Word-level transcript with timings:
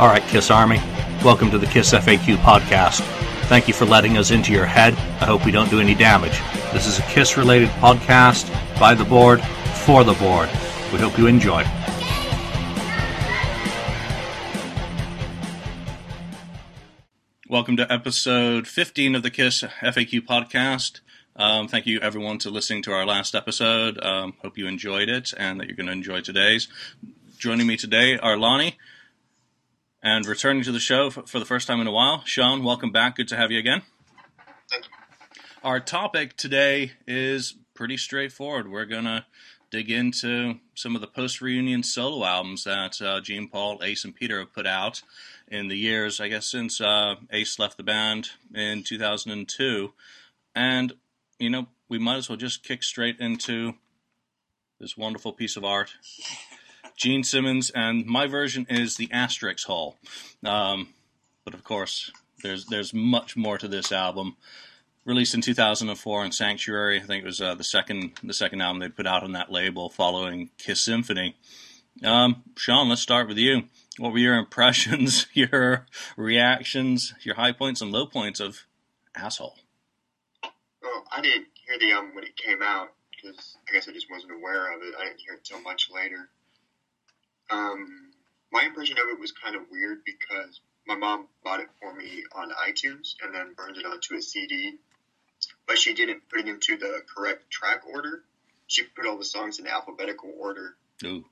All 0.00 0.08
right, 0.08 0.22
Kiss 0.28 0.50
Army, 0.50 0.78
welcome 1.22 1.50
to 1.50 1.58
the 1.58 1.66
Kiss 1.66 1.92
FAQ 1.92 2.36
podcast. 2.36 3.02
Thank 3.48 3.68
you 3.68 3.74
for 3.74 3.84
letting 3.84 4.16
us 4.16 4.30
into 4.30 4.50
your 4.50 4.64
head. 4.64 4.94
I 5.20 5.26
hope 5.26 5.44
we 5.44 5.50
don't 5.52 5.68
do 5.68 5.78
any 5.78 5.94
damage. 5.94 6.40
This 6.72 6.86
is 6.86 6.98
a 6.98 7.02
Kiss 7.02 7.36
related 7.36 7.68
podcast 7.68 8.50
by 8.80 8.94
the 8.94 9.04
board, 9.04 9.42
for 9.84 10.02
the 10.02 10.14
board. 10.14 10.48
We 10.90 11.00
hope 11.00 11.18
you 11.18 11.26
enjoy. 11.26 11.64
Welcome 17.46 17.76
to 17.76 17.92
episode 17.92 18.66
15 18.66 19.14
of 19.14 19.22
the 19.22 19.30
KISS 19.30 19.64
FAQ 19.82 20.20
podcast. 20.22 21.00
Um, 21.36 21.68
thank 21.68 21.84
you, 21.84 22.00
everyone, 22.00 22.38
to 22.38 22.48
listening 22.48 22.82
to 22.84 22.92
our 22.92 23.04
last 23.04 23.34
episode. 23.34 24.02
Um, 24.02 24.32
hope 24.40 24.56
you 24.56 24.66
enjoyed 24.66 25.10
it 25.10 25.34
and 25.36 25.60
that 25.60 25.66
you're 25.66 25.76
going 25.76 25.88
to 25.88 25.92
enjoy 25.92 26.22
today's. 26.22 26.68
Joining 27.36 27.66
me 27.66 27.76
today 27.76 28.16
are 28.16 28.38
Lonnie, 28.38 28.78
and 30.02 30.26
returning 30.26 30.62
to 30.64 30.72
the 30.72 30.80
show 30.80 31.10
for, 31.10 31.38
the 31.38 31.44
first 31.44 31.66
time 31.66 31.80
in 31.80 31.86
a 31.86 31.92
while, 31.92 32.22
Sean, 32.24 32.64
welcome 32.64 32.90
back. 32.90 33.16
Good 33.16 33.28
to 33.28 33.36
have 33.36 33.50
you 33.50 33.58
again. 33.58 33.82
Thank 34.70 34.84
you. 34.84 34.90
Our 35.62 35.80
topic 35.80 36.36
today 36.36 36.92
is 37.06 37.54
pretty 37.74 37.96
straightforward. 37.96 38.70
We're 38.70 38.86
going 38.86 39.04
to 39.04 39.26
dig 39.70 39.90
into 39.90 40.54
some 40.74 40.94
of 40.94 41.00
the 41.00 41.06
post 41.06 41.40
reunion 41.40 41.82
solo 41.82 42.24
albums 42.24 42.64
that 42.64 43.00
uh, 43.00 43.20
Gene, 43.20 43.48
Paul, 43.48 43.80
Ace, 43.82 44.04
and 44.04 44.14
Peter 44.14 44.38
have 44.40 44.52
put 44.52 44.66
out 44.66 45.02
in 45.48 45.68
the 45.68 45.76
years, 45.76 46.20
I 46.20 46.28
guess, 46.28 46.46
since 46.46 46.80
uh, 46.80 47.16
Ace 47.30 47.58
left 47.58 47.76
the 47.76 47.82
band 47.82 48.30
in 48.54 48.82
2002. 48.82 49.92
And, 50.54 50.92
you 51.38 51.50
know, 51.50 51.66
we 51.88 51.98
might 51.98 52.16
as 52.16 52.28
well 52.28 52.38
just 52.38 52.62
kick 52.62 52.82
straight 52.82 53.20
into 53.20 53.74
this 54.78 54.96
wonderful 54.96 55.32
piece 55.32 55.56
of 55.56 55.64
art. 55.64 55.94
Gene 57.00 57.24
Simmons, 57.24 57.70
and 57.70 58.04
my 58.04 58.26
version 58.26 58.66
is 58.68 58.98
the 58.98 59.06
Asterix 59.06 59.64
Hall. 59.64 59.96
Um, 60.44 60.88
but 61.46 61.54
of 61.54 61.64
course, 61.64 62.12
there's 62.42 62.66
there's 62.66 62.92
much 62.92 63.38
more 63.38 63.56
to 63.56 63.66
this 63.66 63.90
album. 63.90 64.36
Released 65.06 65.32
in 65.32 65.40
2004 65.40 66.24
on 66.24 66.30
Sanctuary, 66.30 67.00
I 67.00 67.04
think 67.04 67.22
it 67.22 67.26
was 67.26 67.40
uh, 67.40 67.54
the 67.54 67.64
second 67.64 68.12
the 68.22 68.34
second 68.34 68.60
album 68.60 68.80
they 68.80 68.90
put 68.90 69.06
out 69.06 69.22
on 69.22 69.32
that 69.32 69.50
label, 69.50 69.88
following 69.88 70.50
Kiss 70.58 70.82
Symphony. 70.82 71.36
Um, 72.04 72.42
Sean, 72.58 72.90
let's 72.90 73.00
start 73.00 73.28
with 73.28 73.38
you. 73.38 73.62
What 73.96 74.12
were 74.12 74.18
your 74.18 74.36
impressions, 74.36 75.26
your 75.32 75.86
reactions, 76.18 77.14
your 77.22 77.36
high 77.36 77.52
points 77.52 77.80
and 77.80 77.90
low 77.90 78.04
points 78.04 78.40
of 78.40 78.66
Asshole? 79.16 79.56
Well, 80.82 81.04
I 81.10 81.22
didn't 81.22 81.46
hear 81.66 81.78
the 81.78 81.92
album 81.92 82.14
when 82.14 82.24
it 82.24 82.36
came 82.36 82.60
out 82.60 82.88
because 83.10 83.56
I 83.66 83.72
guess 83.72 83.88
I 83.88 83.92
just 83.92 84.10
wasn't 84.10 84.32
aware 84.32 84.76
of 84.76 84.82
it. 84.82 84.94
I 85.00 85.04
didn't 85.04 85.20
hear 85.20 85.32
it 85.32 85.48
until 85.50 85.62
much 85.62 85.88
later. 85.90 86.28
Um, 87.50 88.12
my 88.52 88.64
impression 88.64 88.96
of 88.98 89.04
it 89.12 89.20
was 89.20 89.32
kind 89.32 89.56
of 89.56 89.62
weird 89.70 90.04
because 90.04 90.60
my 90.86 90.94
mom 90.94 91.26
bought 91.44 91.60
it 91.60 91.68
for 91.80 91.94
me 91.94 92.24
on 92.34 92.50
iTunes 92.50 93.14
and 93.22 93.34
then 93.34 93.54
burned 93.56 93.76
it 93.76 93.86
onto 93.86 94.14
a 94.14 94.22
CD, 94.22 94.78
but 95.66 95.78
she 95.78 95.94
didn't 95.94 96.28
put 96.28 96.40
it 96.40 96.48
into 96.48 96.76
the 96.76 97.02
correct 97.14 97.50
track 97.50 97.82
order. 97.86 98.22
She 98.66 98.82
put 98.84 99.06
all 99.06 99.18
the 99.18 99.24
songs 99.24 99.58
in 99.58 99.66
alphabetical 99.66 100.32
order. 100.38 100.74
Ooh. 101.04 101.24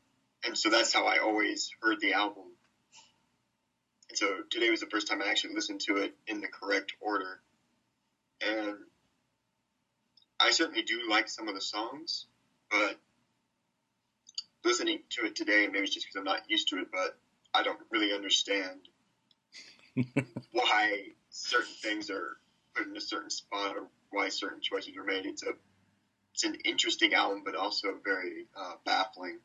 And 0.44 0.56
so 0.56 0.70
that's 0.70 0.92
how 0.92 1.06
I 1.06 1.19
always 1.19 1.70
heard 1.80 2.00
the 2.00 2.12
album. 2.12 2.44
And 4.08 4.19
so 4.19 4.42
today 4.50 4.70
was 4.70 4.80
the 4.80 4.86
first 4.86 5.08
time 5.08 5.20
I 5.20 5.28
actually 5.28 5.55
listened 5.55 5.80
to 5.82 5.97
it 5.98 6.14
in 6.27 6.41
the 6.41 6.48
correct 6.48 6.92
order. 7.00 7.41
And 8.41 8.77
I 10.41 10.50
certainly 10.50 10.82
do 10.82 11.10
like 11.10 11.28
some 11.28 11.48
of 11.48 11.55
the 11.55 11.60
songs, 11.60 12.27
but 12.70 12.98
listening 14.64 15.01
to 15.11 15.27
it 15.27 15.37
today, 15.37 15.67
maybe 15.67 15.84
it's 15.84 15.95
just 15.95 16.06
because 16.06 16.19
I'm 16.19 16.25
not 16.25 16.42
used 16.48 16.69
to 16.69 16.78
it, 16.78 16.89
but 16.91 17.19
I 17.55 17.62
don't 17.62 17.78
really 17.91 18.12
understand 18.12 18.81
why 20.53 21.09
certain 21.31 21.75
things 21.83 22.11
are 22.11 22.37
put 22.75 22.87
in 22.87 22.97
a 22.97 23.00
certain 23.00 23.31
spot 23.31 23.77
or 23.77 23.88
why 24.10 24.28
certain 24.28 24.60
choices 24.60 24.97
are 24.97 25.05
made. 25.05 25.27
It's 25.27 25.43
a 25.43 25.53
it's 26.34 26.44
an 26.44 26.56
interesting 26.65 27.15
album, 27.15 27.43
but 27.44 27.56
also 27.56 27.88
very 28.05 28.47
uh, 28.56 28.75
baffling. 28.84 29.41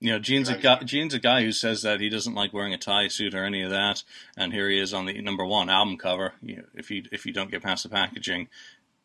You 0.00 0.12
know, 0.12 0.18
Gene's 0.18 0.48
a 0.48 0.56
guy. 0.56 0.78
Gene's 0.82 1.14
a 1.14 1.18
guy 1.18 1.42
who 1.42 1.52
says 1.52 1.82
that 1.82 2.00
he 2.00 2.08
doesn't 2.08 2.34
like 2.34 2.52
wearing 2.54 2.72
a 2.72 2.78
tie 2.78 3.08
suit 3.08 3.34
or 3.34 3.44
any 3.44 3.62
of 3.62 3.70
that, 3.70 4.02
and 4.36 4.52
here 4.52 4.68
he 4.68 4.78
is 4.78 4.94
on 4.94 5.04
the 5.04 5.20
number 5.20 5.44
one 5.44 5.68
album 5.68 5.98
cover. 5.98 6.32
You 6.42 6.56
know, 6.56 6.64
if 6.74 6.90
you 6.90 7.04
if 7.12 7.26
you 7.26 7.32
don't 7.32 7.50
get 7.50 7.62
past 7.62 7.82
the 7.82 7.90
packaging, 7.90 8.48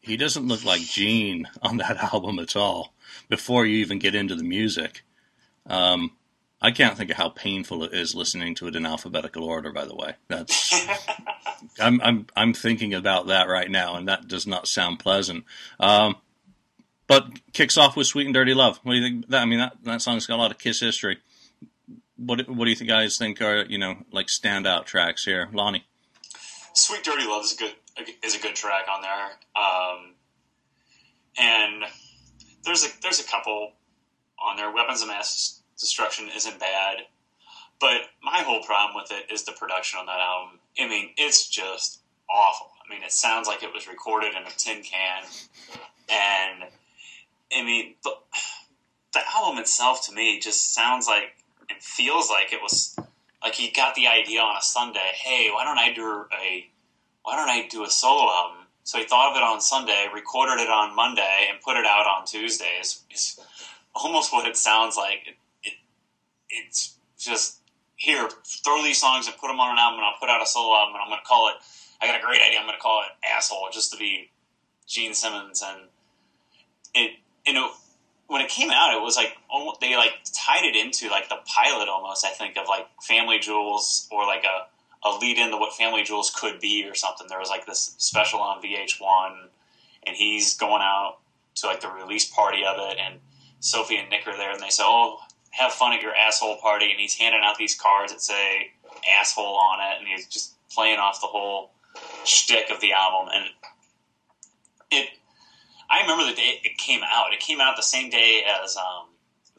he 0.06 0.18
doesn't 0.18 0.48
look 0.48 0.64
like 0.64 0.82
Gene 0.82 1.48
on 1.62 1.78
that 1.78 2.14
album 2.14 2.40
at 2.40 2.56
all. 2.56 2.94
Before 3.28 3.66
you 3.66 3.78
even 3.78 4.00
get 4.00 4.16
into 4.16 4.36
the 4.36 4.44
music, 4.44 5.04
um, 5.68 6.12
I 6.62 6.72
can't 6.72 6.98
think 6.98 7.10
of 7.10 7.18
how 7.18 7.30
painful 7.30 7.84
it 7.84 7.94
is 7.94 8.16
listening 8.16 8.56
to 8.56 8.68
it 8.68 8.76
in 8.76 8.86
alphabetical 8.86 9.44
order. 9.44 9.72
By 9.72 9.86
the 9.86 9.96
way, 9.96 10.16
that's 10.28 10.88
I'm 11.80 12.02
I'm 12.02 12.28
I'm 12.36 12.54
thinking 12.54 12.94
about 12.94 13.28
that 13.28 13.48
right 13.48 13.70
now, 13.70 13.96
and 13.96 14.08
that 14.08 14.28
does 14.28 14.46
not 14.46 14.68
sound 14.68 15.00
pleasant. 15.00 15.46
Um, 15.80 16.18
but 17.08 17.28
kicks 17.54 17.78
off 17.78 17.96
with 17.96 18.08
"Sweet 18.08 18.26
and 18.26 18.34
Dirty 18.34 18.54
Love." 18.54 18.80
What 18.84 18.94
do 18.94 19.00
you 19.00 19.04
think? 19.04 19.28
That 19.30 19.42
I 19.42 19.46
mean, 19.46 19.60
that 19.60 19.78
that 19.84 20.02
song's 20.02 20.28
got 20.28 20.36
a 20.36 20.42
lot 20.42 20.52
of 20.52 20.58
Kiss 20.58 20.80
history. 20.80 21.18
What 22.18 22.48
what 22.50 22.66
do 22.66 22.72
you 22.72 22.86
guys 22.86 23.18
think 23.18 23.42
are 23.42 23.66
you 23.66 23.78
know 23.78 23.98
like 24.12 24.28
standout 24.28 24.86
tracks 24.86 25.26
here, 25.26 25.50
Lonnie? 25.54 25.86
"Sweet 26.74 27.04
Dirty 27.04 27.26
Love" 27.28 27.44
is 27.44 27.54
a 27.54 27.58
good 27.58 27.76
is 28.24 28.36
a 28.36 28.40
good 28.40 28.56
track 28.56 28.86
on 28.94 29.02
there, 29.02 29.32
um, 29.56 30.14
and 31.38 31.84
there's 32.64 32.86
a 32.86 32.90
there's 33.02 33.20
a 33.20 33.24
couple 33.24 33.74
on 34.40 34.58
there. 34.58 34.72
Weapons 34.72 35.02
of 35.02 35.08
Mass 35.08 35.62
Destruction 35.80 36.30
isn't 36.36 36.60
bad, 36.60 36.98
but 37.80 38.02
my 38.22 38.40
whole 38.40 38.64
problem 38.64 38.96
with 38.96 39.12
it 39.12 39.32
is 39.32 39.44
the 39.44 39.54
production 39.54 40.00
on 40.00 40.06
that 40.06 40.20
album. 40.20 40.60
I 40.80 40.88
mean, 40.88 41.12
it's 41.18 41.48
just 41.48 42.02
awful. 42.30 42.68
I 42.86 42.94
mean, 42.94 43.04
it 43.04 43.12
sounds 43.12 43.48
like 43.48 43.64
it 43.64 43.74
was 43.74 43.88
recorded 43.88 44.34
in 44.36 44.44
a 44.44 44.52
tin 44.58 44.84
can, 44.84 45.24
and 46.10 46.70
I 47.54 47.64
mean, 47.64 47.96
the, 48.04 48.12
the 49.14 49.20
album 49.36 49.60
itself 49.60 50.06
to 50.08 50.14
me 50.14 50.40
just 50.40 50.74
sounds 50.74 51.08
like 51.08 51.36
and 51.70 51.82
feels 51.82 52.30
like 52.30 52.54
it 52.54 52.62
was 52.62 52.98
like 53.42 53.56
he 53.56 53.72
got 53.72 53.96
the 53.96 54.08
idea 54.08 54.42
on 54.42 54.58
a 54.58 54.62
Sunday. 54.62 55.12
Hey, 55.14 55.50
why 55.52 55.64
don't 55.64 55.78
I 55.78 55.94
do 55.94 56.26
a 56.42 56.68
why 57.26 57.36
don't 57.36 57.50
I 57.50 57.68
do 57.68 57.84
a 57.84 57.90
solo 57.90 58.32
album? 58.32 58.68
So 58.84 59.00
he 59.00 59.06
thought 59.06 59.32
of 59.32 59.38
it 59.38 59.42
on 59.42 59.60
Sunday, 59.60 60.06
recorded 60.14 60.62
it 60.62 60.70
on 60.70 60.96
Monday, 60.96 61.48
and 61.50 61.60
put 61.60 61.76
it 61.76 61.86
out 61.86 62.06
on 62.06 62.28
Tuesdays. 62.28 63.02
It's 63.10 63.40
almost 63.96 64.32
what 64.32 64.48
it 64.48 64.56
sounds 64.56 64.96
like. 64.96 65.24
It, 65.26 65.36
it, 65.64 65.74
it's 66.52 66.96
just 67.18 67.62
here, 67.96 68.30
throw 68.64 68.84
these 68.84 69.02
songs 69.02 69.26
and 69.26 69.36
put 69.38 69.48
them 69.48 69.60
on 69.60 69.72
an 69.72 69.80
album, 69.80 70.00
and 70.00 70.06
I'll 70.06 70.20
put 70.20 70.30
out 70.30 70.44
a 70.44 70.46
solo 70.46 70.76
album, 70.76 70.94
and 70.94 71.02
I'm 71.02 71.10
going 71.10 71.20
to 71.20 71.28
call 71.28 71.50
it. 71.50 71.56
I 72.00 72.06
got 72.06 72.20
a 72.22 72.24
great 72.24 72.42
idea. 72.46 72.60
I'm 72.60 72.68
going 72.68 72.78
to 72.78 72.82
call 72.82 73.02
it 73.02 73.28
"Asshole" 73.28 73.70
just 73.74 73.92
to 73.92 73.98
be 73.98 74.30
Gene 74.88 75.16
Simmons, 75.16 75.64
and 75.66 75.90
it 76.94 77.18
you 77.48 77.54
know 77.54 77.72
when 78.28 78.42
it 78.42 78.50
came 78.50 78.70
out, 78.70 78.94
it 78.94 79.02
was 79.02 79.16
like 79.18 79.36
almost, 79.50 79.82
they 79.82 79.96
like 79.96 80.14
tied 80.32 80.64
it 80.64 80.76
into 80.76 81.10
like 81.10 81.30
the 81.30 81.38
pilot 81.46 81.90
almost. 81.90 82.24
I 82.24 82.30
think 82.30 82.56
of 82.58 82.68
like 82.68 82.86
Family 83.02 83.40
Jewels 83.40 84.08
or 84.12 84.28
like 84.28 84.44
a 84.44 84.68
a 85.06 85.18
lead 85.18 85.38
into 85.38 85.58
what 85.58 85.74
Family 85.74 86.04
Jewels 86.04 86.32
could 86.32 86.60
be 86.60 86.84
or 86.84 86.96
something. 86.96 87.28
There 87.28 87.40
was 87.40 87.50
like 87.50 87.66
this 87.66 87.94
special 87.98 88.40
on 88.42 88.62
VH1, 88.62 89.48
and 90.08 90.16
he's 90.16 90.56
going 90.56 90.82
out 90.82 91.18
to 91.56 91.68
like 91.68 91.80
the 91.80 91.90
release 91.90 92.26
party 92.26 92.66
of 92.66 92.78
it, 92.80 92.98
and 93.00 93.20
Sophie 93.60 93.98
and 93.98 94.10
Nick 94.10 94.28
are 94.28 94.36
there, 94.36 94.52
and 94.52 94.62
they 94.62 94.70
say, 94.70 94.84
"Oh, 94.86 95.20
have 95.52 95.72
fun 95.72 95.94
at 95.94 96.02
your 96.02 96.16
asshole 96.16 96.58
party," 96.58 96.90
and 96.90 97.00
he's 97.00 97.16
handing 97.16 97.42
out 97.44 97.58
these 97.58 97.76
cards 97.76 98.12
that 98.12 98.22
say 98.22 98.72
"asshole" 99.20 99.56
on 99.56 99.80
it, 99.80 100.00
and 100.00 100.08
he's 100.08 100.28
just 100.28 100.54
playing 100.70 100.98
off 100.98 101.22
the 101.22 101.28
whole 101.28 101.72
shtick 102.26 102.72
of 102.72 102.82
the 102.82 102.94
album, 102.94 103.30
and 103.34 103.46
it. 104.92 105.10
I 105.88 106.02
remember 106.02 106.26
the 106.26 106.36
day 106.36 106.60
it 106.64 106.80
came 106.80 107.02
out. 107.04 107.32
It 107.32 107.40
came 107.40 107.62
out 107.62 107.76
the 107.76 107.84
same 107.84 108.10
day 108.10 108.44
as 108.64 108.76
um, 108.76 109.10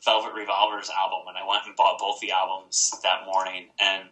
Velvet 0.05 0.35
Revolver's 0.35 0.91
album, 0.91 1.29
and 1.29 1.39
I 1.39 1.47
went 1.47 1.67
and 1.67 1.77
bought 1.77 2.01
both 2.01 2.19
the 2.19 2.33
albums 2.33 2.93
that 3.05 3.25
morning, 3.25 3.69
and 3.79 4.09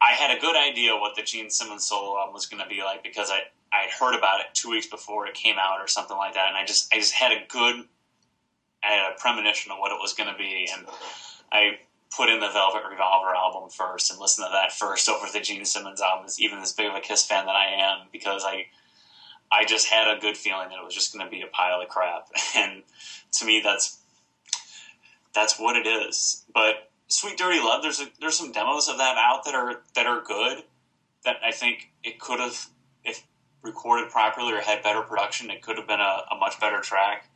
I 0.00 0.12
had 0.12 0.36
a 0.36 0.40
good 0.40 0.56
idea 0.56 0.96
what 0.96 1.14
the 1.14 1.22
Gene 1.22 1.50
Simmons 1.50 1.84
solo 1.84 2.18
album 2.18 2.34
was 2.34 2.46
going 2.46 2.62
to 2.62 2.68
be 2.68 2.82
like 2.82 3.02
because 3.02 3.30
I 3.30 3.40
I 3.72 3.88
heard 3.98 4.16
about 4.16 4.40
it 4.40 4.46
two 4.54 4.70
weeks 4.70 4.86
before 4.86 5.26
it 5.26 5.34
came 5.34 5.56
out 5.58 5.80
or 5.80 5.86
something 5.86 6.16
like 6.16 6.34
that, 6.34 6.48
and 6.48 6.56
I 6.56 6.64
just 6.64 6.92
I 6.92 6.98
just 6.98 7.12
had 7.12 7.32
a 7.32 7.46
good 7.48 7.84
I 8.82 8.92
had 8.92 9.12
a 9.12 9.18
premonition 9.18 9.70
of 9.72 9.78
what 9.78 9.92
it 9.92 9.98
was 10.00 10.14
going 10.14 10.30
to 10.30 10.38
be, 10.38 10.68
and 10.74 10.86
I 11.52 11.78
put 12.16 12.28
in 12.28 12.40
the 12.40 12.48
Velvet 12.48 12.82
Revolver 12.90 13.34
album 13.34 13.68
first 13.70 14.10
and 14.10 14.18
listened 14.18 14.46
to 14.46 14.52
that 14.52 14.72
first 14.72 15.08
over 15.08 15.26
the 15.32 15.40
Gene 15.40 15.64
Simmons 15.64 16.00
album, 16.00 16.26
even 16.38 16.58
as 16.58 16.72
big 16.72 16.88
of 16.88 16.94
a 16.94 17.00
Kiss 17.00 17.24
fan 17.26 17.46
that 17.46 17.56
I 17.56 17.66
am, 17.66 18.08
because 18.10 18.42
I 18.44 18.66
I 19.52 19.64
just 19.64 19.88
had 19.88 20.08
a 20.08 20.20
good 20.20 20.36
feeling 20.36 20.68
that 20.68 20.78
it 20.78 20.84
was 20.84 20.94
just 20.94 21.12
going 21.12 21.24
to 21.24 21.30
be 21.30 21.42
a 21.42 21.46
pile 21.46 21.80
of 21.80 21.88
crap, 21.88 22.28
and 22.56 22.82
to 23.32 23.44
me 23.44 23.60
that's 23.62 23.98
that's 25.34 25.58
what 25.58 25.76
it 25.76 25.86
is. 25.86 26.44
But 26.52 26.89
Sweet 27.10 27.36
Dirty 27.36 27.58
Love, 27.58 27.82
there's 27.82 28.00
a, 28.00 28.06
there's 28.20 28.36
some 28.36 28.52
demos 28.52 28.88
of 28.88 28.98
that 28.98 29.16
out 29.18 29.44
that 29.44 29.54
are 29.54 29.82
that 29.94 30.06
are 30.06 30.22
good. 30.22 30.62
That 31.24 31.36
I 31.44 31.50
think 31.50 31.90
it 32.02 32.18
could 32.18 32.40
have, 32.40 32.66
if 33.04 33.22
recorded 33.62 34.10
properly 34.10 34.52
or 34.52 34.60
had 34.60 34.82
better 34.82 35.02
production, 35.02 35.50
it 35.50 35.60
could 35.60 35.76
have 35.76 35.86
been 35.86 36.00
a, 36.00 36.22
a 36.30 36.36
much 36.38 36.58
better 36.60 36.80
track. 36.80 37.28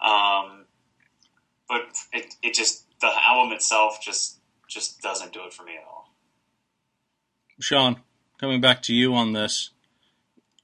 Um, 0.00 0.64
but 1.68 1.82
it, 2.12 2.34
it 2.42 2.54
just 2.54 2.86
the 3.00 3.10
album 3.22 3.52
itself 3.52 3.98
just 4.00 4.38
just 4.68 5.02
doesn't 5.02 5.32
do 5.32 5.40
it 5.46 5.52
for 5.52 5.64
me 5.64 5.72
at 5.76 5.84
all. 5.84 6.14
Sean, 7.60 7.96
coming 8.38 8.60
back 8.60 8.82
to 8.82 8.94
you 8.94 9.14
on 9.14 9.32
this, 9.32 9.70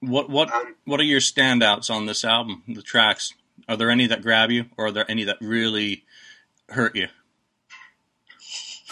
what 0.00 0.30
what 0.30 0.52
Um, 0.52 0.76
what 0.84 1.00
are 1.00 1.04
your 1.04 1.20
standouts 1.20 1.90
on 1.90 2.06
this 2.06 2.24
album? 2.24 2.62
The 2.68 2.82
tracks 2.82 3.34
are 3.68 3.76
there 3.76 3.90
any 3.90 4.06
that 4.06 4.22
grab 4.22 4.50
you, 4.50 4.66
or 4.76 4.86
are 4.86 4.92
there 4.92 5.10
any 5.10 5.24
that 5.24 5.38
really 5.40 6.04
hurt 6.70 6.94
you? 6.94 7.08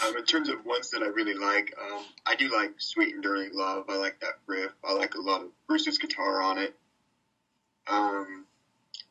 Um, 0.05 0.15
in 0.15 0.25
terms 0.25 0.49
of 0.49 0.63
ones 0.63 0.91
that 0.91 1.01
I 1.01 1.07
really 1.07 1.33
like, 1.33 1.73
um, 1.81 2.05
I 2.25 2.35
do 2.35 2.49
like 2.49 2.73
"Sweet 2.77 3.15
and 3.15 3.23
Dirty 3.23 3.49
Love." 3.51 3.85
I 3.89 3.95
like 3.95 4.19
that 4.19 4.35
riff. 4.45 4.71
I 4.83 4.93
like 4.93 5.15
a 5.15 5.21
lot 5.21 5.41
of 5.41 5.49
Bruce's 5.67 5.97
guitar 5.97 6.41
on 6.41 6.59
it. 6.59 6.75
Um, 7.87 8.45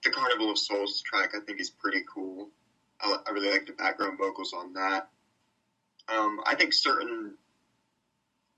the 0.05 0.11
"Carnival 0.11 0.51
of 0.51 0.59
Souls" 0.59 1.03
track 1.03 1.35
I 1.35 1.41
think 1.41 1.61
is 1.61 1.71
pretty 1.71 2.05
cool. 2.13 2.51
I, 3.01 3.17
I 3.27 3.31
really 3.31 3.51
like 3.51 3.67
the 3.67 3.73
background 3.73 4.19
vocals 4.19 4.53
on 4.53 4.75
that. 4.75 5.09
Um, 6.09 6.41
I 6.47 6.55
think 6.55 6.73
certain 6.73 7.35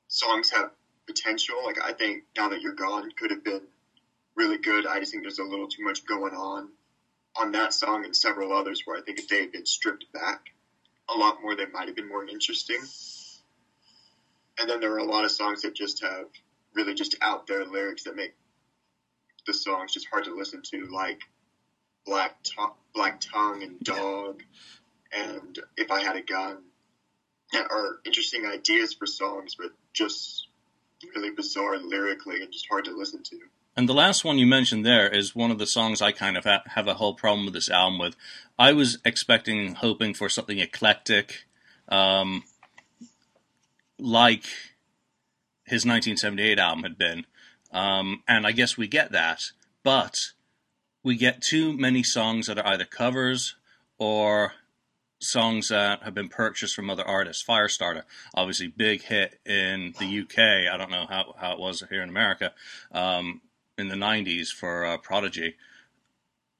songs 0.09 0.51
have 0.51 0.71
potential. 1.07 1.65
Like 1.65 1.83
I 1.83 1.93
think 1.93 2.25
"Now 2.37 2.49
That 2.49 2.61
You're 2.61 2.75
Gone" 2.75 3.11
could 3.13 3.31
have 3.31 3.43
been 3.43 3.63
really 4.35 4.59
good. 4.59 4.87
I 4.87 5.01
just 5.01 5.13
think 5.13 5.25
there's 5.25 5.39
a 5.39 5.45
little 5.45 5.69
too 5.69 5.83
much 5.83 6.05
going 6.05 6.35
on 6.35 6.69
on 7.37 7.53
that 7.53 7.73
song 7.73 8.05
and 8.05 8.15
several 8.15 8.53
others 8.53 8.83
where 8.85 8.99
I 8.99 9.01
think 9.01 9.19
if 9.19 9.29
they 9.29 9.41
had 9.41 9.53
been 9.53 9.67
stripped 9.67 10.13
back 10.13 10.51
a 11.09 11.15
lot 11.17 11.41
more, 11.43 11.55
they 11.55 11.67
might 11.67 11.87
have 11.87 11.97
been 11.97 12.09
more 12.09 12.27
interesting. 12.27 12.81
And 14.59 14.69
then 14.69 14.81
there 14.81 14.93
are 14.93 14.99
a 14.99 15.05
lot 15.05 15.25
of 15.25 15.31
songs 15.31 15.63
that 15.63 15.75
just 15.75 16.03
have 16.03 16.27
really 16.75 16.95
just 16.95 17.17
out 17.23 17.47
there 17.47 17.65
lyrics 17.65 18.05
that 18.05 18.17
make 18.17 18.35
the 19.47 19.55
songs 19.55 19.93
just 19.93 20.09
hard 20.11 20.25
to 20.25 20.35
listen 20.35 20.63
to, 20.73 20.87
like 20.87 21.21
Black 22.05 22.43
to- 22.43 22.73
Black 22.95 23.21
Tongue 23.21 23.63
and 23.63 23.81
Dog, 23.81 24.43
and 25.13 25.59
If 25.77 25.91
I 25.91 26.01
Had 26.03 26.17
a 26.17 26.23
Gun, 26.23 26.59
that 27.53 27.71
are 27.71 28.01
interesting 28.05 28.45
ideas 28.45 28.93
for 28.93 29.07
songs, 29.07 29.55
but 29.55 29.71
just 29.95 30.49
really 31.15 31.31
bizarre 31.31 31.79
lyrically 31.79 32.43
and 32.43 32.53
just 32.53 32.67
hard 32.69 32.85
to 32.87 32.97
listen 32.97 33.23
to. 33.23 33.39
And 33.79 33.89
the 33.89 33.95
last 33.95 34.25
one 34.25 34.41
you 34.41 34.47
mentioned 34.47 34.85
there 34.85 35.09
is 35.09 35.37
one 35.37 35.53
of 35.53 35.59
the 35.59 35.67
songs 35.67 36.03
I 36.03 36.11
kind 36.11 36.37
of 36.37 36.43
ha- 36.43 36.65
have 36.67 36.89
a 36.89 36.95
whole 36.95 37.15
problem 37.15 37.45
with 37.45 37.55
this 37.55 37.71
album 37.71 38.01
with. 38.01 38.17
I 38.59 38.73
was 38.73 38.99
expecting, 39.05 39.77
hoping 39.77 40.15
for 40.15 40.29
something 40.29 40.59
eclectic, 40.59 41.45
um, 41.89 42.43
like 43.97 44.43
his 45.63 45.87
1978 45.87 46.59
album 46.59 46.83
had 46.83 46.99
been. 46.99 47.25
Um, 47.71 48.25
and 48.27 48.49
I 48.49 48.51
guess 48.51 48.77
we 48.77 48.89
get 48.89 49.13
that, 49.13 49.53
but 49.85 50.33
we 51.05 51.17
get 51.17 51.41
too 51.41 51.73
many 51.73 52.03
songs 52.03 52.49
that 52.49 52.59
are 52.59 52.67
either 52.67 52.85
covers 52.85 53.55
or 53.97 54.55
songs 55.21 55.69
that 55.69 56.03
have 56.03 56.15
been 56.15 56.29
purchased 56.29 56.75
from 56.75 56.91
other 56.91 57.07
artists. 57.07 57.45
Firestarter, 57.47 58.03
obviously 58.35 58.67
big 58.67 59.03
hit 59.03 59.39
in 59.47 59.95
the 60.01 60.21
UK. 60.23 60.73
I 60.73 60.77
don't 60.77 60.91
know 60.91 61.07
how, 61.09 61.37
how 61.39 61.53
it 61.53 61.61
was 61.61 61.85
here 61.89 62.03
in 62.03 62.09
America. 62.09 62.53
Um, 62.91 63.41
in 63.79 63.89
the 63.89 63.95
90s 63.95 64.49
for 64.49 64.85
uh, 64.85 64.99
Prodigy. 64.99 65.55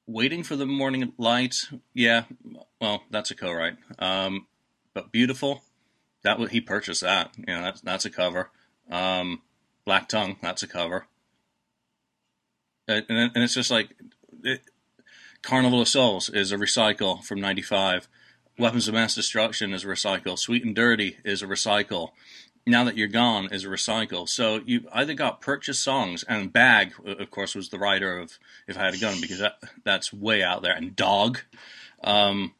Waiting 0.07 0.41
for 0.41 0.55
the 0.55 0.65
Morning 0.65 1.13
Light, 1.17 1.67
yeah, 1.93 2.23
well, 2.81 3.03
that's 3.11 3.29
a 3.29 3.35
co-write. 3.35 3.75
Um, 3.99 4.47
but 4.93 5.11
Beautiful, 5.11 5.61
that 6.23 6.39
he 6.49 6.61
purchased 6.61 7.01
that. 7.01 7.31
You 7.37 7.53
know, 7.53 7.61
that's 7.61 7.81
that's 7.81 8.05
a 8.05 8.09
cover. 8.09 8.49
Um, 8.89 9.43
Black 9.85 10.09
Tongue, 10.09 10.37
that's 10.41 10.63
a 10.63 10.67
cover. 10.67 11.05
And, 12.87 13.05
and 13.07 13.31
it's 13.35 13.53
just 13.53 13.69
like 13.69 13.95
it, 14.43 14.61
Carnival 15.43 15.81
of 15.81 15.87
Souls 15.87 16.27
is 16.29 16.51
a 16.51 16.57
recycle 16.57 17.23
from 17.23 17.39
'95. 17.39 18.07
Weapons 18.57 18.87
of 18.87 18.95
Mass 18.95 19.13
Destruction 19.13 19.73
is 19.73 19.85
a 19.85 19.87
recycle. 19.87 20.37
Sweet 20.37 20.65
and 20.65 20.75
Dirty 20.75 21.17
is 21.23 21.43
a 21.43 21.47
recycle 21.47 22.09
now 22.65 22.83
that 22.83 22.97
you're 22.97 23.07
gone 23.07 23.49
is 23.51 23.65
a 23.65 23.67
recycle. 23.67 24.27
So 24.27 24.61
you 24.65 24.87
either 24.93 25.13
got 25.13 25.41
purchased 25.41 25.83
songs 25.83 26.23
and 26.23 26.53
Bag, 26.53 26.93
of 27.05 27.31
course, 27.31 27.55
was 27.55 27.69
the 27.69 27.79
writer 27.79 28.17
of 28.17 28.37
If 28.67 28.77
I 28.77 28.85
Had 28.85 28.93
a 28.93 28.97
Gun 28.97 29.19
because 29.21 29.39
that 29.39 29.55
that's 29.83 30.13
way 30.13 30.43
out 30.43 30.61
there, 30.61 30.73
and 30.73 30.95
Dog. 30.95 31.39
Um, 32.03 32.53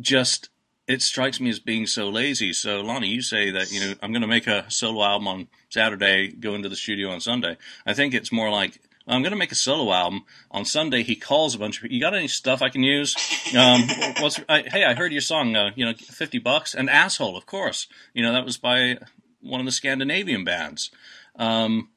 just 0.00 0.48
it 0.86 1.02
strikes 1.02 1.40
me 1.40 1.50
as 1.50 1.60
being 1.60 1.86
so 1.86 2.08
lazy. 2.08 2.52
So 2.52 2.80
Lonnie, 2.80 3.08
you 3.08 3.22
say 3.22 3.50
that 3.50 3.70
you 3.70 3.80
know 3.80 3.94
I'm 4.02 4.12
going 4.12 4.22
to 4.22 4.28
make 4.28 4.46
a 4.46 4.64
solo 4.68 5.04
album 5.04 5.28
on 5.28 5.48
Saturday, 5.68 6.28
go 6.28 6.54
into 6.54 6.68
the 6.68 6.76
studio 6.76 7.10
on 7.10 7.20
Sunday. 7.20 7.56
I 7.86 7.94
think 7.94 8.14
it's 8.14 8.32
more 8.32 8.50
like 8.50 8.80
I'm 9.06 9.22
going 9.22 9.32
to 9.32 9.38
make 9.38 9.52
a 9.52 9.56
solo 9.56 9.92
album 9.92 10.24
on 10.50 10.64
Sunday. 10.64 11.02
He 11.02 11.16
calls 11.16 11.54
a 11.54 11.58
bunch 11.58 11.82
of. 11.82 11.90
You 11.90 12.00
got 12.00 12.14
any 12.14 12.28
stuff 12.28 12.62
I 12.62 12.68
can 12.68 12.82
use? 12.82 13.16
Um, 13.56 13.82
what's 14.20 14.40
I, 14.48 14.62
hey? 14.62 14.84
I 14.84 14.94
heard 14.94 15.12
your 15.12 15.20
song. 15.20 15.56
Uh, 15.56 15.70
you 15.74 15.84
know, 15.84 15.94
fifty 15.94 16.38
bucks. 16.38 16.74
An 16.74 16.88
asshole, 16.88 17.36
of 17.36 17.46
course. 17.46 17.86
You 18.14 18.22
know 18.22 18.32
that 18.32 18.44
was 18.44 18.56
by 18.56 18.98
one 19.40 19.60
of 19.60 19.66
the 19.66 19.72
Scandinavian 19.72 20.44
bands. 20.44 20.90
Um, 21.36 21.88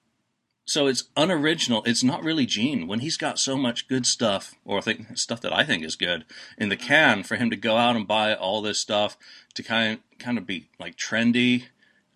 so 0.66 0.88
it's 0.88 1.06
unoriginal. 1.18 1.84
It's 1.86 2.04
not 2.04 2.24
really 2.24 2.46
Gene 2.46 2.88
when 2.88 3.00
he's 3.00 3.18
got 3.18 3.38
so 3.38 3.58
much 3.58 3.90
good 3.90 4.06
stuff, 4.06 4.56
or 4.64 4.82
think, 4.82 5.18
stuff 5.18 5.42
that 5.42 5.54
I 5.54 5.66
think 5.66 5.84
is 5.84 5.98
good 5.98 6.24
in 6.58 6.70
the 6.70 6.78
can. 6.78 7.24
For 7.24 7.36
him 7.36 7.50
to 7.50 7.58
go 7.58 7.76
out 7.76 7.98
and 7.98 8.08
buy 8.08 8.34
all 8.34 8.62
this 8.62 8.80
stuff 8.80 9.18
to 9.56 9.64
kind 9.64 10.00
kind 10.20 10.38
of 10.38 10.48
be 10.48 10.70
like 10.80 10.96
trendy. 10.96 11.66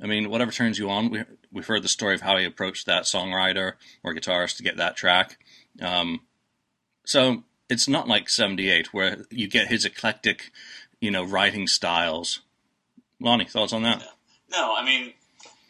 I 0.01 0.05
mean, 0.05 0.29
whatever 0.29 0.51
turns 0.51 0.77
you 0.77 0.89
on. 0.89 1.09
We, 1.09 1.23
we've 1.51 1.67
heard 1.67 1.83
the 1.83 1.89
story 1.89 2.15
of 2.15 2.21
how 2.21 2.37
he 2.37 2.45
approached 2.45 2.85
that 2.85 3.03
songwriter 3.03 3.73
or 4.03 4.13
guitarist 4.13 4.57
to 4.57 4.63
get 4.63 4.77
that 4.77 4.95
track. 4.95 5.39
Um, 5.81 6.21
so 7.05 7.43
it's 7.69 7.87
not 7.87 8.07
like 8.07 8.29
78 8.29 8.93
where 8.93 9.25
you 9.29 9.47
get 9.47 9.67
his 9.67 9.85
eclectic, 9.85 10.51
you 11.01 11.11
know, 11.11 11.23
writing 11.23 11.67
styles. 11.67 12.41
Lonnie, 13.19 13.45
thoughts 13.45 13.73
on 13.73 13.83
that? 13.83 14.03
No, 14.51 14.75
I 14.75 14.85
mean, 14.85 15.13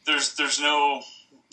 there's 0.06 0.36
there's 0.36 0.60
no 0.60 1.02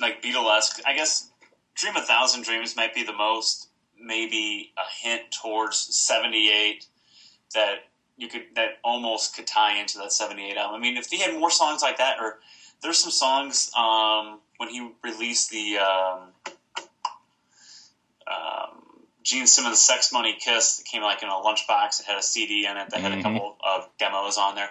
like 0.01 0.23
Beatlesque. 0.23 0.81
I 0.85 0.95
guess 0.95 1.31
Dream 1.75 1.97
a 1.97 2.03
Thousand 2.03 2.45
Dreams 2.45 2.77
might 2.77 2.95
be 2.95 3.05
the 3.05 3.13
most 3.13 3.69
maybe 3.99 4.73
a 4.77 5.07
hint 5.07 5.23
towards 5.43 5.79
78 5.79 6.87
that 7.55 7.85
you 8.17 8.29
could 8.29 8.43
that 8.55 8.79
almost 8.83 9.35
could 9.35 9.47
tie 9.47 9.79
into 9.79 9.99
that 9.99 10.13
78 10.13 10.57
album. 10.57 10.77
I 10.77 10.79
mean, 10.79 10.97
if 10.97 11.07
he 11.07 11.19
had 11.19 11.39
more 11.39 11.51
songs 11.51 11.83
like 11.83 11.99
that, 11.99 12.17
or 12.21 12.39
there's 12.83 12.99
some 12.99 13.11
songs 13.11 13.71
um, 13.77 14.41
when 14.59 14.69
he 14.69 14.91
released 15.03 15.51
the 15.51 15.79
um, 15.79 16.19
um, 18.27 18.83
Gene 19.23 19.47
Simmons 19.47 19.81
"Sex 19.81 20.13
Money 20.13 20.37
Kiss" 20.39 20.79
that 20.79 20.85
came 20.87 21.03
like 21.03 21.23
in 21.23 21.29
a 21.29 21.33
lunchbox. 21.33 22.01
It 22.01 22.07
had 22.07 22.19
a 22.19 22.23
CD 22.23 22.67
in 22.67 22.77
it 22.77 22.91
that 22.91 23.01
had 23.01 23.13
Mhm. 23.13 23.21
a 23.21 23.23
couple 23.23 23.57
of 23.65 23.89
demos 23.99 24.37
on 24.39 24.55
there. 24.55 24.71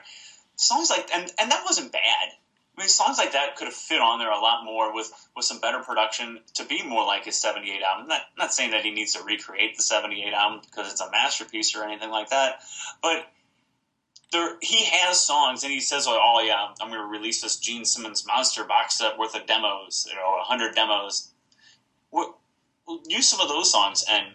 Songs 0.56 0.90
like 0.90 1.10
and 1.14 1.32
and 1.40 1.52
that 1.52 1.64
wasn't 1.66 1.92
bad. 1.92 2.30
I 2.76 2.82
mean, 2.82 2.90
songs 2.90 3.20
like 3.20 3.34
that 3.34 3.56
could 3.56 3.66
have 3.66 3.76
fit 3.76 4.02
on 4.02 4.18
there 4.18 4.32
a 4.32 4.40
lot 4.40 4.66
more 4.66 4.92
with, 4.96 5.12
with 5.36 5.46
some 5.46 5.60
better 5.60 5.78
production 5.84 6.42
to 6.56 6.64
be 6.66 6.82
more 6.82 7.06
like 7.06 7.24
his 7.26 7.40
78 7.40 7.84
album. 7.84 8.08
Not, 8.08 8.22
not 8.36 8.52
saying 8.52 8.72
that 8.72 8.84
he 8.84 8.90
needs 8.90 9.14
to 9.14 9.22
recreate 9.22 9.78
the 9.78 9.84
78 9.84 10.34
album 10.34 10.62
because 10.66 10.92
it's 10.92 11.00
a 11.00 11.12
masterpiece 11.12 11.76
or 11.76 11.84
anything 11.84 12.10
like 12.10 12.30
that, 12.32 12.62
but 13.00 13.28
there 14.34 14.58
he 14.62 14.84
has 14.86 15.22
songs 15.22 15.64
and 15.64 15.72
he 15.72 15.80
says, 15.80 16.06
oh, 16.08 16.20
oh 16.22 16.42
yeah, 16.42 16.68
I'm 16.82 16.90
going 16.90 17.00
to 17.00 17.08
release 17.08 17.42
this 17.42 17.58
Gene 17.58 17.86
Simmons 17.86 18.26
monster 18.28 18.66
box 18.66 18.98
set 18.98 19.18
worth 19.18 19.36
of 19.36 19.46
demos, 19.46 20.06
you 20.10 20.16
know, 20.16 20.32
100 20.32 20.76
demos. 20.76 21.30
Well, 22.12 22.38
use 23.08 23.30
some 23.30 23.40
of 23.40 23.48
those 23.48 23.72
songs 23.72 24.04
and 24.10 24.28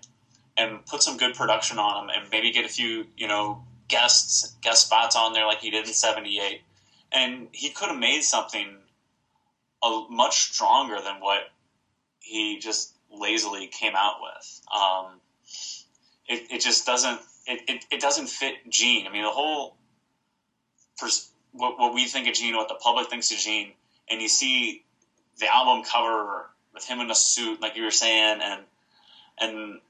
and 0.57 0.85
put 0.87 1.03
some 1.03 1.17
good 1.17 1.35
production 1.35 1.79
on 1.79 2.07
them 2.07 2.17
and 2.17 2.31
maybe 2.31 2.51
get 2.51 2.65
a 2.65 2.69
few, 2.69 3.07
you 3.17 3.29
know, 3.29 3.63
guests, 3.87 4.57
guest 4.61 4.87
spots 4.87 5.15
on 5.15 5.33
there 5.33 5.47
like 5.47 5.59
he 5.59 5.71
did 5.71 5.87
in 5.87 5.93
78 5.93 6.63
and 7.13 7.49
he 7.53 7.71
could 7.71 7.89
have 7.89 7.99
made 7.99 8.23
something 8.23 8.77
a, 9.83 10.05
much 10.11 10.53
stronger 10.53 10.97
than 11.01 11.21
what 11.21 11.43
he 12.19 12.59
just 12.59 12.95
lazily 13.11 13.69
came 13.69 13.95
out 13.97 14.17
with. 14.21 14.61
Um, 14.75 15.21
it, 16.27 16.51
it 16.51 16.61
just 16.61 16.85
doesn't 16.85 17.21
it, 17.47 17.63
it, 17.67 17.85
it 17.91 18.01
doesn't 18.01 18.29
fit 18.29 18.57
Gene. 18.69 19.07
I 19.07 19.11
mean, 19.11 19.23
the 19.23 19.31
whole 19.31 19.78
pers- 20.99 21.31
what, 21.53 21.79
what 21.79 21.95
we 21.95 22.07
think 22.07 22.29
of 22.29 22.35
Gene, 22.35 22.57
what 22.57 22.69
the 22.69 22.75
public 22.75 23.09
thinks 23.09 23.31
of 23.31 23.39
Gene, 23.39 23.73
and 24.11 24.21
you 24.21 24.29
see 24.29 24.83
the 25.39 25.53
album 25.53 25.85
cover 25.85 26.51
with 26.75 26.85
him 26.85 27.01
in 27.01 27.11
a 27.11 27.15
suit, 27.15 27.61
like 27.61 27.77
you 27.77 27.85
were 27.85 27.91
saying, 27.91 28.41
and 28.43 28.63
and 29.41 29.81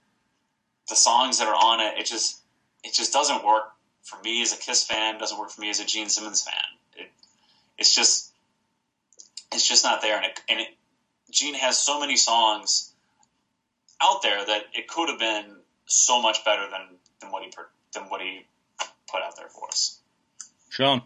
the 0.88 0.96
songs 0.96 1.38
that 1.38 1.48
are 1.48 1.54
on 1.54 1.80
it, 1.80 1.98
it 1.98 2.06
just 2.06 2.40
it 2.84 2.92
just 2.94 3.12
doesn't 3.12 3.44
work 3.44 3.72
for 4.02 4.20
me 4.22 4.42
as 4.42 4.52
a 4.52 4.56
Kiss 4.56 4.84
fan. 4.84 5.18
Doesn't 5.18 5.38
work 5.38 5.50
for 5.50 5.60
me 5.60 5.70
as 5.70 5.80
a 5.80 5.84
Gene 5.84 6.08
Simmons 6.08 6.42
fan 6.42 6.54
It, 6.96 7.10
it's 7.76 7.94
just 7.94 8.32
it's 9.52 9.66
just 9.66 9.84
not 9.84 10.02
there 10.02 10.16
and 10.16 10.26
it, 10.26 10.40
and 10.48 10.60
it, 10.60 10.68
Gene 11.30 11.54
has 11.54 11.78
so 11.78 11.98
many 11.98 12.16
songs 12.16 12.92
out 14.02 14.22
there 14.22 14.44
that 14.44 14.64
it 14.74 14.88
could 14.88 15.08
have 15.08 15.18
been 15.18 15.56
so 15.86 16.20
much 16.20 16.44
better 16.44 16.68
than 16.70 16.98
than 17.20 17.30
what 17.30 17.42
he 17.42 17.50
than 17.92 18.04
what 18.04 18.20
he 18.20 18.46
put 19.10 19.22
out 19.22 19.36
there 19.36 19.48
for 19.48 19.68
us. 19.68 19.98
Sean. 20.68 21.02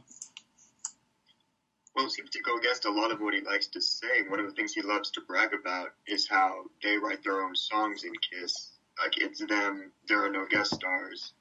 Well, 1.94 2.06
it 2.06 2.12
seems 2.12 2.30
to 2.30 2.42
go 2.42 2.56
against 2.56 2.84
a 2.84 2.90
lot 2.90 3.12
of 3.12 3.20
what 3.20 3.34
he 3.34 3.40
likes 3.40 3.68
to 3.68 3.80
say. 3.80 4.22
One 4.28 4.40
of 4.40 4.46
the 4.46 4.52
things 4.52 4.72
he 4.72 4.82
loves 4.82 5.10
to 5.12 5.20
brag 5.20 5.52
about 5.52 5.88
is 6.06 6.26
how 6.26 6.64
they 6.82 6.96
write 6.96 7.22
their 7.22 7.42
own 7.42 7.54
songs 7.54 8.04
in 8.04 8.12
Kiss. 8.30 8.72
Like, 8.98 9.18
it's 9.18 9.44
them, 9.44 9.92
there 10.08 10.24
are 10.24 10.30
no 10.30 10.46
guest 10.46 10.74
stars. 10.74 11.32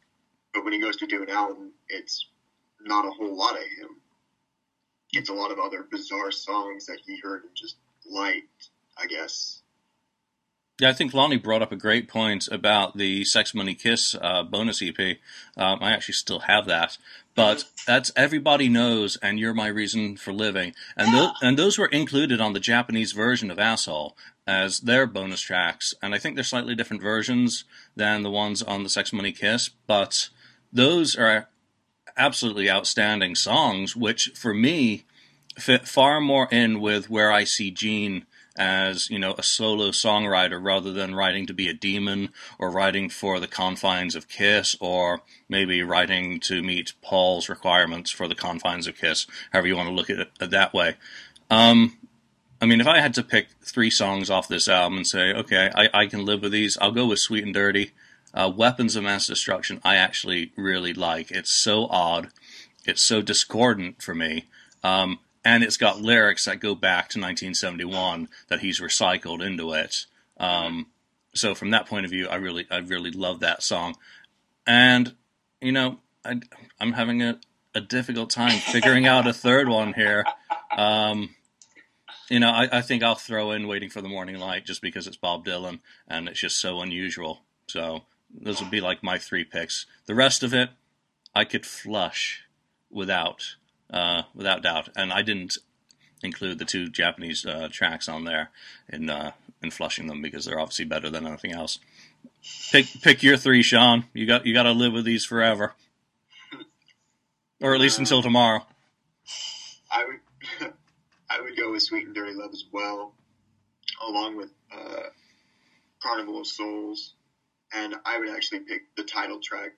But 0.54 0.64
when 0.64 0.74
he 0.74 0.80
goes 0.80 0.98
to 0.98 1.08
do 1.08 1.24
an 1.24 1.30
album, 1.30 1.72
it's 1.88 2.28
not 2.82 3.06
a 3.06 3.12
whole 3.12 3.36
lot 3.36 3.56
of 3.56 3.64
him. 3.64 3.98
It's 5.14 5.30
a 5.30 5.34
lot 5.34 5.52
of 5.52 5.60
other 5.60 5.86
bizarre 5.90 6.32
songs 6.32 6.86
that 6.86 7.00
he 7.06 7.20
heard 7.22 7.44
and 7.44 7.56
just 7.56 7.78
liked, 8.10 8.70
I 8.98 9.06
guess. 9.08 9.61
Yeah, 10.82 10.90
I 10.90 10.94
think 10.94 11.14
Lonnie 11.14 11.38
brought 11.38 11.62
up 11.62 11.72
a 11.72 11.76
great 11.76 12.08
point 12.08 12.48
about 12.48 12.98
the 12.98 13.24
Sex 13.24 13.54
Money 13.54 13.76
Kiss 13.76 14.16
uh, 14.20 14.42
bonus 14.42 14.82
EP. 14.82 14.98
Um, 15.56 15.78
I 15.80 15.92
actually 15.92 16.16
still 16.16 16.40
have 16.40 16.66
that, 16.66 16.98
but 17.36 17.66
that's 17.86 18.12
Everybody 18.16 18.68
Knows 18.68 19.16
and 19.18 19.40
You're 19.40 19.54
My 19.54 19.68
Reason 19.68 20.18
for 20.18 20.34
Living, 20.34 20.74
and 20.98 21.12
th- 21.12 21.34
and 21.44 21.56
those 21.56 21.78
were 21.78 21.86
included 21.86 22.42
on 22.42 22.54
the 22.54 22.60
Japanese 22.60 23.12
version 23.12 23.52
of 23.52 23.60
Asshole 23.60 24.18
as 24.48 24.80
their 24.80 25.06
bonus 25.06 25.42
tracks, 25.42 25.94
and 26.02 26.16
I 26.16 26.18
think 26.18 26.34
they're 26.34 26.44
slightly 26.44 26.74
different 26.74 27.04
versions 27.04 27.64
than 27.96 28.24
the 28.24 28.32
ones 28.32 28.64
on 28.64 28.82
the 28.82 28.90
Sex 28.90 29.14
Money 29.14 29.34
Kiss, 29.34 29.70
but 29.86 30.30
those 30.74 31.16
are 31.16 31.48
absolutely 32.18 32.72
outstanding 32.72 33.36
songs, 33.36 33.96
which 33.96 34.32
for 34.34 34.52
me 34.52 35.04
fit 35.60 35.88
far 35.88 36.20
more 36.20 36.48
in 36.52 36.82
with 36.82 37.08
where 37.08 37.32
I 37.32 37.44
see 37.44 37.70
Gene 37.70 38.26
as 38.58 39.10
you 39.10 39.18
know 39.18 39.34
a 39.38 39.44
solo 39.44 39.90
songwriter 39.90 40.62
rather 40.62 40.92
than 40.92 41.16
writing 41.16 41.46
to 41.48 41.54
be 41.54 41.70
a 41.70 41.74
demon 41.74 42.30
or 42.60 42.70
writing 42.70 43.10
for 43.10 43.40
the 43.40 43.48
confines 43.48 44.16
of 44.16 44.28
Kiss 44.28 44.76
or 44.80 45.22
maybe 45.48 45.82
writing 45.84 46.40
to 46.42 46.62
meet 46.62 46.94
Paul's 47.02 47.50
requirements 47.50 48.12
for 48.12 48.28
the 48.28 48.36
confines 48.36 48.88
of 48.88 48.98
Kiss, 48.98 49.26
however 49.52 49.68
you 49.68 49.76
want 49.76 49.90
to 49.90 49.96
look 49.96 50.10
at 50.10 50.20
it 50.20 50.52
that 50.52 50.74
way. 50.74 50.96
Um, 51.50 51.98
I 52.62 52.66
mean, 52.66 52.80
if 52.80 52.88
I 52.88 53.00
had 53.00 53.16
to 53.16 53.24
pick 53.24 53.48
three 53.64 53.90
songs 53.90 54.30
off 54.30 54.48
this 54.48 54.68
album 54.68 54.98
and 54.98 55.08
say, 55.08 55.34
okay, 55.34 55.72
I, 55.74 55.90
I 55.94 56.06
can 56.06 56.26
live 56.26 56.44
with 56.44 56.52
these, 56.52 56.78
I'll 56.80 56.92
go 56.92 57.08
with 57.08 57.20
Sweet 57.20 57.44
and 57.44 57.54
Dirty. 57.54 57.92
Uh, 58.34 58.50
Weapons 58.56 58.96
of 58.96 59.04
Mass 59.04 59.28
Destruction, 59.28 59.82
I 59.84 59.98
actually 59.98 60.54
really 60.56 60.94
like. 60.94 61.32
It's 61.32 61.52
so 61.52 61.88
odd. 61.88 62.30
It's 62.86 63.02
so 63.02 63.22
discordant 63.22 64.02
for 64.02 64.16
me. 64.16 64.46
Um, 64.84 65.20
and 65.44 65.64
it's 65.64 65.78
got 65.78 66.02
lyrics 66.02 66.46
that 66.46 66.60
go 66.60 66.76
back 66.76 67.10
to 67.10 67.20
1971 67.20 68.30
that 68.48 68.60
he's 68.60 68.80
recycled 68.80 69.46
into 69.46 69.74
it. 69.74 70.06
Um, 70.38 70.88
so 71.34 71.56
from 71.56 71.72
that 71.72 71.88
point 71.88 72.06
of 72.06 72.12
view, 72.12 72.28
I 72.28 72.36
really, 72.36 72.68
I 72.70 72.78
really 72.78 73.12
love 73.12 73.40
that 73.40 73.64
song. 73.64 73.96
And 74.68 75.16
you 75.62 75.72
know, 75.72 76.00
I, 76.26 76.42
am 76.80 76.94
having 76.94 77.22
a, 77.22 77.40
a 77.74 77.82
difficult 77.82 78.30
time 78.30 78.60
figuring 78.60 79.06
out 79.06 79.28
a 79.28 79.34
third 79.34 79.70
one 79.70 79.94
here. 79.94 80.26
Um, 80.76 81.36
you 82.30 82.40
know, 82.40 82.50
I, 82.50 82.70
I, 82.72 82.82
think 82.82 83.04
I'll 83.04 83.16
throw 83.16 83.52
in 83.52 83.68
"Waiting 83.68 83.90
for 83.90 84.02
the 84.02 84.08
Morning 84.08 84.38
Light" 84.38 84.66
just 84.66 84.82
because 84.82 85.06
it's 85.06 85.18
Bob 85.18 85.46
Dylan 85.46 85.80
and 86.08 86.28
it's 86.28 86.40
just 86.40 86.60
so 86.60 86.82
unusual. 86.82 87.44
So 87.68 88.02
those 88.34 88.62
would 88.62 88.72
be 88.72 88.82
like 88.82 89.04
my 89.04 89.18
three 89.18 89.44
picks. 89.44 89.86
The 90.06 90.16
rest 90.16 90.42
of 90.42 90.54
it, 90.54 90.70
I 91.36 91.46
could 91.46 91.66
flush 91.66 92.44
without 92.90 93.56
uh, 93.92 94.24
without 94.34 94.64
doubt. 94.64 94.90
And 94.96 95.12
I 95.12 95.22
didn't 95.22 95.58
include 96.24 96.60
the 96.60 96.66
two 96.66 96.90
Japanese 96.90 97.46
uh, 97.46 97.68
tracks 97.72 98.08
on 98.08 98.26
there 98.26 98.50
in 98.90 99.10
uh, 99.10 99.32
in 99.62 99.72
flushing 99.72 100.08
them 100.08 100.22
because 100.22 100.46
they're 100.46 100.60
obviously 100.60 100.86
better 100.86 101.10
than 101.10 101.28
anything 101.28 101.52
else. 101.52 101.80
Pick 102.72 102.88
pick 103.02 103.24
your 103.24 103.38
three, 103.38 103.64
Sean. 103.64 104.06
You 104.14 104.26
got 104.26 104.46
you 104.46 104.54
got 104.54 104.64
to 104.64 104.72
live 104.72 104.94
with 104.94 105.06
these 105.06 105.26
forever, 105.26 105.74
or 107.62 107.74
at 107.74 107.82
least 107.82 108.00
uh, 108.00 108.02
until 108.02 108.22
tomorrow. 108.22 108.66
I 109.92 110.06
would 110.06 110.74
I 111.30 111.42
would 111.42 111.58
go 111.58 111.72
with 111.72 111.84
Sweet 111.84 112.06
and 112.06 112.16
Dirty 112.16 112.34
Love 112.34 112.52
as 112.54 112.66
well, 112.72 113.14
along 114.08 114.38
with 114.38 114.50
uh, 114.74 115.04
Carnival 116.02 116.42
of 116.42 116.48
Souls, 116.48 117.14
and 117.74 117.96
I 118.06 118.20
would 118.20 118.30
actually 118.30 118.62
pick 118.62 118.96
the 118.96 119.04
title 119.04 119.40
track. 119.42 119.72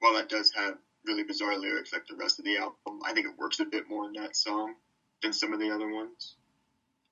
While 0.00 0.14
that 0.14 0.30
does 0.30 0.50
have 0.56 0.78
really 1.06 1.24
bizarre 1.24 1.58
lyrics 1.58 1.92
like 1.92 2.06
the 2.06 2.16
rest 2.16 2.38
of 2.38 2.44
the 2.44 2.56
album. 2.56 3.00
I 3.04 3.12
think 3.12 3.26
it 3.26 3.38
works 3.38 3.60
a 3.60 3.64
bit 3.64 3.88
more 3.88 4.06
in 4.06 4.12
that 4.14 4.36
song 4.36 4.74
than 5.22 5.32
some 5.32 5.52
of 5.52 5.60
the 5.60 5.70
other 5.70 5.88
ones. 5.88 6.36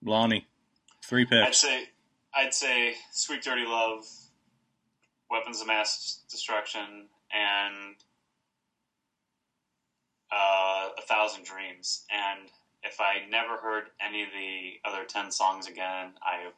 Lonnie, 0.04 0.46
three 1.04 1.24
picks. 1.24 1.46
I'd 1.46 1.54
say 1.54 1.88
I'd 2.34 2.54
say 2.54 2.94
Sweet 3.12 3.42
Dirty 3.42 3.64
Love, 3.66 4.06
Weapons 5.30 5.60
of 5.60 5.66
Mass 5.66 6.20
Destruction, 6.30 7.08
and 7.32 7.96
uh, 10.30 10.90
A 10.96 11.02
Thousand 11.02 11.44
Dreams. 11.44 12.04
And 12.10 12.48
if 12.82 13.00
I 13.00 13.28
never 13.28 13.56
heard 13.56 13.84
any 14.06 14.22
of 14.22 14.28
the 14.30 14.88
other 14.88 15.04
ten 15.04 15.30
songs 15.30 15.66
again, 15.66 16.12
I 16.22 16.50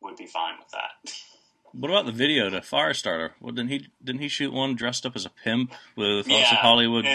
would 0.00 0.16
be 0.16 0.26
fine 0.26 0.54
with 0.58 0.70
that. 0.70 1.12
What 1.76 1.90
about 1.90 2.06
the 2.06 2.12
video 2.12 2.50
to 2.50 2.60
Firestarter? 2.60 3.30
Well, 3.40 3.52
didn't 3.52 3.70
he 3.70 3.88
didn't 4.02 4.20
he 4.20 4.28
shoot 4.28 4.52
one 4.52 4.76
dressed 4.76 5.04
up 5.04 5.16
as 5.16 5.26
a 5.26 5.30
pimp 5.30 5.72
with 5.96 6.28
yeah, 6.28 6.44
Hollywood, 6.44 7.06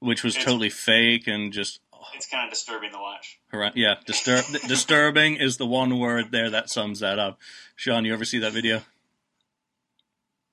which 0.00 0.24
was 0.24 0.34
totally 0.34 0.70
fake 0.70 1.26
and 1.26 1.52
just. 1.52 1.80
It's 2.14 2.28
kind 2.28 2.44
of 2.44 2.50
disturbing 2.50 2.92
to 2.92 2.96
watch. 2.96 3.38
Right? 3.52 3.76
Yeah, 3.76 3.96
disturb, 4.06 4.44
disturbing 4.68 5.36
is 5.36 5.58
the 5.58 5.66
one 5.66 5.98
word 5.98 6.30
there 6.30 6.48
that 6.48 6.70
sums 6.70 7.00
that 7.00 7.18
up. 7.18 7.38
Sean, 7.76 8.04
you 8.04 8.12
ever 8.14 8.24
see 8.24 8.38
that 8.38 8.52
video? 8.52 8.78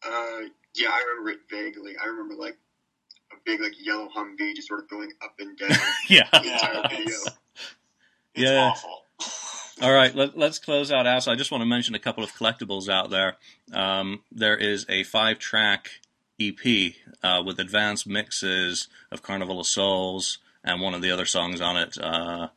Uh, 0.04 0.50
yeah, 0.74 0.90
I 0.90 1.04
remember 1.08 1.30
it 1.30 1.40
vaguely. 1.50 1.94
I 2.02 2.08
remember 2.08 2.36
like 2.36 2.58
a 3.32 3.36
big 3.46 3.62
like 3.62 3.74
yellow 3.80 4.10
Humvee 4.10 4.56
just 4.56 4.68
sort 4.68 4.82
of 4.82 4.90
going 4.90 5.12
up 5.24 5.36
and 5.40 5.58
down. 5.58 5.70
yeah, 6.10 6.28
the 6.32 6.52
entire 6.52 6.74
yeah, 6.74 6.88
video. 6.90 7.06
It's, 7.06 7.26
it's 8.34 8.44
yeah. 8.44 8.60
awful. 8.60 9.05
All 9.82 9.92
right, 9.92 10.16
let, 10.16 10.38
us 10.38 10.58
close 10.58 10.90
out. 10.90 11.06
Also, 11.06 11.34
I 11.34 11.36
just 11.36 11.52
want 11.52 11.62
to 11.62 11.66
mention 11.66 11.96
a 11.96 12.00
couple 12.00 12.24
of 12.24 12.32
collectibles 12.34 12.88
out 12.88 13.10
there. 13.10 13.36
Um, 13.74 14.22
there 14.32 14.56
is 14.56 14.86
a 14.88 15.04
five-track 15.04 15.90
EP 16.40 16.94
uh, 17.22 17.44
with 17.46 17.60
advanced 17.60 18.08
mixes 18.08 18.88
of 19.12 19.22
Carnival 19.22 19.60
of 19.60 19.68
Souls 19.68 20.38
and 20.64 20.82
one 20.82 20.94
of 20.94 21.02
the 21.02 21.12
other 21.12 21.26
songs 21.26 21.60
on 21.60 21.76
it. 21.76 21.98
Uh, 21.98 22.48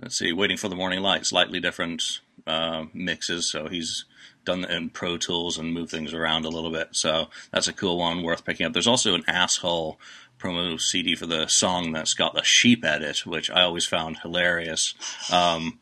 let's 0.00 0.16
see, 0.16 0.32
Waiting 0.32 0.56
for 0.56 0.68
the 0.68 0.74
Morning 0.74 1.00
Light, 1.00 1.26
slightly 1.26 1.60
different 1.60 2.20
uh, 2.46 2.86
mixes. 2.94 3.50
So 3.50 3.68
he's 3.68 4.06
done 4.46 4.64
in 4.64 4.88
Pro 4.88 5.18
Tools 5.18 5.58
and 5.58 5.74
moved 5.74 5.90
things 5.90 6.14
around 6.14 6.46
a 6.46 6.50
little 6.50 6.70
bit. 6.70 6.88
So 6.92 7.28
that's 7.50 7.68
a 7.68 7.74
cool 7.74 7.98
one 7.98 8.22
worth 8.22 8.42
picking 8.42 8.64
up. 8.64 8.72
There's 8.72 8.86
also 8.86 9.14
an 9.14 9.24
asshole 9.28 10.00
promo 10.38 10.80
CD 10.80 11.14
for 11.14 11.26
the 11.26 11.46
song 11.46 11.92
that's 11.92 12.14
got 12.14 12.32
the 12.32 12.42
sheep 12.42 12.86
edit, 12.86 13.26
which 13.26 13.50
I 13.50 13.62
always 13.62 13.84
found 13.84 14.18
hilarious. 14.18 14.94
Um, 15.30 15.78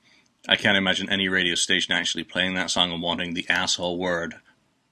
I 0.48 0.56
can't 0.56 0.76
imagine 0.76 1.08
any 1.08 1.28
radio 1.28 1.54
station 1.54 1.94
actually 1.94 2.24
playing 2.24 2.54
that 2.54 2.70
song 2.70 2.92
and 2.92 3.02
wanting 3.02 3.34
the 3.34 3.46
asshole 3.48 3.98
word 3.98 4.34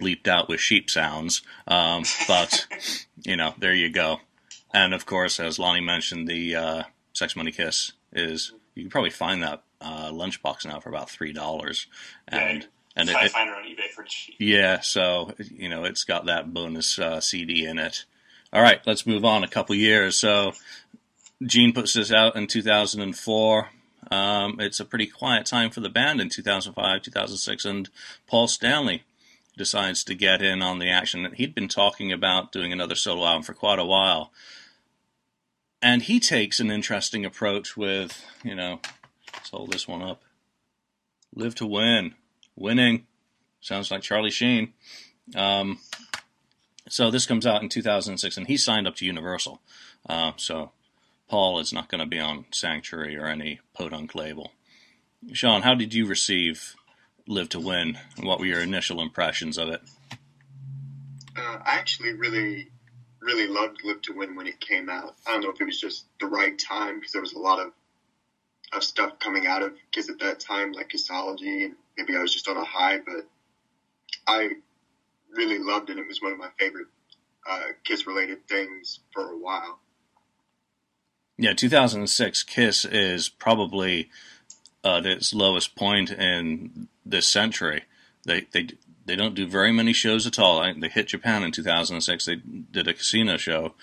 bleeped 0.00 0.26
out 0.26 0.48
with 0.48 0.60
sheep 0.60 0.90
sounds. 0.90 1.42
Um, 1.66 2.04
but, 2.26 2.66
you 3.22 3.36
know, 3.36 3.54
there 3.58 3.74
you 3.74 3.90
go. 3.90 4.20
And 4.72 4.94
of 4.94 5.06
course, 5.06 5.38
as 5.38 5.58
Lonnie 5.58 5.80
mentioned, 5.80 6.26
the 6.26 6.56
uh, 6.56 6.82
Sex 7.12 7.36
Money 7.36 7.52
Kiss 7.52 7.92
is, 8.12 8.52
you 8.74 8.82
can 8.82 8.90
probably 8.90 9.10
find 9.10 9.42
that 9.42 9.62
uh, 9.80 10.10
lunchbox 10.10 10.66
now 10.66 10.80
for 10.80 10.88
about 10.88 11.08
$3. 11.08 11.86
And, 12.28 12.62
yeah, 12.62 12.68
and 12.96 13.08
it, 13.10 13.30
find 13.30 13.50
it 13.50 13.56
on 13.56 13.64
eBay 13.64 13.90
for 13.94 14.04
cheap. 14.04 14.36
Yeah, 14.38 14.80
so, 14.80 15.32
you 15.38 15.68
know, 15.68 15.84
it's 15.84 16.04
got 16.04 16.26
that 16.26 16.54
bonus 16.54 16.98
uh, 16.98 17.20
CD 17.20 17.66
in 17.66 17.78
it. 17.78 18.04
All 18.52 18.62
right, 18.62 18.80
let's 18.86 19.06
move 19.06 19.24
on 19.24 19.44
a 19.44 19.48
couple 19.48 19.74
years. 19.74 20.18
So, 20.18 20.52
Gene 21.44 21.72
puts 21.72 21.94
this 21.94 22.12
out 22.12 22.36
in 22.36 22.46
2004. 22.46 23.68
Um, 24.12 24.60
it's 24.60 24.78
a 24.78 24.84
pretty 24.84 25.06
quiet 25.06 25.46
time 25.46 25.70
for 25.70 25.80
the 25.80 25.88
band 25.88 26.20
in 26.20 26.28
2005, 26.28 27.00
2006, 27.00 27.64
and 27.64 27.88
Paul 28.26 28.46
Stanley 28.46 29.04
decides 29.56 30.04
to 30.04 30.14
get 30.14 30.42
in 30.42 30.60
on 30.60 30.78
the 30.78 30.90
action. 30.90 31.32
He'd 31.34 31.54
been 31.54 31.68
talking 31.68 32.12
about 32.12 32.52
doing 32.52 32.74
another 32.74 32.94
solo 32.94 33.24
album 33.24 33.42
for 33.42 33.54
quite 33.54 33.78
a 33.78 33.86
while. 33.86 34.30
And 35.80 36.02
he 36.02 36.20
takes 36.20 36.60
an 36.60 36.70
interesting 36.70 37.24
approach 37.24 37.74
with, 37.74 38.22
you 38.44 38.54
know, 38.54 38.80
let's 39.32 39.48
hold 39.48 39.72
this 39.72 39.88
one 39.88 40.02
up. 40.02 40.22
Live 41.34 41.54
to 41.56 41.66
win. 41.66 42.14
Winning. 42.54 43.06
Sounds 43.62 43.90
like 43.90 44.02
Charlie 44.02 44.30
Sheen. 44.30 44.74
Um, 45.34 45.78
so 46.86 47.10
this 47.10 47.24
comes 47.24 47.46
out 47.46 47.62
in 47.62 47.70
2006, 47.70 48.36
and 48.36 48.46
he 48.46 48.58
signed 48.58 48.86
up 48.86 48.96
to 48.96 49.06
Universal. 49.06 49.62
Uh, 50.06 50.32
so 50.36 50.72
Paul 51.32 51.60
is 51.60 51.72
not 51.72 51.88
going 51.88 52.00
to 52.00 52.06
be 52.06 52.20
on 52.20 52.44
Sanctuary 52.50 53.16
or 53.16 53.24
any 53.24 53.60
podunk 53.72 54.14
label. 54.14 54.52
Sean, 55.32 55.62
how 55.62 55.74
did 55.74 55.94
you 55.94 56.04
receive 56.04 56.76
Live 57.26 57.48
to 57.48 57.58
Win, 57.58 57.98
what 58.20 58.38
were 58.38 58.44
your 58.44 58.60
initial 58.60 59.00
impressions 59.00 59.56
of 59.56 59.70
it? 59.70 59.80
Uh, 61.34 61.58
I 61.64 61.76
actually 61.78 62.12
really, 62.12 62.68
really 63.22 63.46
loved 63.46 63.82
Live 63.82 64.02
to 64.02 64.12
Win 64.12 64.36
when 64.36 64.46
it 64.46 64.60
came 64.60 64.90
out. 64.90 65.14
I 65.26 65.32
don't 65.32 65.40
know 65.40 65.48
if 65.48 65.58
it 65.58 65.64
was 65.64 65.80
just 65.80 66.04
the 66.20 66.26
right 66.26 66.58
time 66.58 66.96
because 66.96 67.12
there 67.12 67.22
was 67.22 67.32
a 67.32 67.38
lot 67.38 67.60
of 67.60 67.72
of 68.74 68.84
stuff 68.84 69.18
coming 69.18 69.46
out 69.46 69.62
of 69.62 69.72
Kiss 69.90 70.10
at 70.10 70.18
that 70.18 70.38
time, 70.38 70.72
like 70.72 70.90
Kissology, 70.90 71.64
and 71.64 71.76
maybe 71.96 72.14
I 72.14 72.20
was 72.20 72.34
just 72.34 72.48
on 72.48 72.58
a 72.58 72.64
high, 72.64 72.98
but 72.98 73.26
I 74.26 74.50
really 75.30 75.58
loved 75.58 75.88
it. 75.88 75.96
It 75.96 76.06
was 76.06 76.20
one 76.20 76.32
of 76.32 76.38
my 76.38 76.50
favorite 76.58 76.88
uh, 77.48 77.68
Kiss 77.84 78.06
related 78.06 78.46
things 78.48 79.00
for 79.14 79.30
a 79.32 79.38
while. 79.38 79.78
Yeah, 81.38 81.54
2006 81.54 82.42
Kiss 82.44 82.84
is 82.84 83.28
probably 83.28 84.10
uh, 84.84 84.98
at 84.98 85.06
its 85.06 85.34
lowest 85.34 85.74
point 85.74 86.10
in 86.10 86.88
this 87.04 87.26
century. 87.26 87.84
They 88.24 88.46
they 88.52 88.68
they 89.04 89.16
don't 89.16 89.34
do 89.34 89.46
very 89.46 89.72
many 89.72 89.92
shows 89.92 90.26
at 90.26 90.38
all. 90.38 90.62
They 90.78 90.88
hit 90.88 91.08
Japan 91.08 91.42
in 91.42 91.50
2006. 91.50 92.24
They 92.24 92.36
did 92.36 92.86
a 92.86 92.94
casino 92.94 93.36
show, 93.36 93.74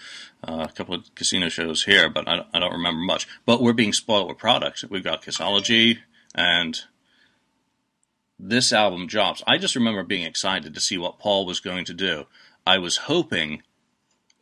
uh, 0.47 0.67
a 0.69 0.71
couple 0.71 0.95
of 0.95 1.13
casino 1.15 1.49
shows 1.49 1.83
here, 1.83 2.09
but 2.09 2.27
I, 2.27 2.45
I, 2.53 2.59
don't 2.59 2.71
remember 2.71 3.01
much. 3.01 3.27
But 3.45 3.61
we're 3.61 3.73
being 3.73 3.91
spoiled 3.91 4.29
with 4.29 4.37
products. 4.37 4.85
We've 4.89 5.03
got 5.03 5.21
Kissology 5.21 5.99
and 6.33 6.79
this 8.39 8.71
album 8.71 9.07
drops. 9.07 9.43
I 9.45 9.57
just 9.57 9.75
remember 9.75 10.03
being 10.03 10.25
excited 10.25 10.73
to 10.73 10.79
see 10.79 10.97
what 10.97 11.19
Paul 11.19 11.45
was 11.45 11.59
going 11.59 11.83
to 11.85 11.93
do. 11.93 12.25
I 12.65 12.77
was 12.77 12.97
hoping 12.97 13.63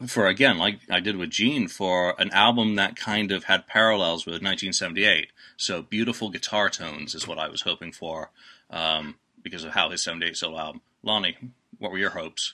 for 0.06 0.28
again, 0.28 0.58
like 0.58 0.80
I 0.90 1.00
did 1.00 1.18
with 1.18 1.32
Gene, 1.32 1.68
for 1.68 2.20
an 2.20 2.32
album 2.32 2.76
that 2.76 2.96
kind 2.96 3.32
of 3.32 3.46
had 3.46 3.68
parallels 3.68 4.26
with 4.26 4.34
1978. 4.36 5.32
So 5.58 5.82
beautiful 5.82 6.30
guitar 6.30 6.70
tones 6.70 7.16
is 7.16 7.28
what 7.28 7.40
I 7.40 7.48
was 7.48 7.62
hoping 7.62 7.92
for. 7.92 8.30
Um, 8.70 9.16
because 9.50 9.64
of 9.64 9.72
how 9.72 9.90
his 9.90 10.04
78 10.04 10.36
solo 10.36 10.58
album. 10.58 10.82
Lonnie, 11.04 11.38
what 11.80 11.92
were 11.92 11.98
your 11.98 12.10
hopes? 12.10 12.54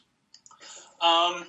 Um, 1.02 1.46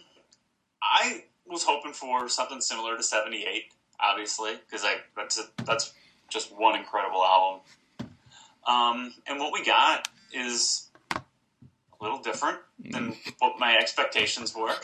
I 0.83 1.25
was 1.47 1.65
hoping 1.65 1.93
for 1.93 2.29
something 2.29 2.61
similar 2.61 2.97
to 2.97 3.03
78, 3.03 3.65
obviously, 4.01 4.53
because 4.55 4.87
that's, 5.15 5.51
that's 5.65 5.93
just 6.31 6.51
one 6.57 6.77
incredible 6.79 7.23
album. 7.23 7.61
Um, 8.67 9.15
and 9.27 9.39
what 9.39 9.53
we 9.53 9.65
got 9.65 10.09
is 10.33 10.89
a 11.15 11.21
little 12.01 12.21
different 12.21 12.59
than 12.79 13.13
mm. 13.13 13.35
what 13.39 13.59
my 13.59 13.77
expectations 13.77 14.55
were. 14.57 14.75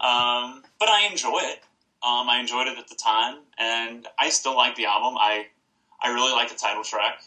Um, 0.00 0.62
but 0.78 0.88
I 0.88 1.08
enjoy 1.10 1.40
it. 1.42 1.60
Um, 2.02 2.28
I 2.28 2.38
enjoyed 2.40 2.68
it 2.68 2.78
at 2.78 2.88
the 2.88 2.94
time, 2.94 3.38
and 3.58 4.06
I 4.18 4.28
still 4.28 4.54
like 4.56 4.76
the 4.76 4.86
album. 4.86 5.16
I 5.18 5.46
I 6.00 6.08
really 6.08 6.32
like 6.32 6.48
the 6.48 6.54
title 6.54 6.84
track. 6.84 7.22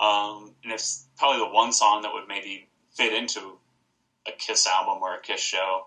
Um, 0.00 0.54
and 0.62 0.72
it's 0.72 1.06
probably 1.16 1.38
the 1.38 1.52
one 1.52 1.72
song 1.72 2.02
that 2.02 2.12
would 2.12 2.28
maybe 2.28 2.66
fit 2.94 3.12
into 3.12 3.58
a 4.26 4.32
Kiss 4.32 4.66
album 4.66 5.02
or 5.02 5.14
a 5.14 5.20
Kiss 5.20 5.40
show. 5.40 5.86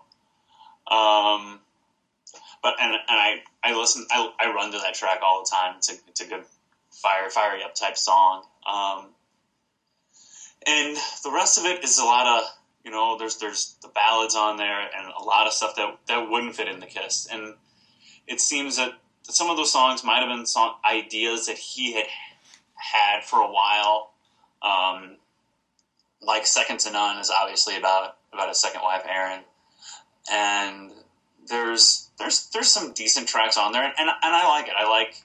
Um, 0.90 1.60
but 2.62 2.74
and 2.80 2.94
and 2.94 3.02
I 3.08 3.42
I 3.62 3.78
listen 3.78 4.06
I, 4.10 4.30
I 4.40 4.52
run 4.52 4.72
to 4.72 4.78
that 4.78 4.94
track 4.94 5.20
all 5.22 5.44
the 5.44 5.50
time. 5.50 5.76
It's 5.78 5.90
a 5.90 5.94
it's 6.08 6.20
a 6.20 6.26
good 6.26 6.44
fire 6.90 7.30
fiery 7.30 7.62
up 7.62 7.74
type 7.74 7.96
song. 7.96 8.44
Um, 8.66 9.08
and 10.66 10.96
the 11.22 11.30
rest 11.30 11.58
of 11.58 11.64
it 11.64 11.84
is 11.84 11.98
a 11.98 12.04
lot 12.04 12.26
of 12.26 12.48
you 12.86 12.92
know 12.92 13.18
there's 13.18 13.36
there's 13.38 13.74
the 13.82 13.88
ballads 13.88 14.36
on 14.36 14.56
there 14.56 14.80
and 14.80 15.08
a 15.18 15.22
lot 15.22 15.48
of 15.48 15.52
stuff 15.52 15.74
that 15.74 15.98
that 16.06 16.30
wouldn't 16.30 16.54
fit 16.54 16.68
in 16.68 16.78
the 16.78 16.86
Kiss. 16.86 17.26
And 17.30 17.54
it 18.28 18.40
seems 18.40 18.76
that 18.76 18.92
some 19.24 19.50
of 19.50 19.56
those 19.56 19.72
songs 19.72 20.04
might 20.04 20.20
have 20.20 20.28
been 20.28 20.46
song 20.46 20.76
ideas 20.88 21.46
that 21.46 21.58
he 21.58 21.94
had 21.94 22.06
had 22.74 23.24
for 23.24 23.40
a 23.40 23.50
while. 23.50 24.12
Um, 24.62 25.16
like 26.22 26.46
Second 26.46 26.78
to 26.80 26.92
None 26.92 27.18
is 27.18 27.28
obviously 27.28 27.76
about 27.76 28.18
about 28.32 28.48
his 28.48 28.60
second 28.60 28.82
wife 28.82 29.02
Erin, 29.04 29.40
and 30.30 30.92
there's 31.48 32.08
there's 32.20 32.48
there's 32.50 32.68
some 32.68 32.92
decent 32.92 33.26
tracks 33.26 33.56
on 33.56 33.72
there, 33.72 33.82
and 33.82 33.94
and 33.98 34.10
I 34.22 34.46
like 34.48 34.68
it. 34.68 34.74
I 34.78 34.88
like 34.88 35.22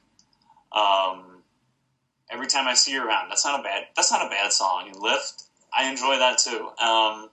um, 0.72 1.44
every 2.32 2.48
time 2.48 2.68
I 2.68 2.74
see 2.74 2.94
you 2.94 3.06
around. 3.06 3.30
That's 3.30 3.46
not 3.46 3.60
a 3.60 3.64
bad 3.64 3.84
that's 3.96 4.12
not 4.12 4.26
a 4.26 4.30
bad 4.30 4.52
song. 4.52 4.88
And 4.88 5.00
Lift, 5.00 5.44
I 5.72 5.92
enjoy 5.92 6.18
that 6.18 6.40
too. 6.40 6.70
Um, 6.84 7.30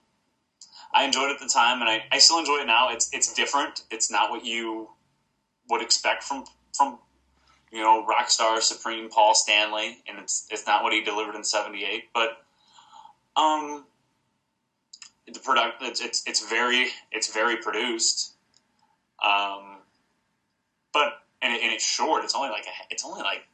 I 0.93 1.05
enjoyed 1.05 1.31
it 1.31 1.35
at 1.35 1.41
the 1.41 1.49
time, 1.49 1.81
and 1.81 1.91
I, 1.91 2.05
I 2.11 2.19
still 2.19 2.39
enjoy 2.39 2.59
it 2.59 2.67
now. 2.67 2.91
It's 2.91 3.11
it's 3.13 3.33
different. 3.35 3.83
It's 3.91 4.11
not 4.11 4.31
what 4.31 4.45
you 4.45 4.89
would 5.69 5.83
expect 5.83 6.23
from 6.23 6.45
from 6.75 6.99
you 7.71 7.81
know, 7.81 8.05
rock 8.07 8.31
star 8.31 8.61
supreme 8.61 9.09
Paul 9.11 9.35
Stanley, 9.35 9.99
and 10.09 10.19
it's 10.19 10.47
it's 10.51 10.67
not 10.67 10.83
what 10.83 10.93
he 10.93 11.03
delivered 11.03 11.35
in 11.35 11.45
'78, 11.45 12.05
but 12.15 12.39
um, 13.37 13.85
the 15.27 15.39
product 15.41 15.83
it's, 15.83 16.01
it's 16.01 16.23
it's 16.27 16.49
very 16.49 16.89
it's 17.13 17.33
very 17.33 17.57
produced, 17.57 18.33
um, 19.23 19.79
but 20.93 21.21
and, 21.43 21.53
it, 21.53 21.63
and 21.63 21.73
it's 21.73 21.85
short. 21.85 22.25
It's 22.25 22.35
only 22.35 22.49
like 22.49 22.65
a, 22.65 22.73
it's 22.91 23.05
only 23.05 23.21
like 23.23 23.45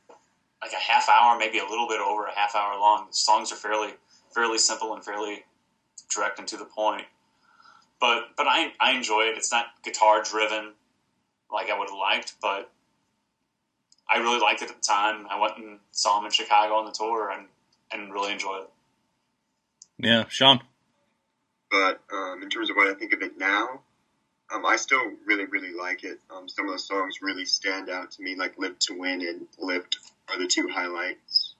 like 0.62 0.73
a 0.73 0.76
half 0.76 1.08
hour, 1.08 1.36
maybe 1.38 1.58
a 1.58 1.66
little 1.66 1.88
bit 1.88 2.00
over 2.00 2.26
a 2.26 2.34
half 2.34 2.54
hour 2.54 2.78
long. 2.78 3.06
The 3.08 3.16
songs 3.16 3.50
are 3.50 3.56
fairly 3.56 3.94
fairly 4.32 4.58
simple 4.58 4.94
and 4.94 5.04
fairly 5.04 5.44
direct 6.14 6.38
and 6.38 6.47
to 6.49 6.56
the 6.56 6.64
point. 6.64 7.04
But 8.04 8.36
but 8.36 8.47
I 8.47 8.71
I 8.78 8.93
enjoy 8.93 9.23
it. 9.23 9.38
It's 9.38 9.50
not 9.50 9.64
guitar 9.82 10.23
driven 10.23 10.73
like 11.50 11.71
I 11.71 11.78
would 11.78 11.88
have 11.88 11.99
liked, 11.99 12.34
but 12.43 12.71
I 14.10 14.19
really 14.19 14.40
liked 14.40 14.60
it 14.60 14.69
at 14.69 14.76
the 14.76 14.86
time. 14.86 15.26
I 15.30 15.40
went 15.40 15.56
and 15.56 15.78
saw 15.93 16.19
him 16.19 16.26
in 16.26 16.30
Chicago 16.30 16.75
on 16.75 16.84
the 16.84 16.93
tour 16.93 17.30
and, 17.30 17.47
and 17.90 18.12
really 18.12 18.32
enjoyed 18.32 18.64
it. 18.64 18.71
Yeah, 19.97 20.25
Sean. 20.28 20.60
But 21.71 22.02
um, 22.12 22.43
in 22.43 22.50
terms 22.50 22.69
of 22.69 22.76
what 22.76 22.88
I 22.88 22.95
think 22.95 23.14
of 23.14 23.23
it 23.23 23.38
now, 23.38 23.80
um, 24.52 24.67
I 24.67 24.76
still 24.76 25.12
really, 25.25 25.47
really 25.47 25.73
like 25.73 26.04
it. 26.04 26.19
Um, 26.30 26.47
some 26.47 26.67
of 26.67 26.73
the 26.73 26.78
songs 26.78 27.23
really 27.23 27.47
stand 27.47 27.88
out 27.88 28.10
to 28.12 28.23
me, 28.23 28.34
like 28.36 28.58
"Live 28.58 28.78
to 28.80 28.99
Win" 28.99 29.23
and 29.23 29.47
"Lift" 29.58 29.97
are 30.28 30.38
the 30.38 30.47
two 30.47 30.69
highlights. 30.69 31.54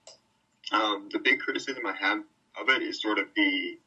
Um, 0.72 1.09
the 1.11 1.20
big 1.20 1.40
criticism 1.40 1.87
I 1.87 1.94
have 1.96 2.18
of 2.61 2.68
it 2.68 2.83
is 2.83 3.00
sort 3.00 3.18
of 3.18 3.28
the 3.35 3.78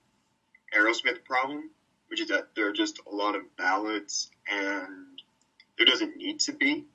Aerosmith 0.75 1.23
problem, 1.23 1.69
which 2.07 2.21
is 2.21 2.29
that 2.29 2.49
there 2.55 2.67
are 2.67 2.73
just 2.73 2.99
a 3.11 3.15
lot 3.15 3.35
of 3.35 3.55
ballads, 3.57 4.29
and 4.49 5.21
there 5.77 5.85
doesn't 5.85 6.17
need 6.17 6.39
to 6.41 6.53
be. 6.53 6.85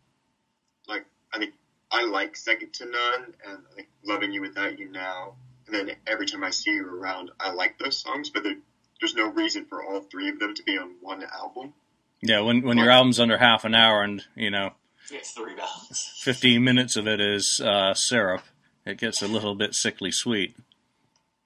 Like 0.88 1.04
I 1.32 1.38
think 1.38 1.54
I 1.90 2.06
like 2.06 2.36
Second 2.36 2.72
to 2.74 2.86
None 2.86 3.34
and 3.46 3.58
I 3.70 3.74
think 3.74 3.88
Loving 4.04 4.32
You 4.32 4.40
Without 4.40 4.78
You 4.78 4.90
Now. 4.90 5.34
And 5.66 5.76
then 5.76 5.96
every 6.06 6.26
time 6.26 6.42
I 6.42 6.50
see 6.50 6.72
you 6.72 6.86
around, 6.86 7.30
I 7.38 7.52
like 7.52 7.78
those 7.78 7.98
songs, 7.98 8.30
but 8.30 8.42
there, 8.42 8.56
there's 9.00 9.14
no 9.14 9.28
reason 9.28 9.66
for 9.66 9.84
all 9.84 10.00
three 10.00 10.28
of 10.30 10.38
them 10.38 10.54
to 10.54 10.62
be 10.62 10.78
on 10.78 10.94
one 11.00 11.22
album. 11.22 11.74
Yeah, 12.22 12.40
when 12.40 12.62
when 12.62 12.78
your 12.78 12.90
album's 12.90 13.18
under 13.18 13.36
half 13.36 13.64
an 13.64 13.74
hour 13.74 14.02
and 14.02 14.24
you 14.36 14.50
know, 14.50 14.70
it's 15.10 15.32
three 15.32 15.56
ballads. 15.56 16.12
Fifteen 16.22 16.62
minutes 16.62 16.96
of 16.96 17.08
it 17.08 17.20
is 17.20 17.60
uh, 17.60 17.94
syrup. 17.94 18.42
It 18.86 18.98
gets 18.98 19.22
a 19.22 19.28
little 19.28 19.56
bit 19.56 19.74
sickly 19.74 20.12
sweet. 20.12 20.56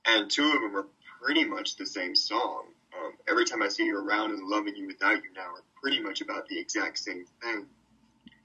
And 0.07 0.31
two 0.31 0.45
of 0.45 0.61
them 0.61 0.77
are 0.77 0.87
pretty 1.27 1.45
much 1.45 1.75
the 1.75 1.85
same 1.85 2.15
song. 2.15 2.67
Um, 2.97 3.13
every 3.29 3.45
time 3.45 3.61
I 3.61 3.69
see 3.69 3.85
you 3.85 3.99
around 3.99 4.31
and 4.31 4.47
loving 4.47 4.77
you 4.77 4.87
without 4.87 5.17
you 5.17 5.33
now 5.35 5.43
are 5.43 5.65
pretty 5.83 6.01
much 6.01 6.21
about 6.21 6.47
the 6.47 6.59
exact 6.59 6.99
same 6.99 7.25
thing. 7.43 7.67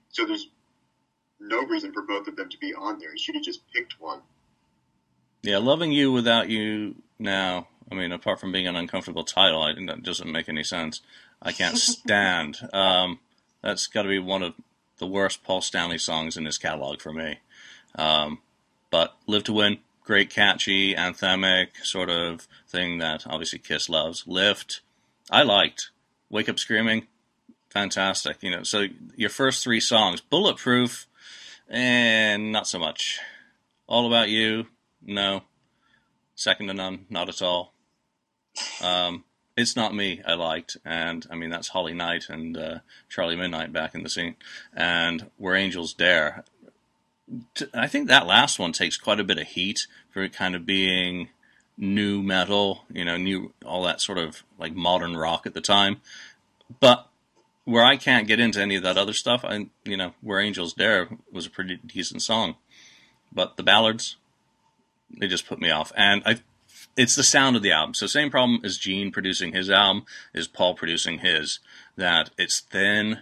So 0.10 0.26
there's 0.26 0.50
no 1.40 1.64
reason 1.64 1.94
for 1.94 2.02
both 2.02 2.28
of 2.28 2.36
them 2.36 2.50
to 2.50 2.58
be 2.58 2.74
on 2.74 2.98
there. 2.98 3.12
You 3.12 3.20
should 3.20 3.36
have 3.36 3.44
just 3.44 3.62
picked 3.72 4.02
one. 4.02 4.22
Yeah, 5.44 5.60
loving 5.60 5.92
you 5.92 6.12
without 6.12 6.50
you 6.50 6.96
now. 7.20 7.68
I 7.92 7.96
mean, 7.96 8.12
apart 8.12 8.40
from 8.40 8.52
being 8.52 8.68
an 8.68 8.76
uncomfortable 8.76 9.24
title, 9.24 9.62
I, 9.62 9.74
that 9.74 10.02
doesn't 10.02 10.32
make 10.32 10.50
any 10.50 10.64
sense. 10.64 11.02
I 11.40 11.52
can't 11.52 11.78
stand. 11.78 12.58
um, 12.74 13.20
that's 13.62 13.86
got 13.86 14.04
to 14.04 14.10
be 14.10 14.18
one 14.18 14.42
of 14.42 14.56
the 14.98 15.06
worst 15.06 15.44
Paul 15.44 15.62
Stanley 15.62 16.00
songs 16.00 16.36
in 16.36 16.46
his 16.46 16.58
catalog 16.58 17.00
for 17.00 17.14
me. 17.14 17.40
Um, 17.94 18.40
but 18.90 19.16
Live 19.28 19.44
to 19.46 19.54
Win, 19.54 19.78
great 20.12 20.30
catchy 20.30 20.94
anthemic 20.94 21.70
sort 21.84 22.10
of 22.10 22.46
thing 22.68 22.98
that 22.98 23.26
obviously 23.28 23.58
Kiss 23.58 23.88
loves. 23.88 24.28
Lift, 24.28 24.82
I 25.30 25.42
liked. 25.44 25.92
Wake 26.30 26.50
Up 26.50 26.60
Screaming, 26.60 27.08
fantastic. 27.70 28.44
You 28.44 28.52
know, 28.52 28.64
so 28.64 28.88
your 29.16 29.30
first 29.30 29.64
three 29.64 29.80
songs, 29.80 30.20
Bulletproof, 30.20 31.08
and 31.70 32.52
not 32.52 32.68
so 32.68 32.78
much. 32.78 33.22
All 33.88 34.06
About 34.06 34.28
You, 34.28 34.66
no. 35.02 35.44
Second 36.36 36.68
to 36.68 36.74
None, 36.74 37.06
not 37.10 37.30
at 37.30 37.42
all. 37.42 37.72
Um, 38.84 39.24
it's 39.56 39.78
Not 39.78 39.96
Me, 39.96 40.22
I 40.28 40.34
liked. 40.34 40.76
And, 40.84 41.26
I 41.32 41.36
mean, 41.36 41.52
that's 41.52 41.70
Holly 41.70 41.94
Knight 41.94 42.26
and 42.28 42.58
uh, 42.58 42.80
Charlie 43.08 43.38
Midnight 43.38 43.72
back 43.72 43.96
in 43.96 44.04
the 44.04 44.10
scene. 44.10 44.36
And 44.74 45.32
Where 45.38 45.56
Angels 45.56 45.94
Dare. 45.94 46.44
I 47.74 47.88
think 47.88 48.10
that 48.10 48.28
last 48.28 48.60
one 48.60 48.74
takes 48.74 48.98
quite 48.98 49.22
a 49.22 49.24
bit 49.24 49.38
of 49.38 49.48
heat 49.48 49.88
for 50.12 50.22
it 50.22 50.34
kind 50.34 50.56
of 50.56 50.66
being 50.66 51.30
nu 51.78 52.22
metal, 52.22 52.86
you 52.92 53.04
know, 53.04 53.18
new, 53.18 53.54
all 53.66 53.84
that 53.84 54.02
sort 54.02 54.18
of 54.18 54.44
like 54.60 54.76
modern 54.76 55.18
rock 55.18 55.46
at 55.46 55.54
the 55.54 55.62
time. 55.62 55.98
But 56.80 57.08
where 57.66 57.84
I 57.84 57.98
can't 57.98 58.28
get 58.28 58.40
into 58.40 58.62
any 58.62 58.76
of 58.76 58.84
that 58.84 58.98
other 58.98 59.14
stuff, 59.14 59.44
I 59.44 59.68
you 59.84 59.98
know, 59.98 60.14
where 60.22 60.40
Angels 60.40 60.74
Dare 60.74 61.10
was 61.32 61.46
a 61.46 61.50
pretty 61.50 61.78
decent 61.78 62.22
song, 62.22 62.56
but 63.32 63.58
the 63.58 63.64
ballads, 63.64 64.18
they 65.20 65.28
just 65.28 65.48
put 65.48 65.60
me 65.60 65.70
off. 65.70 65.92
And 65.96 66.22
I, 66.26 66.40
it's 66.98 67.16
the 67.16 67.24
sound 67.24 67.56
of 67.56 67.62
the 67.62 67.72
album. 67.72 67.94
So 67.94 68.08
same 68.08 68.30
problem 68.30 68.62
as 68.64 68.78
Gene 68.78 69.12
producing 69.12 69.54
his 69.54 69.70
album 69.70 70.06
is 70.34 70.48
Paul 70.48 70.76
producing 70.76 71.20
his. 71.20 71.60
That 71.96 72.32
it's 72.38 72.60
thin. 72.60 73.20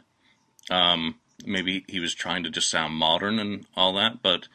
Um, 0.70 1.16
maybe 1.46 1.86
he 1.88 2.00
was 2.00 2.14
trying 2.14 2.44
to 2.44 2.50
just 2.50 2.70
sound 2.70 2.94
modern 2.94 3.40
and 3.40 3.66
all 3.76 3.94
that, 3.94 4.22
but. 4.22 4.48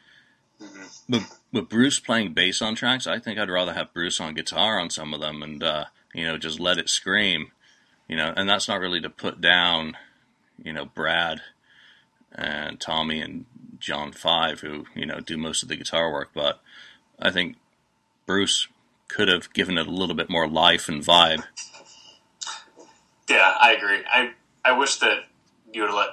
Mm-hmm. 0.61 0.83
But 1.07 1.21
with 1.55 1.69
Bruce 1.69 1.99
playing 1.99 2.33
bass 2.33 2.61
on 2.61 2.75
tracks, 2.75 3.07
I 3.07 3.17
think 3.17 3.39
I'd 3.39 3.49
rather 3.49 3.73
have 3.73 3.93
Bruce 3.93 4.21
on 4.21 4.35
guitar 4.35 4.79
on 4.79 4.91
some 4.91 5.13
of 5.13 5.21
them, 5.21 5.41
and 5.41 5.63
uh, 5.63 5.85
you 6.13 6.25
know 6.25 6.37
just 6.37 6.59
let 6.59 6.77
it 6.77 6.89
scream 6.89 7.51
you 8.07 8.15
know, 8.15 8.33
and 8.35 8.47
that's 8.47 8.67
not 8.67 8.79
really 8.79 9.01
to 9.01 9.09
put 9.09 9.41
down, 9.41 9.97
you 10.63 10.73
know, 10.73 10.85
Brad 10.85 11.41
and 12.31 12.79
Tommy 12.79 13.19
and 13.19 13.45
John 13.79 14.11
Five, 14.11 14.61
who 14.61 14.85
you 14.93 15.05
know 15.05 15.19
do 15.19 15.37
most 15.37 15.63
of 15.63 15.69
the 15.69 15.75
guitar 15.75 16.11
work, 16.11 16.29
but 16.33 16.61
I 17.19 17.31
think 17.31 17.57
Bruce 18.25 18.67
could 19.07 19.27
have 19.27 19.53
given 19.53 19.77
it 19.77 19.87
a 19.87 19.91
little 19.91 20.15
bit 20.15 20.29
more 20.29 20.47
life 20.47 20.87
and 20.87 21.03
vibe. 21.03 21.43
Yeah, 23.29 23.53
I 23.59 23.73
agree. 23.73 24.01
I 24.07 24.31
I 24.63 24.77
wish 24.77 24.97
that 24.97 25.25
you 25.73 25.83
would 25.83 25.93
let 25.93 26.09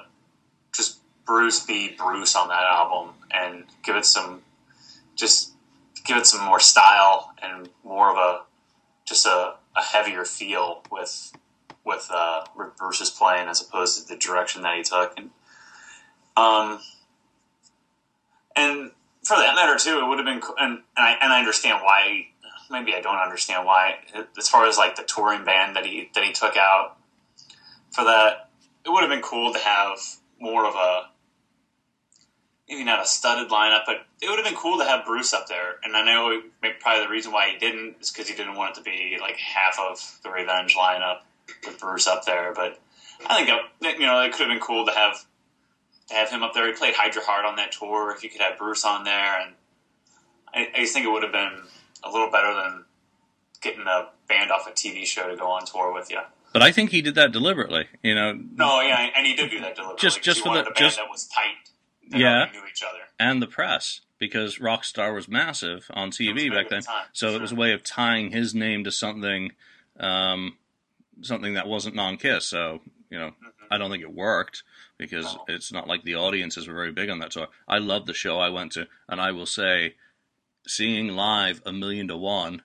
just 0.73 0.99
Bruce 1.25 1.65
be 1.65 1.95
Bruce 1.95 2.35
on 2.35 2.47
that 2.49 2.63
album 2.63 3.13
and 3.31 3.65
give 3.83 3.95
it 3.95 4.05
some 4.05 4.41
just 5.15 5.53
give 6.05 6.17
it 6.17 6.25
some 6.25 6.45
more 6.45 6.59
style 6.59 7.33
and 7.41 7.69
more 7.83 8.11
of 8.11 8.17
a 8.17 8.41
just 9.05 9.25
a, 9.25 9.55
a 9.75 9.81
heavier 9.81 10.25
feel 10.25 10.83
with 10.91 11.33
with 11.85 12.09
uh, 12.13 12.45
Bruce's 12.77 13.09
playing 13.09 13.47
as 13.47 13.61
opposed 13.61 14.01
to 14.01 14.13
the 14.13 14.19
direction 14.19 14.61
that 14.61 14.77
he 14.77 14.83
took. 14.83 15.17
And 15.17 15.29
um, 16.37 16.79
and 18.55 18.91
for 19.23 19.37
that 19.37 19.55
matter 19.55 19.77
too, 19.77 19.99
it 19.99 20.07
would 20.07 20.19
have 20.19 20.25
been. 20.25 20.41
And, 20.59 20.79
and 20.79 20.83
I 20.97 21.17
and 21.21 21.33
I 21.33 21.39
understand 21.39 21.83
why. 21.83 22.27
Maybe 22.71 22.95
I 22.95 23.01
don't 23.01 23.17
understand 23.17 23.65
why. 23.65 23.95
As 24.37 24.49
far 24.49 24.65
as 24.65 24.77
like 24.77 24.95
the 24.95 25.03
touring 25.03 25.43
band 25.43 25.75
that 25.75 25.85
he 25.85 26.09
that 26.15 26.23
he 26.23 26.31
took 26.31 26.55
out 26.57 26.97
for 27.91 28.03
that, 28.05 28.49
it 28.85 28.89
would 28.89 29.01
have 29.01 29.09
been 29.09 29.21
cool 29.21 29.53
to 29.53 29.59
have 29.59 29.99
more 30.39 30.65
of 30.65 30.73
a 30.75 31.09
maybe 32.67 32.83
not 32.83 33.01
a 33.01 33.05
studded 33.05 33.49
lineup, 33.49 33.81
but 33.85 34.05
it 34.23 34.29
would 34.29 34.39
have 34.39 34.45
been 34.45 34.55
cool 34.55 34.79
to 34.79 34.85
have 34.85 35.05
Bruce 35.05 35.33
up 35.33 35.47
there. 35.47 35.75
And 35.83 35.95
I 35.95 36.03
know 36.03 36.41
probably 36.79 37.03
the 37.03 37.11
reason 37.11 37.31
why 37.31 37.49
he 37.49 37.57
didn't 37.57 37.97
is 38.01 38.11
because 38.11 38.27
he 38.29 38.35
didn't 38.35 38.55
want 38.55 38.71
it 38.71 38.79
to 38.79 38.83
be 38.83 39.17
like 39.19 39.37
half 39.37 39.77
of 39.79 40.19
the 40.23 40.29
Revenge 40.29 40.75
lineup 40.75 41.19
with 41.65 41.79
Bruce 41.79 42.07
up 42.07 42.25
there. 42.25 42.53
But 42.55 42.79
I 43.27 43.43
think 43.43 43.99
you 43.99 44.05
know 44.05 44.21
it 44.21 44.31
could 44.31 44.47
have 44.47 44.49
been 44.49 44.65
cool 44.65 44.85
to 44.85 44.91
have 44.91 45.25
to 46.09 46.15
have 46.15 46.29
him 46.29 46.43
up 46.43 46.53
there. 46.53 46.67
He 46.67 46.73
played 46.73 46.95
Hide 46.95 47.15
Your 47.15 47.25
Heart 47.25 47.45
on 47.45 47.57
that 47.57 47.71
tour. 47.73 48.13
If 48.15 48.23
you 48.23 48.29
could 48.29 48.41
have 48.41 48.57
Bruce 48.57 48.85
on 48.85 49.03
there, 49.03 49.41
and 49.41 49.53
I, 50.53 50.69
I 50.75 50.79
just 50.79 50.93
think 50.93 51.05
it 51.05 51.09
would 51.09 51.23
have 51.23 51.31
been 51.31 51.61
a 52.03 52.09
little 52.09 52.31
better 52.31 52.53
than 52.53 52.85
getting 53.61 53.81
a 53.87 54.09
band 54.27 54.51
off 54.51 54.67
a 54.67 54.71
TV 54.71 55.05
show 55.05 55.29
to 55.29 55.35
go 55.35 55.49
on 55.49 55.65
tour 55.65 55.93
with 55.93 56.11
you. 56.11 56.19
But 56.53 56.61
I 56.61 56.71
think 56.71 56.91
he 56.91 57.01
did 57.01 57.15
that 57.15 57.31
deliberately. 57.31 57.87
You 58.03 58.15
know. 58.15 58.33
No, 58.33 58.81
yeah, 58.81 59.09
and 59.15 59.25
he 59.25 59.35
did 59.35 59.49
do 59.49 59.59
that 59.61 59.75
deliberately. 59.75 60.01
Just, 60.01 60.21
just 60.21 60.41
for 60.41 60.55
the, 60.55 60.63
the 60.63 60.71
just 60.75 60.97
that 60.97 61.09
was 61.09 61.27
tight. 61.27 61.71
yeah, 62.09 62.45
knew 62.51 62.61
each 62.69 62.83
other. 62.83 62.99
And 63.19 63.41
the 63.41 63.47
press, 63.47 64.01
because 64.23 64.57
Rockstar 64.57 65.13
was 65.13 65.27
massive 65.27 65.85
on 65.93 66.09
TV 66.09 66.49
back 66.49 66.69
then. 66.69 66.79
The 66.79 66.85
time, 66.85 67.05
so 67.11 67.27
sure. 67.27 67.35
it 67.35 67.41
was 67.41 67.51
a 67.51 67.55
way 67.55 67.73
of 67.73 67.83
tying 67.83 68.31
his 68.31 68.55
name 68.55 68.85
to 68.85 68.91
something, 68.91 69.51
um, 69.99 70.57
something 71.21 71.55
that 71.55 71.67
wasn't 71.67 71.95
non-Kiss. 71.95 72.45
So 72.45 72.79
you 73.09 73.19
know, 73.19 73.27
mm-hmm. 73.27 73.65
I 73.69 73.77
don't 73.77 73.91
think 73.91 74.01
it 74.01 74.13
worked 74.13 74.63
because 74.97 75.37
it's 75.49 75.73
not 75.73 75.89
like 75.89 76.03
the 76.03 76.15
audiences 76.15 76.67
were 76.67 76.73
very 76.73 76.93
big 76.93 77.09
on 77.09 77.19
that 77.19 77.31
tour. 77.31 77.47
I 77.67 77.79
loved 77.79 78.07
the 78.07 78.13
show 78.13 78.39
I 78.39 78.47
went 78.47 78.71
to, 78.73 78.87
and 79.09 79.19
I 79.19 79.31
will 79.31 79.45
say, 79.45 79.95
seeing 80.65 81.09
live 81.09 81.61
a 81.65 81.73
million 81.73 82.07
to 82.07 82.15
one, 82.15 82.61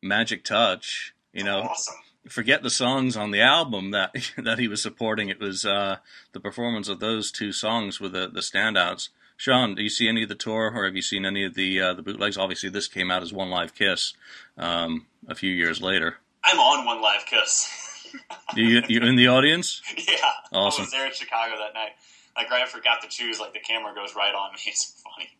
Magic 0.00 0.44
Touch. 0.44 1.14
You 1.32 1.42
know, 1.42 1.62
awesome. 1.62 1.96
forget 2.28 2.62
the 2.62 2.70
songs 2.70 3.16
on 3.16 3.32
the 3.32 3.40
album 3.40 3.90
that 3.90 4.14
that 4.36 4.60
he 4.60 4.68
was 4.68 4.80
supporting. 4.80 5.30
It 5.30 5.40
was 5.40 5.64
uh, 5.64 5.96
the 6.32 6.40
performance 6.40 6.86
of 6.86 7.00
those 7.00 7.32
two 7.32 7.50
songs 7.50 8.00
were 8.00 8.08
the 8.08 8.28
the 8.28 8.40
standouts. 8.40 9.08
Sean, 9.42 9.74
do 9.74 9.82
you 9.82 9.88
see 9.88 10.08
any 10.08 10.22
of 10.22 10.28
the 10.28 10.36
tour, 10.36 10.70
or 10.72 10.84
have 10.84 10.94
you 10.94 11.02
seen 11.02 11.26
any 11.26 11.44
of 11.44 11.54
the 11.54 11.80
uh, 11.80 11.94
the 11.94 12.02
bootlegs? 12.02 12.38
Obviously, 12.38 12.68
this 12.68 12.86
came 12.86 13.10
out 13.10 13.24
as 13.24 13.32
One 13.32 13.50
Live 13.50 13.74
Kiss 13.74 14.14
um, 14.56 15.06
a 15.26 15.34
few 15.34 15.50
years 15.50 15.82
later. 15.82 16.18
I'm 16.44 16.60
on 16.60 16.86
One 16.86 17.02
Live 17.02 17.26
Kiss. 17.26 17.68
You 18.54 18.82
you 18.88 19.00
in 19.00 19.16
the 19.16 19.28
audience? 19.28 19.80
yeah, 19.96 20.14
Awesome. 20.52 20.82
I 20.82 20.84
was 20.84 20.92
there 20.92 21.06
in 21.06 21.12
Chicago 21.12 21.56
that 21.56 21.72
night. 21.72 21.92
Like 22.36 22.50
right, 22.50 22.62
I 22.62 22.66
forgot 22.66 23.00
to 23.00 23.08
choose. 23.08 23.40
Like 23.40 23.54
the 23.54 23.58
camera 23.58 23.94
goes 23.94 24.14
right 24.14 24.34
on 24.34 24.52
me. 24.52 24.60
It's 24.66 25.02
funny. 25.02 25.30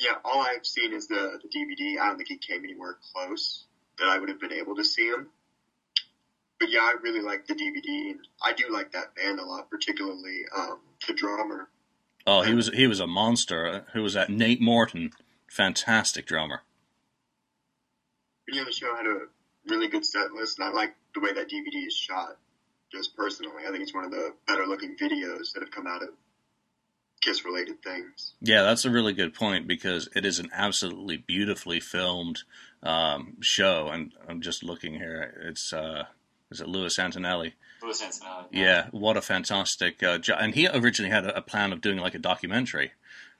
Yeah, 0.00 0.16
all 0.24 0.42
I've 0.42 0.66
seen 0.66 0.92
is 0.92 1.06
the, 1.06 1.38
the 1.40 1.48
DVD. 1.48 2.00
I 2.00 2.08
don't 2.08 2.16
think 2.16 2.28
he 2.28 2.36
came 2.36 2.64
anywhere 2.64 2.96
close 3.14 3.64
that 3.98 4.08
I 4.08 4.18
would 4.18 4.28
have 4.28 4.40
been 4.40 4.52
able 4.52 4.74
to 4.74 4.84
see 4.84 5.06
him. 5.06 5.28
But 6.58 6.70
yeah, 6.70 6.80
I 6.80 6.96
really 7.00 7.22
like 7.22 7.46
the 7.46 7.54
DVD, 7.54 8.16
I 8.42 8.52
do 8.52 8.64
like 8.72 8.90
that 8.92 9.14
band 9.14 9.38
a 9.38 9.44
lot, 9.44 9.70
particularly 9.70 10.42
um, 10.56 10.80
the 11.06 11.14
drummer. 11.14 11.68
Oh, 12.26 12.42
he 12.42 12.54
was 12.54 12.68
he 12.68 12.86
was 12.86 13.00
a 13.00 13.06
monster. 13.06 13.84
Who 13.92 14.02
was 14.02 14.14
that? 14.14 14.30
Nate 14.30 14.60
Morton, 14.60 15.10
fantastic 15.48 16.26
drummer. 16.26 16.62
The 18.46 18.72
show 18.72 18.94
had 18.94 19.06
a 19.06 19.20
really 19.68 19.88
good 19.88 20.04
set 20.04 20.32
list, 20.32 20.58
and 20.58 20.68
I 20.68 20.72
like 20.72 20.94
the 21.14 21.20
way 21.20 21.32
that 21.32 21.48
DVD 21.48 21.86
is 21.86 21.94
shot. 21.94 22.36
Just 22.90 23.16
personally, 23.16 23.64
I 23.66 23.70
think 23.70 23.82
it's 23.82 23.94
one 23.94 24.04
of 24.04 24.10
the 24.10 24.34
better 24.46 24.66
looking 24.66 24.96
videos 24.96 25.52
that 25.54 25.60
have 25.60 25.70
come 25.70 25.86
out 25.86 26.02
of 26.02 26.10
Kiss 27.22 27.44
related 27.44 27.82
things. 27.82 28.34
Yeah, 28.40 28.62
that's 28.62 28.84
a 28.84 28.90
really 28.90 29.12
good 29.12 29.32
point 29.32 29.68
because 29.68 30.08
it 30.14 30.26
is 30.26 30.40
an 30.40 30.50
absolutely 30.52 31.16
beautifully 31.16 31.78
filmed 31.78 32.42
um, 32.82 33.36
show, 33.40 33.88
and 33.88 34.12
I'm 34.28 34.40
just 34.40 34.64
looking 34.64 34.94
here. 34.94 35.42
It's 35.44 35.72
uh, 35.72 36.06
is 36.50 36.60
it 36.60 36.68
Louis 36.68 36.98
Antonelli? 36.98 37.54
Antonelli. 37.90 38.44
Yeah, 38.50 38.86
what 38.90 39.16
a 39.16 39.22
fantastic 39.22 40.02
uh, 40.02 40.18
job! 40.18 40.38
And 40.40 40.54
he 40.54 40.68
originally 40.68 41.10
had 41.10 41.24
a, 41.26 41.38
a 41.38 41.42
plan 41.42 41.72
of 41.72 41.80
doing 41.80 41.98
like 41.98 42.14
a 42.14 42.18
documentary 42.18 42.92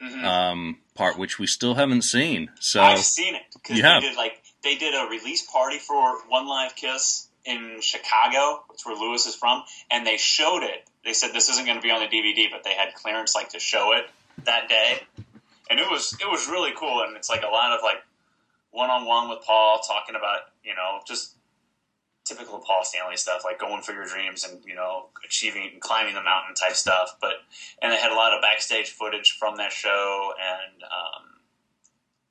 Mhm. 0.02 0.24
um, 0.24 0.78
part, 0.96 1.16
which 1.16 1.38
we 1.38 1.46
still 1.46 1.74
haven't 1.74 2.02
seen. 2.02 2.50
So 2.58 2.82
I've 2.82 2.98
seen 2.98 3.36
it 3.36 3.42
because 3.54 3.76
You 3.76 3.82
they 3.84 4.00
did 4.00 4.16
like 4.16 4.42
they 4.64 4.74
did 4.74 4.94
a 4.94 5.08
release 5.08 5.48
party 5.48 5.78
for 5.78 6.18
One 6.28 6.46
Live 6.48 6.74
Kiss 6.74 7.28
in 7.44 7.80
Chicago. 7.80 8.64
That's 8.68 8.84
where 8.84 8.96
Louis 8.96 9.24
is 9.26 9.34
from, 9.36 9.62
and 9.90 10.04
they 10.06 10.16
showed 10.16 10.62
it. 10.64 10.84
They 11.04 11.12
said 11.12 11.32
this 11.32 11.48
isn't 11.50 11.66
going 11.66 11.78
to 11.78 11.82
be 11.82 11.90
on 11.90 12.00
the 12.00 12.06
DVD, 12.08 12.48
but 12.50 12.64
they 12.64 12.74
had 12.74 12.94
clearance 12.94 13.34
like 13.34 13.50
to 13.50 13.60
show 13.60 13.92
it 13.92 14.08
that 14.44 14.68
day, 14.68 15.02
and 15.70 15.78
it 15.78 15.88
was 15.90 16.16
it 16.20 16.28
was 16.28 16.48
really 16.48 16.72
cool. 16.76 17.02
And 17.02 17.16
it's 17.16 17.30
like 17.30 17.42
a 17.42 17.48
lot 17.48 17.72
of 17.72 17.80
like 17.84 18.02
one 18.72 18.90
on 18.90 19.04
one 19.04 19.28
with 19.28 19.40
Paul 19.44 19.80
talking 19.86 20.16
about 20.16 20.40
you 20.64 20.74
know 20.74 21.00
just 21.06 21.32
typical 22.24 22.60
Paul 22.60 22.84
Stanley 22.84 23.16
stuff, 23.16 23.42
like 23.44 23.58
going 23.58 23.82
for 23.82 23.92
your 23.92 24.06
dreams 24.06 24.44
and 24.44 24.64
you 24.64 24.74
know 24.74 25.06
achieving 25.24 25.68
and 25.72 25.80
climbing 25.80 26.14
the 26.14 26.22
mountain 26.22 26.54
type 26.54 26.74
stuff. 26.74 27.16
But 27.20 27.34
and 27.80 27.92
they 27.92 27.96
had 27.96 28.12
a 28.12 28.16
lot 28.16 28.32
of 28.32 28.42
backstage 28.42 28.90
footage 28.90 29.36
from 29.38 29.56
that 29.56 29.72
show 29.72 30.32
and 30.40 30.82
um, 30.84 31.24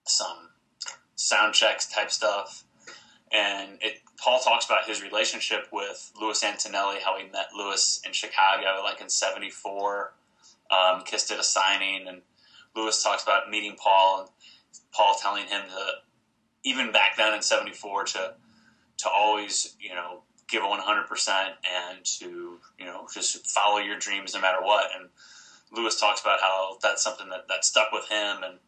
some 0.05 0.49
sound 1.15 1.53
checks 1.53 1.87
type 1.87 2.11
stuff. 2.11 2.63
And 3.31 3.77
it 3.81 4.01
Paul 4.17 4.39
talks 4.39 4.65
about 4.65 4.85
his 4.85 5.01
relationship 5.01 5.67
with 5.71 6.11
Louis 6.19 6.43
Antonelli, 6.43 6.99
how 7.03 7.17
he 7.17 7.29
met 7.29 7.47
Louis 7.55 8.01
in 8.05 8.13
Chicago, 8.13 8.81
like 8.83 9.01
in 9.01 9.09
'74. 9.09 10.13
Um, 10.69 11.03
Kiss 11.05 11.27
did 11.27 11.39
a 11.39 11.43
signing, 11.43 12.07
and 12.07 12.21
Louis 12.75 13.01
talks 13.03 13.23
about 13.23 13.49
meeting 13.49 13.75
Paul 13.81 14.21
and 14.21 14.29
Paul 14.93 15.15
telling 15.21 15.47
him 15.47 15.63
to, 15.67 15.85
even 16.63 16.91
back 16.91 17.17
then 17.17 17.33
in 17.33 17.41
'74, 17.41 18.05
to 18.05 18.33
to 19.01 19.09
always, 19.09 19.75
you 19.79 19.93
know, 19.93 20.21
give 20.51 20.63
100% 20.63 21.29
and 21.29 22.05
to, 22.05 22.59
you 22.77 22.85
know, 22.85 23.07
just 23.13 23.47
follow 23.47 23.77
your 23.77 23.97
dreams 23.97 24.33
no 24.33 24.41
matter 24.41 24.61
what. 24.61 24.89
And 24.97 25.09
Louis 25.71 25.97
talks 25.99 26.21
about 26.21 26.41
how 26.41 26.77
that's 26.81 27.03
something 27.03 27.29
that, 27.29 27.47
that 27.47 27.63
stuck 27.63 27.91
with 27.91 28.07
him 28.09 28.43
and 28.43 28.59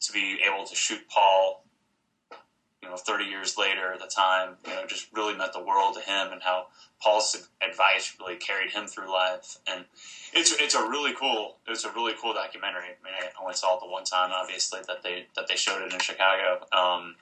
to 0.00 0.12
be 0.12 0.38
able 0.46 0.66
to 0.66 0.74
shoot 0.74 1.00
Paul, 1.08 1.64
you 2.82 2.88
know, 2.88 2.96
30 2.96 3.24
years 3.24 3.56
later 3.56 3.92
at 3.92 4.00
the 4.00 4.06
time, 4.06 4.56
you 4.66 4.74
know, 4.74 4.86
just 4.86 5.06
really 5.12 5.36
meant 5.36 5.52
the 5.52 5.62
world 5.62 5.94
to 5.94 6.00
him 6.00 6.32
and 6.32 6.42
how 6.42 6.66
Paul's 7.00 7.48
advice 7.62 8.16
really 8.18 8.36
carried 8.36 8.72
him 8.72 8.86
through 8.86 9.12
life. 9.12 9.58
And 9.68 9.84
it's, 10.32 10.52
it's 10.60 10.74
a 10.74 10.82
really 10.82 11.14
cool, 11.14 11.58
it's 11.68 11.84
a 11.84 11.92
really 11.92 12.14
cool 12.20 12.32
documentary. 12.32 12.84
I 12.84 13.04
mean, 13.04 13.14
I 13.14 13.28
only 13.40 13.54
saw 13.54 13.76
it 13.76 13.80
the 13.80 13.88
one 13.88 14.04
time, 14.04 14.30
obviously, 14.32 14.80
that 14.88 15.02
they, 15.02 15.26
that 15.36 15.46
they 15.46 15.56
showed 15.56 15.82
it 15.82 15.92
in 15.92 16.00
Chicago. 16.00 16.66
Um, 16.72 17.16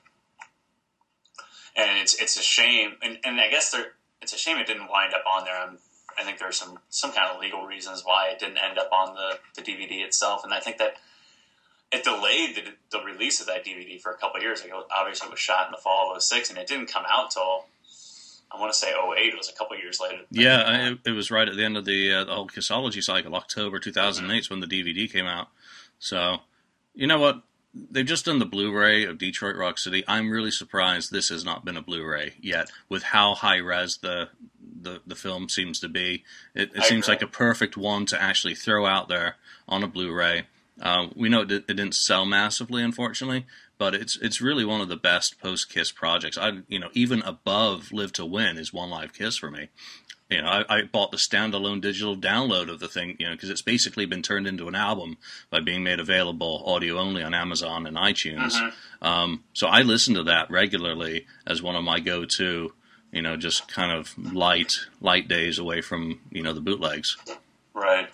and 1.79 1.99
it's 1.99 2.15
it's 2.15 2.37
a 2.37 2.41
shame, 2.41 2.93
and, 3.01 3.17
and 3.23 3.39
I 3.39 3.49
guess 3.49 3.71
there 3.71 3.93
it's 4.21 4.33
a 4.33 4.37
shame 4.37 4.57
it 4.57 4.67
didn't 4.67 4.89
wind 4.89 5.13
up 5.13 5.23
on 5.29 5.45
there. 5.45 5.55
i 5.55 5.69
I 6.17 6.23
think 6.23 6.37
there's 6.37 6.57
some 6.57 6.79
some 6.89 7.11
kind 7.11 7.31
of 7.33 7.39
legal 7.39 7.65
reasons 7.65 8.01
why 8.03 8.29
it 8.31 8.39
didn't 8.39 8.57
end 8.57 8.77
up 8.77 8.89
on 8.91 9.15
the, 9.15 9.39
the 9.55 9.61
DVD 9.61 10.03
itself, 10.03 10.43
and 10.43 10.53
I 10.53 10.59
think 10.59 10.77
that 10.77 10.97
it 11.91 12.03
delayed 12.03 12.55
the, 12.55 12.63
the 12.91 13.03
release 13.03 13.39
of 13.39 13.47
that 13.47 13.65
DVD 13.65 13.99
for 13.99 14.11
a 14.11 14.17
couple 14.17 14.37
of 14.37 14.43
years. 14.43 14.61
Like, 14.61 14.71
it 14.71 14.85
obviously, 14.95 15.27
it 15.27 15.31
was 15.31 15.39
shot 15.39 15.67
in 15.67 15.71
the 15.71 15.77
fall 15.77 16.13
of 16.13 16.21
06, 16.21 16.49
and 16.49 16.59
it 16.59 16.67
didn't 16.67 16.87
come 16.87 17.05
out 17.09 17.31
till 17.31 17.65
I 18.51 18.59
want 18.59 18.71
to 18.71 18.77
say 18.77 18.89
08 18.89 19.33
It 19.33 19.37
was 19.37 19.49
a 19.49 19.53
couple 19.53 19.77
of 19.77 19.81
years 19.81 19.99
later. 19.99 20.23
yeah, 20.29 20.63
I, 20.65 21.09
it 21.09 21.13
was 21.13 21.31
right 21.31 21.47
at 21.47 21.55
the 21.55 21.63
end 21.63 21.77
of 21.77 21.85
the 21.85 22.13
uh, 22.13 22.23
the 22.25 22.33
whole 22.33 22.47
Kissology 22.47 23.03
cycle, 23.03 23.33
October 23.35 23.79
2008 23.79 24.37
is 24.37 24.49
when 24.49 24.59
the 24.59 24.67
DVD 24.67 25.11
came 25.11 25.25
out. 25.25 25.47
So, 25.99 26.39
you 26.93 27.07
know 27.07 27.19
what? 27.19 27.43
They've 27.73 28.05
just 28.05 28.25
done 28.25 28.39
the 28.39 28.45
Blu-ray 28.45 29.05
of 29.05 29.19
Detroit 29.19 29.55
Rock 29.55 29.77
City. 29.77 30.03
I'm 30.07 30.31
really 30.31 30.51
surprised 30.51 31.11
this 31.11 31.29
has 31.29 31.45
not 31.45 31.63
been 31.63 31.77
a 31.77 31.81
Blu-ray 31.81 32.33
yet, 32.41 32.71
with 32.87 33.03
how 33.03 33.35
high 33.35 33.57
res 33.57 33.97
the 33.97 34.29
the, 34.81 35.01
the 35.05 35.15
film 35.15 35.49
seems 35.49 35.79
to 35.81 35.89
be. 35.89 36.23
It, 36.55 36.71
it 36.73 36.83
seems 36.83 37.05
agree. 37.05 37.15
like 37.15 37.21
a 37.21 37.27
perfect 37.27 37.75
one 37.75 38.05
to 38.07 38.21
actually 38.21 38.55
throw 38.55 38.85
out 38.85 39.07
there 39.07 39.35
on 39.67 39.83
a 39.83 39.87
Blu-ray. 39.87 40.43
Um, 40.81 41.11
we 41.15 41.29
know 41.29 41.41
it, 41.41 41.51
it 41.51 41.67
didn't 41.67 41.95
sell 41.95 42.25
massively, 42.25 42.81
unfortunately, 42.81 43.45
but 43.77 43.93
it's 43.93 44.17
it's 44.17 44.41
really 44.41 44.65
one 44.65 44.81
of 44.81 44.89
the 44.89 44.95
best 44.95 45.39
post 45.39 45.69
Kiss 45.69 45.91
projects. 45.91 46.37
I 46.37 46.59
you 46.67 46.79
know 46.79 46.89
even 46.93 47.21
above 47.23 47.91
Live 47.91 48.13
to 48.13 48.25
Win 48.25 48.57
is 48.57 48.73
One 48.73 48.89
Live 48.89 49.13
Kiss 49.13 49.37
for 49.37 49.51
me. 49.51 49.69
You 50.29 50.41
know, 50.41 50.47
I, 50.47 50.63
I 50.69 50.81
bought 50.83 51.11
the 51.11 51.17
standalone 51.17 51.81
digital 51.81 52.15
download 52.15 52.69
of 52.69 52.79
the 52.79 52.87
thing, 52.87 53.15
you 53.19 53.27
know, 53.27 53.33
because 53.33 53.49
it's 53.49 53.63
basically 53.63 54.05
been 54.05 54.21
turned 54.21 54.45
into 54.45 54.67
an 54.67 54.75
album 54.75 55.17
by 55.49 55.59
being 55.59 55.83
made 55.83 55.99
available 55.99 56.63
audio 56.67 56.97
only 56.97 57.23
on 57.23 57.33
Amazon 57.33 57.87
and 57.87 57.97
iTunes. 57.97 58.53
Mhm. 58.53 58.73
Um, 59.01 59.43
so 59.53 59.67
I 59.67 59.81
listen 59.81 60.13
to 60.15 60.23
that 60.23 60.51
regularly 60.51 61.25
as 61.47 61.61
one 61.63 61.75
of 61.75 61.83
my 61.83 61.99
go-to, 61.99 62.73
you 63.11 63.21
know, 63.23 63.37
just 63.37 63.67
kind 63.67 63.91
of 63.91 64.15
light 64.17 64.75
light 65.01 65.27
days 65.27 65.57
away 65.57 65.81
from 65.81 66.19
you 66.31 66.43
know 66.43 66.53
the 66.53 66.61
bootlegs. 66.61 67.17
Right. 67.73 68.09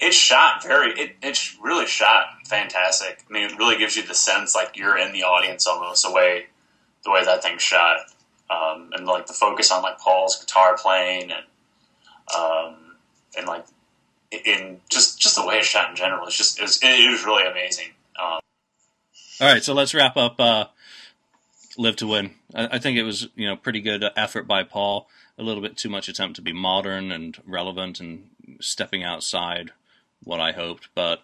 It's 0.00 0.16
shot 0.16 0.64
very. 0.64 0.98
It, 0.98 1.16
it's 1.22 1.56
really 1.62 1.86
shot 1.86 2.46
fantastic. 2.46 3.24
I 3.28 3.32
mean, 3.32 3.50
it 3.50 3.58
really 3.58 3.76
gives 3.76 3.96
you 3.96 4.02
the 4.02 4.14
sense 4.14 4.54
like 4.54 4.76
you're 4.76 4.96
in 4.96 5.12
the 5.12 5.22
audience 5.22 5.66
almost 5.66 6.02
the 6.02 6.10
way 6.10 6.46
the 7.04 7.10
way 7.10 7.24
that 7.24 7.42
thing's 7.42 7.62
shot, 7.62 7.98
um, 8.50 8.90
and 8.92 9.06
like 9.06 9.26
the 9.26 9.32
focus 9.32 9.70
on 9.70 9.82
like 9.82 9.98
Paul's 9.98 10.38
guitar 10.38 10.76
playing 10.76 11.30
and 11.32 11.44
um, 12.36 12.76
and 13.36 13.46
like 13.46 13.64
in 14.44 14.80
just 14.88 15.20
just 15.20 15.36
the 15.36 15.46
way 15.46 15.58
it's 15.58 15.66
shot 15.66 15.90
in 15.90 15.96
general. 15.96 16.26
It's 16.26 16.36
just 16.36 16.60
it's, 16.60 16.78
it 16.82 17.10
was 17.10 17.24
really 17.24 17.46
amazing. 17.46 17.88
Um, 18.20 18.40
All 19.40 19.52
right, 19.52 19.62
so 19.62 19.74
let's 19.74 19.94
wrap 19.94 20.16
up. 20.16 20.38
Uh, 20.38 20.66
Live 21.78 21.96
to 21.96 22.06
win. 22.06 22.34
I, 22.54 22.76
I 22.76 22.78
think 22.78 22.98
it 22.98 23.02
was 23.02 23.28
you 23.34 23.46
know 23.46 23.56
pretty 23.56 23.80
good 23.80 24.04
effort 24.16 24.46
by 24.46 24.62
Paul. 24.62 25.08
A 25.38 25.42
little 25.42 25.62
bit 25.62 25.76
too 25.76 25.88
much 25.88 26.08
attempt 26.08 26.36
to 26.36 26.42
be 26.42 26.52
modern 26.52 27.10
and 27.10 27.40
relevant 27.46 27.98
and 27.98 28.28
stepping 28.60 29.02
outside 29.02 29.70
what 30.22 30.40
I 30.40 30.52
hoped, 30.52 30.88
but 30.94 31.22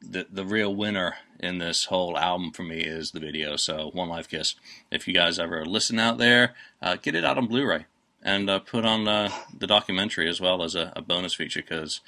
the 0.00 0.26
the 0.30 0.44
real 0.44 0.74
winner 0.74 1.16
in 1.38 1.58
this 1.58 1.86
whole 1.86 2.18
album 2.18 2.52
for 2.52 2.62
me 2.62 2.80
is 2.80 3.10
the 3.10 3.20
video. 3.20 3.56
So 3.56 3.90
One 3.92 4.08
Live 4.08 4.28
Kiss. 4.28 4.54
If 4.90 5.06
you 5.08 5.14
guys 5.14 5.38
ever 5.38 5.64
listen 5.64 5.98
out 5.98 6.18
there, 6.18 6.54
uh, 6.82 6.96
get 7.00 7.14
it 7.14 7.24
out 7.24 7.38
on 7.38 7.46
Blu-ray 7.46 7.86
and 8.22 8.50
uh, 8.50 8.58
put 8.58 8.84
on 8.84 9.08
uh, 9.08 9.30
the 9.56 9.66
documentary 9.66 10.28
as 10.28 10.40
well 10.40 10.62
as 10.62 10.74
a, 10.74 10.92
a 10.94 11.02
bonus 11.02 11.34
feature 11.34 11.62
because 11.62 12.00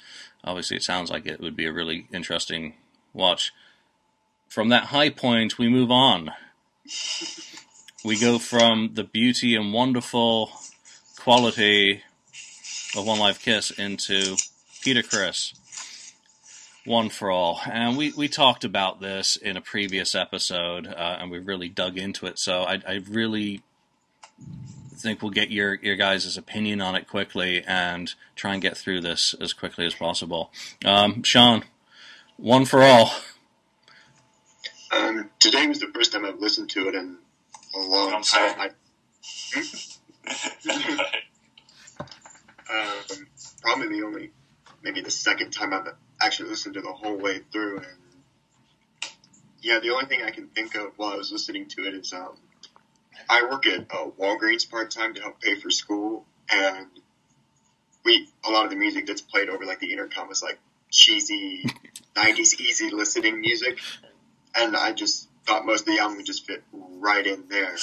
obviously 0.43 0.77
it 0.77 0.83
sounds 0.83 1.09
like 1.09 1.25
it 1.25 1.39
would 1.39 1.55
be 1.55 1.65
a 1.65 1.73
really 1.73 2.07
interesting 2.13 2.75
watch. 3.13 3.51
From 4.47 4.69
that 4.69 4.85
high 4.85 5.09
point, 5.09 5.57
we 5.57 5.67
move 5.67 5.89
on. 5.89 6.31
We 8.05 8.19
go 8.19 8.37
from 8.37 8.91
the 8.93 9.03
beauty 9.03 9.55
and 9.55 9.73
wonderful 9.73 10.51
quality 11.17 12.03
of 12.95 13.07
One 13.07 13.17
Live 13.17 13.39
Kiss 13.39 13.71
into 13.71 14.35
Peter 14.81 15.01
Criss. 15.01 15.53
One 16.85 17.09
for 17.09 17.31
All. 17.31 17.61
And 17.65 17.97
we, 17.97 18.11
we 18.11 18.27
talked 18.27 18.65
about 18.65 18.99
this 18.99 19.37
in 19.37 19.55
a 19.55 19.61
previous 19.61 20.15
episode, 20.15 20.87
uh, 20.87 21.17
and 21.19 21.31
we 21.31 21.39
really 21.39 21.69
dug 21.69 21.97
into 21.97 22.25
it. 22.25 22.37
So 22.37 22.63
I, 22.63 22.81
I 22.85 23.01
really 23.07 23.61
think 24.93 25.21
we'll 25.21 25.31
get 25.31 25.49
your, 25.49 25.75
your 25.75 25.95
guys' 25.95 26.35
opinion 26.35 26.81
on 26.81 26.95
it 26.95 27.07
quickly 27.07 27.63
and 27.65 28.13
try 28.35 28.53
and 28.53 28.61
get 28.61 28.75
through 28.77 28.99
this 29.01 29.33
as 29.39 29.53
quickly 29.53 29.85
as 29.85 29.93
possible. 29.93 30.51
Um, 30.83 31.23
Sean, 31.23 31.63
One 32.35 32.65
for 32.65 32.83
All. 32.83 33.13
Um, 34.91 35.29
today 35.39 35.67
was 35.67 35.79
the 35.79 35.87
first 35.87 36.11
time 36.11 36.25
I've 36.25 36.39
listened 36.39 36.69
to 36.71 36.89
it 36.89 36.95
in 36.95 37.17
a 37.75 37.79
long 37.79 38.13
I'm 38.13 38.23
time. 38.23 38.55
I, 38.59 38.69
um, 42.69 43.27
probably 43.61 43.87
the 43.87 44.05
only, 44.05 44.31
maybe 44.83 44.99
the 45.01 45.11
second 45.11 45.51
time 45.51 45.73
I've 45.73 45.87
actually 46.25 46.49
listened 46.49 46.75
to 46.75 46.81
the 46.81 46.91
whole 46.91 47.17
way 47.17 47.39
through. 47.51 47.77
And 47.77 47.97
yeah, 49.61 49.79
the 49.79 49.89
only 49.91 50.05
thing 50.05 50.23
I 50.23 50.31
can 50.31 50.47
think 50.47 50.75
of 50.75 50.91
while 50.97 51.13
I 51.13 51.17
was 51.17 51.31
listening 51.31 51.67
to 51.69 51.87
it 51.87 51.93
is 51.93 52.13
um, 52.13 52.37
I 53.29 53.43
work 53.43 53.65
at 53.67 53.81
uh, 53.91 54.09
Walgreens 54.19 54.69
part 54.69 54.91
time 54.91 55.13
to 55.15 55.21
help 55.21 55.41
pay 55.41 55.59
for 55.59 55.69
school, 55.69 56.25
and 56.49 56.87
we 58.03 58.27
a 58.45 58.51
lot 58.51 58.65
of 58.65 58.71
the 58.71 58.77
music 58.77 59.05
that's 59.05 59.21
played 59.21 59.49
over 59.49 59.65
like 59.65 59.79
the 59.79 59.91
intercom 59.91 60.29
is 60.31 60.43
like 60.43 60.59
cheesy 60.89 61.65
'90s 62.15 62.59
easy 62.59 62.89
listening 62.89 63.39
music, 63.41 63.79
and 64.55 64.75
I 64.75 64.91
just 64.93 65.29
thought 65.45 65.65
most 65.65 65.81
of 65.81 65.87
the 65.87 65.99
album 65.99 66.17
would 66.17 66.25
just 66.25 66.45
fit 66.45 66.63
right 66.71 67.25
in 67.25 67.45
there. 67.49 67.75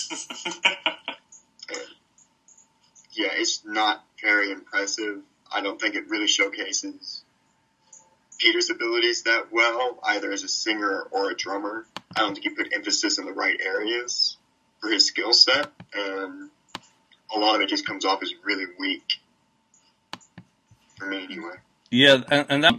yeah, 3.12 3.28
it's 3.32 3.64
not 3.64 4.04
very 4.22 4.50
impressive. 4.50 5.20
I 5.52 5.60
don't 5.62 5.80
think 5.80 5.94
it 5.94 6.08
really 6.08 6.28
showcases 6.28 7.19
Peter's 8.40 8.70
abilities 8.70 9.22
that 9.24 9.52
well, 9.52 9.98
either 10.02 10.32
as 10.32 10.42
a 10.42 10.48
singer 10.48 11.06
or 11.10 11.30
a 11.30 11.36
drummer. 11.36 11.86
I 12.16 12.20
don't 12.20 12.34
think 12.34 12.44
he 12.44 12.50
put 12.50 12.72
emphasis 12.74 13.18
in 13.18 13.26
the 13.26 13.32
right 13.32 13.60
areas 13.60 14.36
for 14.80 14.88
his 14.88 15.06
skill 15.06 15.34
set, 15.34 15.70
and 15.94 16.50
a 17.34 17.38
lot 17.38 17.54
of 17.54 17.60
it 17.60 17.68
just 17.68 17.86
comes 17.86 18.04
off 18.04 18.22
as 18.22 18.32
really 18.42 18.64
weak. 18.78 19.04
For 20.98 21.06
me, 21.06 21.24
anyway. 21.24 21.54
Yeah, 21.90 22.22
and, 22.30 22.46
and 22.48 22.64
that 22.64 22.74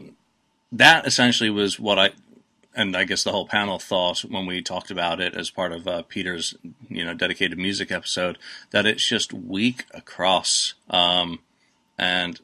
that 0.71 1.07
essentially 1.07 1.49
was 1.49 1.79
what 1.79 1.99
I 1.99 2.11
and 2.73 2.95
I 2.95 3.03
guess 3.03 3.23
the 3.23 3.31
whole 3.31 3.47
panel 3.47 3.77
thought 3.77 4.21
when 4.21 4.45
we 4.45 4.61
talked 4.61 4.89
about 4.89 5.19
it 5.19 5.35
as 5.35 5.49
part 5.49 5.73
of 5.73 5.87
uh, 5.87 6.01
Peter's 6.03 6.55
you 6.89 7.05
know 7.05 7.13
dedicated 7.13 7.57
music 7.57 7.91
episode 7.91 8.39
that 8.71 8.87
it's 8.87 9.07
just 9.07 9.31
weak 9.31 9.85
across 9.91 10.73
um, 10.89 11.39
and 11.99 12.39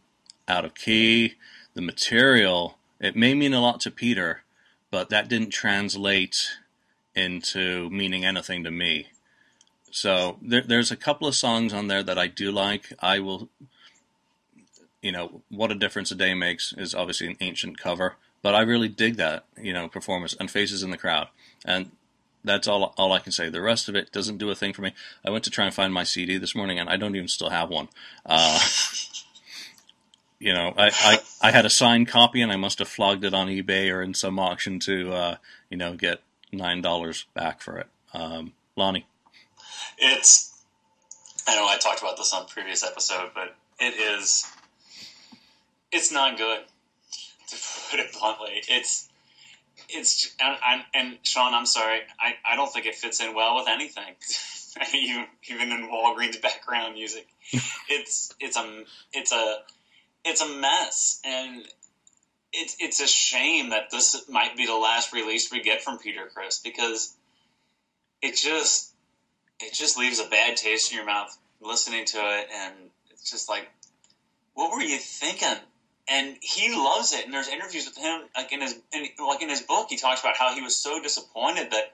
out 0.48 0.66
of 0.66 0.76
key. 0.76 1.36
The 1.74 1.82
material 1.82 2.77
it 3.00 3.16
may 3.16 3.34
mean 3.34 3.54
a 3.54 3.62
lot 3.62 3.80
to 3.82 3.92
Peter, 3.92 4.44
but 4.92 5.10
that 5.10 5.28
didn't 5.28 5.50
translate 5.50 6.58
into 7.16 7.90
meaning 7.90 8.26
anything 8.26 8.64
to 8.64 8.72
me. 8.72 9.08
So 9.92 10.38
there, 10.42 10.62
there's 10.62 10.92
a 10.92 10.98
couple 10.98 11.28
of 11.28 11.36
songs 11.36 11.74
on 11.74 11.88
there 11.88 12.04
that 12.04 12.18
I 12.18 12.28
do 12.28 12.52
like. 12.52 12.94
I 13.00 13.20
will 13.20 13.50
you 15.02 15.12
know, 15.12 15.42
what 15.50 15.72
a 15.72 15.76
difference 15.76 16.12
a 16.12 16.16
day 16.16 16.34
makes 16.34 16.74
is 16.74 16.96
obviously 16.96 17.28
an 17.28 17.38
ancient 17.40 17.78
cover, 17.78 18.16
but 18.42 18.56
I 18.56 18.62
really 18.62 18.90
dig 18.90 19.16
that, 19.18 19.46
you 19.62 19.74
know, 19.74 19.88
performance 19.88 20.36
and 20.40 20.50
faces 20.50 20.84
in 20.84 20.92
the 20.92 20.98
crowd. 20.98 21.28
And 21.64 21.92
that's 22.44 22.68
all 22.68 22.94
all 22.98 23.14
I 23.14 23.20
can 23.20 23.32
say. 23.32 23.50
The 23.50 23.62
rest 23.62 23.90
of 23.90 23.96
it 23.96 24.12
doesn't 24.12 24.38
do 24.38 24.50
a 24.50 24.56
thing 24.56 24.74
for 24.74 24.82
me. 24.82 24.94
I 25.26 25.30
went 25.30 25.44
to 25.46 25.50
try 25.50 25.66
and 25.66 25.74
find 25.74 25.94
my 25.94 26.04
CD 26.04 26.38
this 26.38 26.56
morning 26.56 26.80
and 26.80 26.90
I 26.90 26.98
don't 26.98 27.16
even 27.16 27.28
still 27.28 27.50
have 27.50 27.70
one. 27.70 27.90
Uh, 28.26 28.60
you 30.40 30.54
know, 30.54 30.74
I, 30.78 30.92
I, 30.94 31.20
I 31.42 31.52
had 31.52 31.66
a 31.66 31.70
signed 31.70 32.08
copy 32.08 32.42
and 32.42 32.52
I 32.52 32.56
must 32.58 32.80
have 32.80 32.88
flogged 32.88 33.24
it 33.24 33.34
on 33.34 33.48
eBay 33.48 33.92
or 33.94 34.02
in 34.02 34.14
some 34.14 34.40
auction 34.40 34.80
to, 34.82 35.14
uh, 35.14 35.36
you 35.70 35.78
know, 35.78 35.96
get 35.96 36.22
$9 36.54 37.26
back 37.34 37.62
for 37.62 37.78
it. 37.78 37.88
Um, 38.14 38.54
Lonnie. 38.76 39.06
it's 39.98 40.54
I 41.48 41.56
know 41.56 41.68
I 41.68 41.78
talked 41.78 42.02
about 42.02 42.18
this 42.18 42.34
on 42.34 42.44
a 42.44 42.46
previous 42.46 42.84
episode, 42.84 43.32
but 43.34 43.56
it 43.80 43.94
is 43.94 44.46
it's 45.92 46.12
not 46.12 46.38
good 46.38 46.60
to 47.48 47.56
put 47.90 48.00
it 48.00 48.14
bluntly. 48.14 48.62
It's 48.68 49.08
it's 49.90 50.36
and, 50.42 50.58
and, 50.68 50.84
and 50.94 51.18
Sean, 51.24 51.54
I'm 51.54 51.66
sorry, 51.66 52.02
I, 52.20 52.34
I 52.46 52.56
don't 52.56 52.72
think 52.72 52.86
it 52.86 52.96
fits 52.96 53.22
in 53.22 53.34
well 53.34 53.56
with 53.56 53.68
anything. 53.70 54.16
even 54.94 55.26
even 55.50 55.72
in 55.72 55.90
Walgreens 55.90 56.42
background 56.42 56.96
music, 56.96 57.28
it's 57.90 58.34
it's 58.40 58.58
a 58.58 58.84
it's 59.14 59.32
a 59.32 59.60
it's 60.28 60.42
a 60.42 60.50
mess, 60.50 61.20
and 61.24 61.68
it's 62.54 62.76
it's 62.80 63.00
a 63.00 63.08
shame 63.08 63.70
that 63.70 63.90
this 63.92 64.16
might 64.30 64.56
be 64.56 64.66
the 64.66 64.76
last 64.76 65.14
release 65.14 65.52
we 65.52 65.62
get 65.62 65.82
from 65.82 65.98
Peter 65.98 66.30
Criss 66.34 66.60
because 66.64 67.14
it 68.22 68.36
just 68.36 68.92
it 69.60 69.74
just 69.74 69.98
leaves 69.98 70.20
a 70.20 70.26
bad 70.26 70.58
taste 70.58 70.92
in 70.92 70.98
your 70.98 71.06
mouth 71.06 71.36
listening 71.62 72.06
to 72.06 72.18
it, 72.18 72.48
and 72.54 72.74
it's 73.10 73.30
just 73.30 73.50
like, 73.50 73.70
what 74.54 74.72
were 74.72 74.82
you 74.82 74.98
thinking? 74.98 75.58
And 76.10 76.38
he 76.42 76.74
loves 76.74 77.14
it, 77.14 77.26
and 77.26 77.34
there's 77.34 77.50
interviews 77.50 77.86
with 77.86 77.98
him, 77.98 78.22
like 78.36 78.52
in 78.54 78.62
his 78.62 78.76
in, 78.94 79.08
like 79.26 79.42
in 79.42 79.50
his 79.50 79.62
book, 79.62 79.88
he 79.90 79.98
talks 79.98 80.22
about 80.22 80.38
how 80.38 80.54
he 80.54 80.62
was 80.62 80.76
so 80.76 81.02
disappointed 81.02 81.72
that, 81.72 81.94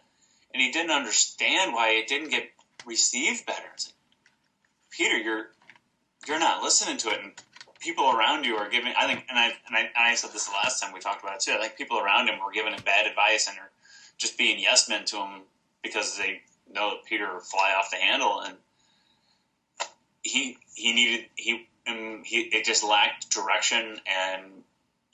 and 0.54 0.62
he 0.62 0.72
didn't 0.72 0.92
understand 0.92 1.74
why 1.74 1.90
it 1.90 2.08
didn't 2.08 2.30
get 2.30 2.52
received 2.86 3.46
better. 3.46 3.64
Like, 3.64 3.94
Peter, 4.92 5.18
you're 5.18 5.50
you're 6.28 6.40
not 6.40 6.62
listening 6.62 6.98
to 6.98 7.10
it, 7.10 7.20
and 7.24 7.32
people 7.84 8.10
around 8.10 8.46
you 8.46 8.56
are 8.56 8.70
giving. 8.70 8.94
I 8.98 9.06
think, 9.06 9.26
and 9.30 9.38
I 9.38 9.46
and 9.68 9.76
I, 9.76 9.80
and 9.82 9.90
I 9.98 10.16
said 10.16 10.32
this 10.32 10.46
the 10.46 10.54
last 10.54 10.80
time 10.80 10.94
we 10.94 11.00
talked 11.00 11.24
about 11.24 11.36
it 11.36 11.42
too. 11.42 11.52
I 11.52 11.60
think 11.60 11.76
people 11.76 12.00
around 12.00 12.28
him 12.30 12.40
were 12.40 12.52
giving 12.52 12.74
him 12.74 12.82
bad 12.86 13.06
advice 13.06 13.48
and 13.48 13.58
are 13.58 13.70
just 14.18 14.38
being 14.38 14.60
yes 14.60 14.88
men 14.90 15.06
to 15.06 15.18
him 15.18 15.42
because 15.84 16.18
they 16.18 16.42
know 16.74 16.92
that 16.92 17.06
Peter 17.06 17.34
will 17.34 17.42
fly 17.42 17.74
off 17.78 17.90
the 17.92 17.98
handle, 17.98 18.40
and 18.40 18.56
he 20.24 20.58
he 20.74 20.94
needed 20.94 21.26
he 21.36 21.66
and 21.86 22.26
he 22.26 22.50
it 22.52 22.66
just 22.66 22.84
lacked 22.84 23.30
direction 23.30 24.00
and 24.08 24.64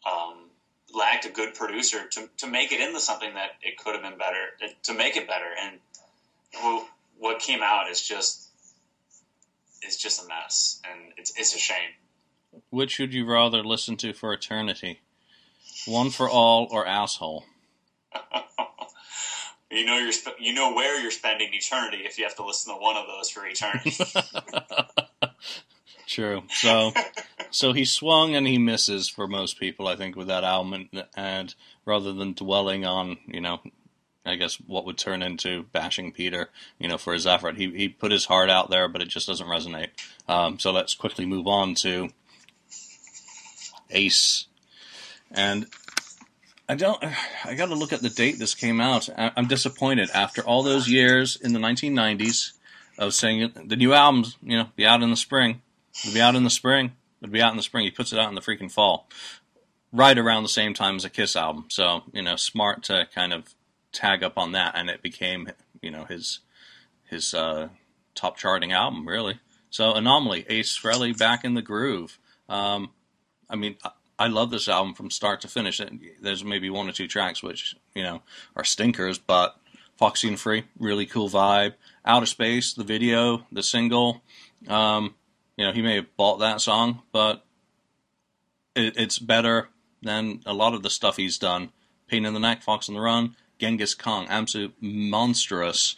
um, 0.05 0.49
lacked 0.93 1.25
a 1.25 1.29
good 1.29 1.53
producer 1.55 2.07
to 2.11 2.29
to 2.37 2.47
make 2.47 2.71
it 2.71 2.79
into 2.79 2.99
something 2.99 3.33
that 3.33 3.51
it 3.61 3.77
could 3.77 3.93
have 3.95 4.03
been 4.03 4.17
better 4.17 4.45
to 4.83 4.93
make 4.93 5.17
it 5.17 5.27
better, 5.27 5.49
and 5.59 5.79
what, 6.61 6.85
what 7.17 7.39
came 7.39 7.61
out 7.63 7.89
is 7.89 8.01
just 8.01 8.49
is 9.83 9.97
just 9.97 10.23
a 10.23 10.27
mess, 10.27 10.79
and 10.89 11.13
it's 11.17 11.33
it's 11.37 11.55
a 11.55 11.59
shame. 11.59 11.91
Which 12.69 12.99
would 12.99 13.13
you 13.13 13.25
rather 13.25 13.63
listen 13.63 13.97
to 13.97 14.13
for 14.13 14.33
eternity? 14.33 15.01
One 15.85 16.09
for 16.09 16.29
all 16.29 16.67
or 16.71 16.85
asshole? 16.85 17.45
you 19.71 19.85
know 19.85 19.97
you're 19.97 20.11
sp- 20.11 20.39
you 20.39 20.53
know 20.53 20.73
where 20.73 20.99
you're 20.99 21.11
spending 21.11 21.49
eternity 21.53 22.03
if 22.05 22.17
you 22.17 22.23
have 22.23 22.35
to 22.35 22.45
listen 22.45 22.73
to 22.73 22.79
one 22.79 22.97
of 22.97 23.05
those 23.07 23.29
for 23.29 23.45
eternity. 23.45 23.95
True. 26.07 26.43
So 26.49 26.91
So 27.51 27.73
he 27.73 27.85
swung 27.85 28.35
and 28.35 28.47
he 28.47 28.57
misses 28.57 29.09
for 29.09 29.27
most 29.27 29.59
people, 29.59 29.87
I 29.87 29.95
think, 29.95 30.15
with 30.15 30.27
that 30.27 30.43
album, 30.43 30.73
and, 30.91 31.05
and 31.15 31.55
rather 31.85 32.13
than 32.13 32.33
dwelling 32.33 32.85
on, 32.85 33.17
you 33.27 33.41
know, 33.41 33.59
I 34.25 34.35
guess 34.35 34.55
what 34.55 34.85
would 34.85 34.97
turn 34.97 35.21
into 35.21 35.63
bashing 35.63 36.11
Peter, 36.11 36.49
you 36.77 36.87
know, 36.87 36.97
for 36.97 37.13
his 37.13 37.25
effort, 37.25 37.57
he 37.57 37.71
he 37.71 37.89
put 37.89 38.11
his 38.11 38.25
heart 38.25 38.49
out 38.49 38.69
there, 38.69 38.87
but 38.87 39.01
it 39.01 39.07
just 39.07 39.27
doesn't 39.27 39.47
resonate. 39.47 39.89
Um, 40.27 40.59
so 40.59 40.71
let's 40.71 40.93
quickly 40.93 41.25
move 41.25 41.47
on 41.47 41.73
to 41.75 42.09
Ace, 43.89 44.45
and 45.31 45.67
I 46.67 46.75
don't. 46.75 47.03
I 47.45 47.55
got 47.55 47.67
to 47.67 47.75
look 47.75 47.93
at 47.93 48.01
the 48.01 48.09
date 48.09 48.37
this 48.37 48.53
came 48.53 48.79
out. 48.79 49.09
I'm 49.17 49.47
disappointed 49.47 50.09
after 50.13 50.41
all 50.41 50.63
those 50.63 50.87
years 50.87 51.35
in 51.35 51.53
the 51.53 51.59
1990s 51.59 52.53
of 52.97 53.13
saying 53.13 53.51
the 53.65 53.75
new 53.75 53.93
albums, 53.93 54.37
you 54.43 54.57
know, 54.57 54.69
be 54.75 54.85
out 54.85 55.01
in 55.01 55.09
the 55.09 55.15
spring. 55.15 55.61
It'll 56.03 56.13
be 56.13 56.21
out 56.21 56.35
in 56.35 56.43
the 56.43 56.49
spring. 56.49 56.91
It'll 57.21 57.33
be 57.33 57.41
out 57.41 57.51
in 57.51 57.57
the 57.57 57.63
spring. 57.63 57.85
He 57.85 57.91
puts 57.91 58.13
it 58.13 58.19
out 58.19 58.29
in 58.29 58.35
the 58.35 58.41
freaking 58.41 58.71
fall, 58.71 59.09
right 59.91 60.17
around 60.17 60.43
the 60.43 60.49
same 60.49 60.73
time 60.73 60.95
as 60.95 61.05
a 61.05 61.09
Kiss 61.09 61.35
album. 61.35 61.65
So 61.69 62.03
you 62.13 62.21
know, 62.21 62.35
smart 62.35 62.83
to 62.83 63.07
kind 63.13 63.33
of 63.33 63.55
tag 63.91 64.23
up 64.23 64.37
on 64.37 64.51
that, 64.51 64.75
and 64.75 64.89
it 64.89 65.01
became 65.01 65.49
you 65.81 65.89
know 65.89 66.05
his 66.05 66.39
his 67.05 67.33
uh, 67.33 67.69
top 68.13 68.37
charting 68.37 68.71
album 68.71 69.07
really. 69.07 69.39
So 69.71 69.93
Anomaly, 69.93 70.45
Ace 70.49 70.77
Frehley 70.77 71.17
back 71.17 71.43
in 71.43 71.53
the 71.53 71.61
groove. 71.61 72.19
Um, 72.47 72.91
I 73.49 73.55
mean, 73.55 73.77
I 74.17 74.27
love 74.27 74.51
this 74.51 74.67
album 74.67 74.93
from 74.93 75.09
start 75.09 75.41
to 75.41 75.47
finish. 75.47 75.81
There's 76.21 76.43
maybe 76.43 76.69
one 76.69 76.89
or 76.89 76.91
two 76.91 77.07
tracks 77.07 77.41
which 77.41 77.75
you 77.95 78.03
know 78.03 78.21
are 78.55 78.63
stinkers, 78.63 79.17
but 79.17 79.55
Foxy 79.97 80.27
and 80.27 80.39
Free, 80.39 80.65
really 80.77 81.05
cool 81.05 81.29
vibe. 81.29 81.73
Outer 82.05 82.25
Space, 82.25 82.73
the 82.73 82.83
video, 82.83 83.45
the 83.51 83.63
single. 83.63 84.21
Um, 84.67 85.15
you 85.57 85.65
know, 85.65 85.71
he 85.71 85.81
may 85.81 85.95
have 85.95 86.15
bought 86.15 86.37
that 86.37 86.61
song, 86.61 87.01
but 87.11 87.43
it, 88.75 88.95
it's 88.97 89.19
better 89.19 89.69
than 90.01 90.41
a 90.45 90.53
lot 90.53 90.73
of 90.73 90.83
the 90.83 90.89
stuff 90.89 91.17
he's 91.17 91.37
done. 91.37 91.71
Pain 92.07 92.25
in 92.25 92.33
the 92.33 92.39
Neck, 92.39 92.61
Fox 92.61 92.87
on 92.89 92.95
the 92.95 93.01
Run, 93.01 93.35
Genghis 93.59 93.93
Khan, 93.93 94.25
absolute 94.29 94.73
monstrous. 94.81 95.97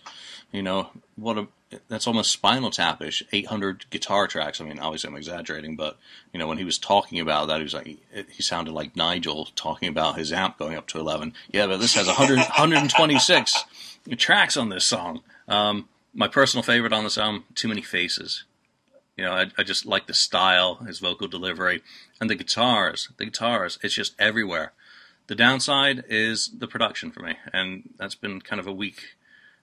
You 0.51 0.63
know, 0.63 0.89
what 1.15 1.37
a 1.37 1.47
that's 1.87 2.07
almost 2.07 2.31
Spinal 2.31 2.71
Tapish. 2.71 3.23
800 3.31 3.89
guitar 3.89 4.27
tracks. 4.27 4.59
I 4.59 4.65
mean, 4.65 4.79
obviously 4.79 5.09
I'm 5.09 5.15
exaggerating, 5.15 5.75
but 5.75 5.97
you 6.33 6.39
know 6.39 6.47
when 6.47 6.57
he 6.57 6.63
was 6.63 6.77
talking 6.77 7.19
about 7.19 7.47
that, 7.47 7.57
he 7.57 7.63
was 7.63 7.73
like 7.73 7.97
he 8.29 8.43
sounded 8.43 8.73
like 8.73 8.95
Nigel 8.95 9.49
talking 9.55 9.87
about 9.89 10.17
his 10.17 10.31
amp 10.31 10.57
going 10.57 10.77
up 10.77 10.87
to 10.87 10.99
11. 10.99 11.33
Yeah, 11.51 11.67
but 11.67 11.79
this 11.79 11.95
has 11.95 12.07
100 12.07 12.37
126 12.37 13.65
tracks 14.17 14.57
on 14.57 14.69
this 14.69 14.85
song. 14.85 15.21
Um, 15.47 15.87
my 16.13 16.27
personal 16.27 16.63
favorite 16.63 16.93
on 16.93 17.03
this 17.03 17.17
album, 17.17 17.45
Too 17.55 17.67
Many 17.67 17.81
Faces. 17.81 18.43
You 19.17 19.25
know, 19.25 19.33
I, 19.33 19.51
I 19.57 19.63
just 19.63 19.85
like 19.85 20.07
the 20.07 20.13
style, 20.13 20.75
his 20.75 20.99
vocal 20.99 21.27
delivery, 21.27 21.81
and 22.19 22.29
the 22.29 22.35
guitars. 22.35 23.09
The 23.17 23.25
guitars, 23.25 23.77
it's 23.83 23.93
just 23.93 24.15
everywhere. 24.19 24.73
The 25.27 25.35
downside 25.35 26.03
is 26.09 26.49
the 26.57 26.67
production 26.67 27.11
for 27.11 27.21
me, 27.21 27.35
and 27.53 27.89
that's 27.97 28.15
been 28.15 28.41
kind 28.41 28.59
of 28.59 28.67
a 28.67 28.73
weak, 28.73 29.15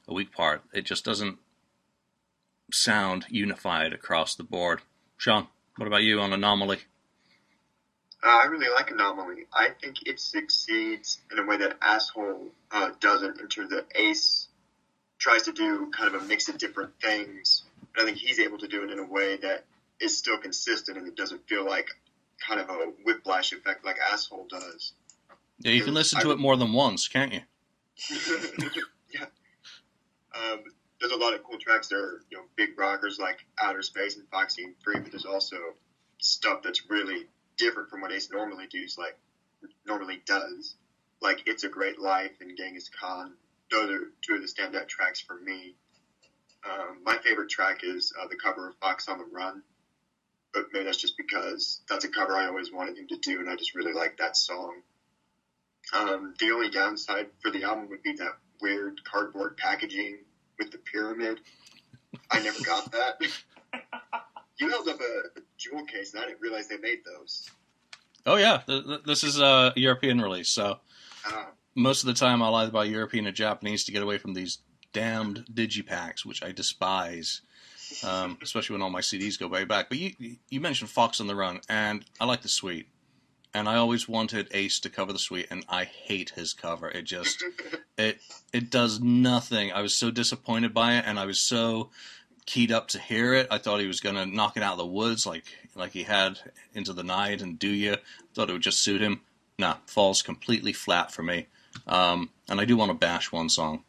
a 0.06 0.14
weak 0.14 0.32
part. 0.32 0.62
It 0.72 0.82
just 0.82 1.04
doesn't 1.04 1.38
sound 2.72 3.26
unified 3.28 3.92
across 3.92 4.34
the 4.34 4.42
board. 4.42 4.80
Sean, 5.16 5.48
what 5.76 5.86
about 5.86 6.02
you 6.02 6.20
on 6.20 6.32
Anomaly? 6.32 6.78
Uh, 8.22 8.40
I 8.42 8.46
really 8.46 8.68
like 8.68 8.90
Anomaly. 8.90 9.46
I 9.52 9.68
think 9.80 10.06
it 10.06 10.18
succeeds 10.18 11.18
in 11.30 11.38
a 11.38 11.46
way 11.46 11.56
that 11.58 11.78
Asshole 11.80 12.48
uh, 12.70 12.90
doesn't. 13.00 13.40
in 13.40 13.48
terms 13.48 13.70
the 13.70 13.84
Ace 13.94 14.48
tries 15.18 15.44
to 15.44 15.52
do 15.52 15.90
kind 15.96 16.14
of 16.14 16.22
a 16.22 16.24
mix 16.26 16.48
of 16.48 16.58
different 16.58 16.92
things, 17.00 17.62
but 17.94 18.02
I 18.02 18.04
think 18.06 18.18
he's 18.18 18.40
able 18.40 18.58
to 18.58 18.68
do 18.68 18.84
it 18.84 18.90
in 18.90 18.98
a 18.98 19.04
way 19.04 19.36
that 19.36 19.64
is 20.00 20.16
still 20.16 20.38
consistent 20.38 20.96
and 20.96 21.06
it 21.06 21.16
doesn't 21.16 21.48
feel 21.48 21.64
like 21.64 21.88
kind 22.46 22.60
of 22.60 22.68
a 22.70 22.92
whiplash 23.04 23.52
effect 23.52 23.84
like 23.84 23.96
Asshole 24.12 24.46
does. 24.48 24.92
Yeah, 25.60 25.72
you 25.72 25.82
can 25.82 25.94
listen 25.94 26.20
to 26.20 26.30
I, 26.30 26.32
it 26.34 26.38
more 26.38 26.56
than 26.56 26.72
once, 26.72 27.08
can't 27.08 27.32
you? 27.32 27.40
yeah. 29.12 29.26
Um, 30.34 30.62
there's 31.00 31.12
a 31.12 31.16
lot 31.16 31.34
of 31.34 31.42
cool 31.42 31.58
tracks. 31.58 31.88
There 31.88 32.00
are 32.00 32.20
you 32.30 32.38
know 32.38 32.44
big 32.56 32.78
rockers 32.78 33.18
like 33.18 33.38
Outer 33.60 33.82
Space 33.82 34.16
and 34.16 34.28
Foxy 34.28 34.64
and 34.64 34.74
Free, 34.82 35.00
but 35.00 35.10
there's 35.10 35.24
also 35.24 35.56
stuff 36.18 36.62
that's 36.62 36.90
really 36.90 37.26
different 37.56 37.90
from 37.90 38.00
what 38.00 38.12
Ace 38.12 38.30
normally 38.30 38.66
does, 38.70 38.96
like 38.98 39.16
normally 39.86 40.22
does. 40.26 40.74
Like 41.20 41.42
It's 41.46 41.64
a 41.64 41.68
Great 41.68 41.98
Life 41.98 42.32
and 42.40 42.56
Genghis 42.56 42.88
Khan. 43.00 43.34
Those 43.70 43.90
are 43.90 44.12
two 44.22 44.34
of 44.34 44.40
the 44.40 44.48
standout 44.48 44.88
tracks 44.88 45.20
for 45.20 45.38
me. 45.38 45.74
Um, 46.64 46.98
my 47.04 47.18
favorite 47.18 47.50
track 47.50 47.80
is 47.82 48.12
uh, 48.20 48.26
the 48.28 48.36
cover 48.36 48.68
of 48.68 48.74
Fox 48.76 49.08
on 49.08 49.18
the 49.18 49.24
Run, 49.24 49.62
but 50.52 50.66
maybe 50.72 50.84
that's 50.84 50.98
just 50.98 51.16
because 51.16 51.80
that's 51.88 52.04
a 52.04 52.08
cover 52.08 52.36
I 52.36 52.46
always 52.46 52.72
wanted 52.72 52.96
him 52.96 53.08
to 53.08 53.16
do, 53.16 53.40
and 53.40 53.48
I 53.48 53.56
just 53.56 53.74
really 53.74 53.92
like 53.92 54.16
that 54.18 54.36
song. 54.36 54.80
Um, 55.92 56.34
the 56.38 56.50
only 56.50 56.68
downside 56.68 57.28
for 57.40 57.50
the 57.50 57.64
album 57.64 57.88
would 57.90 58.02
be 58.02 58.12
that 58.14 58.36
weird 58.60 59.02
cardboard 59.04 59.56
packaging 59.56 60.18
with 60.58 60.70
the 60.70 60.78
pyramid. 60.78 61.40
I 62.30 62.40
never 62.40 62.62
got 62.64 62.90
that. 62.92 63.20
you 64.58 64.68
held 64.68 64.88
up 64.88 65.00
a, 65.00 65.40
jewel 65.56 65.84
case, 65.86 66.14
and 66.14 66.22
I 66.22 66.26
didn't 66.26 66.40
realize 66.40 66.68
they 66.68 66.78
made 66.78 67.00
those. 67.04 67.50
Oh 68.24 68.36
yeah, 68.36 68.62
this 69.06 69.24
is 69.24 69.40
a 69.40 69.72
European 69.74 70.20
release, 70.20 70.48
so 70.48 70.78
uh, 71.26 71.44
most 71.74 72.02
of 72.02 72.06
the 72.06 72.14
time 72.14 72.42
I'll 72.42 72.54
either 72.56 72.70
buy 72.70 72.84
European 72.84 73.26
or 73.26 73.32
Japanese 73.32 73.84
to 73.84 73.92
get 73.92 74.02
away 74.02 74.18
from 74.18 74.34
these 74.34 74.58
damned 74.92 75.46
digipacks, 75.52 76.24
which 76.24 76.42
I 76.42 76.52
despise. 76.52 77.42
Um, 78.04 78.36
especially 78.42 78.74
when 78.74 78.82
all 78.82 78.90
my 78.90 79.00
CDs 79.00 79.38
go 79.38 79.48
way 79.48 79.64
back. 79.64 79.88
But 79.88 79.96
you 79.96 80.36
you 80.50 80.60
mentioned 80.60 80.90
Fox 80.90 81.22
on 81.22 81.26
the 81.26 81.34
Run, 81.34 81.60
and 81.70 82.04
I 82.20 82.26
like 82.26 82.42
the 82.42 82.48
Sweet 82.48 82.86
and 83.54 83.68
I 83.68 83.76
always 83.76 84.08
wanted 84.08 84.48
Ace 84.52 84.78
to 84.80 84.90
cover 84.90 85.12
the 85.12 85.18
Sweet, 85.18 85.46
and 85.50 85.64
I 85.68 85.84
hate 85.84 86.30
his 86.30 86.52
cover. 86.52 86.88
It 86.88 87.02
just 87.02 87.44
it 87.98 88.20
it 88.52 88.70
does 88.70 89.00
nothing. 89.00 89.72
I 89.72 89.82
was 89.82 89.94
so 89.94 90.10
disappointed 90.10 90.74
by 90.74 90.96
it, 90.96 91.04
and 91.06 91.18
I 91.18 91.26
was 91.26 91.40
so 91.40 91.90
keyed 92.46 92.72
up 92.72 92.88
to 92.88 92.98
hear 92.98 93.34
it. 93.34 93.46
I 93.50 93.58
thought 93.58 93.80
he 93.80 93.86
was 93.86 94.00
gonna 94.00 94.26
knock 94.26 94.56
it 94.56 94.62
out 94.62 94.72
of 94.72 94.78
the 94.78 94.86
woods 94.86 95.26
like 95.26 95.44
like 95.74 95.92
he 95.92 96.04
had 96.04 96.38
into 96.74 96.92
the 96.92 97.02
night 97.02 97.40
and 97.42 97.58
Do 97.58 97.68
Ya. 97.68 97.96
Thought 98.34 98.50
it 98.50 98.54
would 98.54 98.62
just 98.62 98.82
suit 98.82 99.00
him. 99.00 99.20
Nah, 99.58 99.76
falls 99.86 100.22
completely 100.22 100.72
flat 100.72 101.12
for 101.12 101.22
me. 101.22 101.46
Um, 101.86 102.30
and 102.48 102.60
I 102.60 102.64
do 102.64 102.76
want 102.76 102.90
to 102.90 102.94
bash 102.94 103.32
one 103.32 103.48
song, 103.48 103.84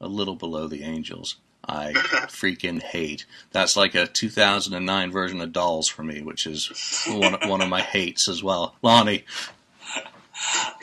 a 0.00 0.08
little 0.08 0.36
below 0.36 0.66
the 0.66 0.82
Angels. 0.82 1.36
I 1.68 1.92
freaking 1.92 2.82
hate. 2.82 3.26
That's 3.52 3.76
like 3.76 3.94
a 3.94 4.06
2009 4.06 5.10
version 5.10 5.40
of 5.40 5.52
Dolls 5.52 5.88
for 5.88 6.02
me, 6.02 6.22
which 6.22 6.46
is 6.46 7.04
one 7.08 7.34
one 7.48 7.60
of 7.60 7.68
my 7.68 7.80
hates 7.80 8.28
as 8.28 8.42
well. 8.42 8.76
Lonnie. 8.82 9.24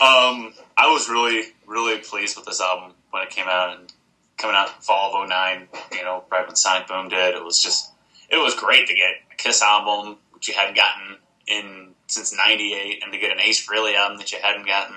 Um, 0.02 0.54
I 0.78 0.88
was 0.88 1.10
really 1.10 1.44
really 1.68 2.00
pleased 2.00 2.38
with 2.38 2.46
this 2.46 2.62
album 2.62 2.94
when 3.12 3.24
it 3.24 3.30
came 3.30 3.48
out 3.48 3.78
and 3.78 3.94
coming 4.38 4.56
out 4.56 4.84
fall 4.84 5.16
of 5.16 5.30
09, 5.30 5.68
you 5.92 6.04
know, 6.04 6.24
right 6.32 6.48
when 6.48 6.56
Sonic 6.56 6.88
Boom 6.88 7.10
did. 7.10 7.36
It 7.36 7.44
was 7.44 7.62
just 7.62 7.92
it 8.30 8.38
was 8.38 8.56
great 8.56 8.88
to 8.88 8.96
get 8.96 9.12
a 9.32 9.36
Kiss 9.36 9.62
album 9.62 10.18
which 10.32 10.48
you 10.48 10.54
hadn't 10.54 10.76
gotten 10.76 11.18
in 11.48 11.90
since 12.08 12.36
98 12.36 13.04
and 13.04 13.14
to 13.14 13.20
get 13.20 13.32
an 13.32 13.40
Ace 13.40 13.66
Frehley 13.66 13.96
album 13.96 14.18
that 14.18 14.32
you 14.32 14.40
hadn't 14.42 14.66
gotten 14.66 14.96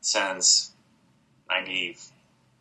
since 0.00 0.72
90 1.48 1.96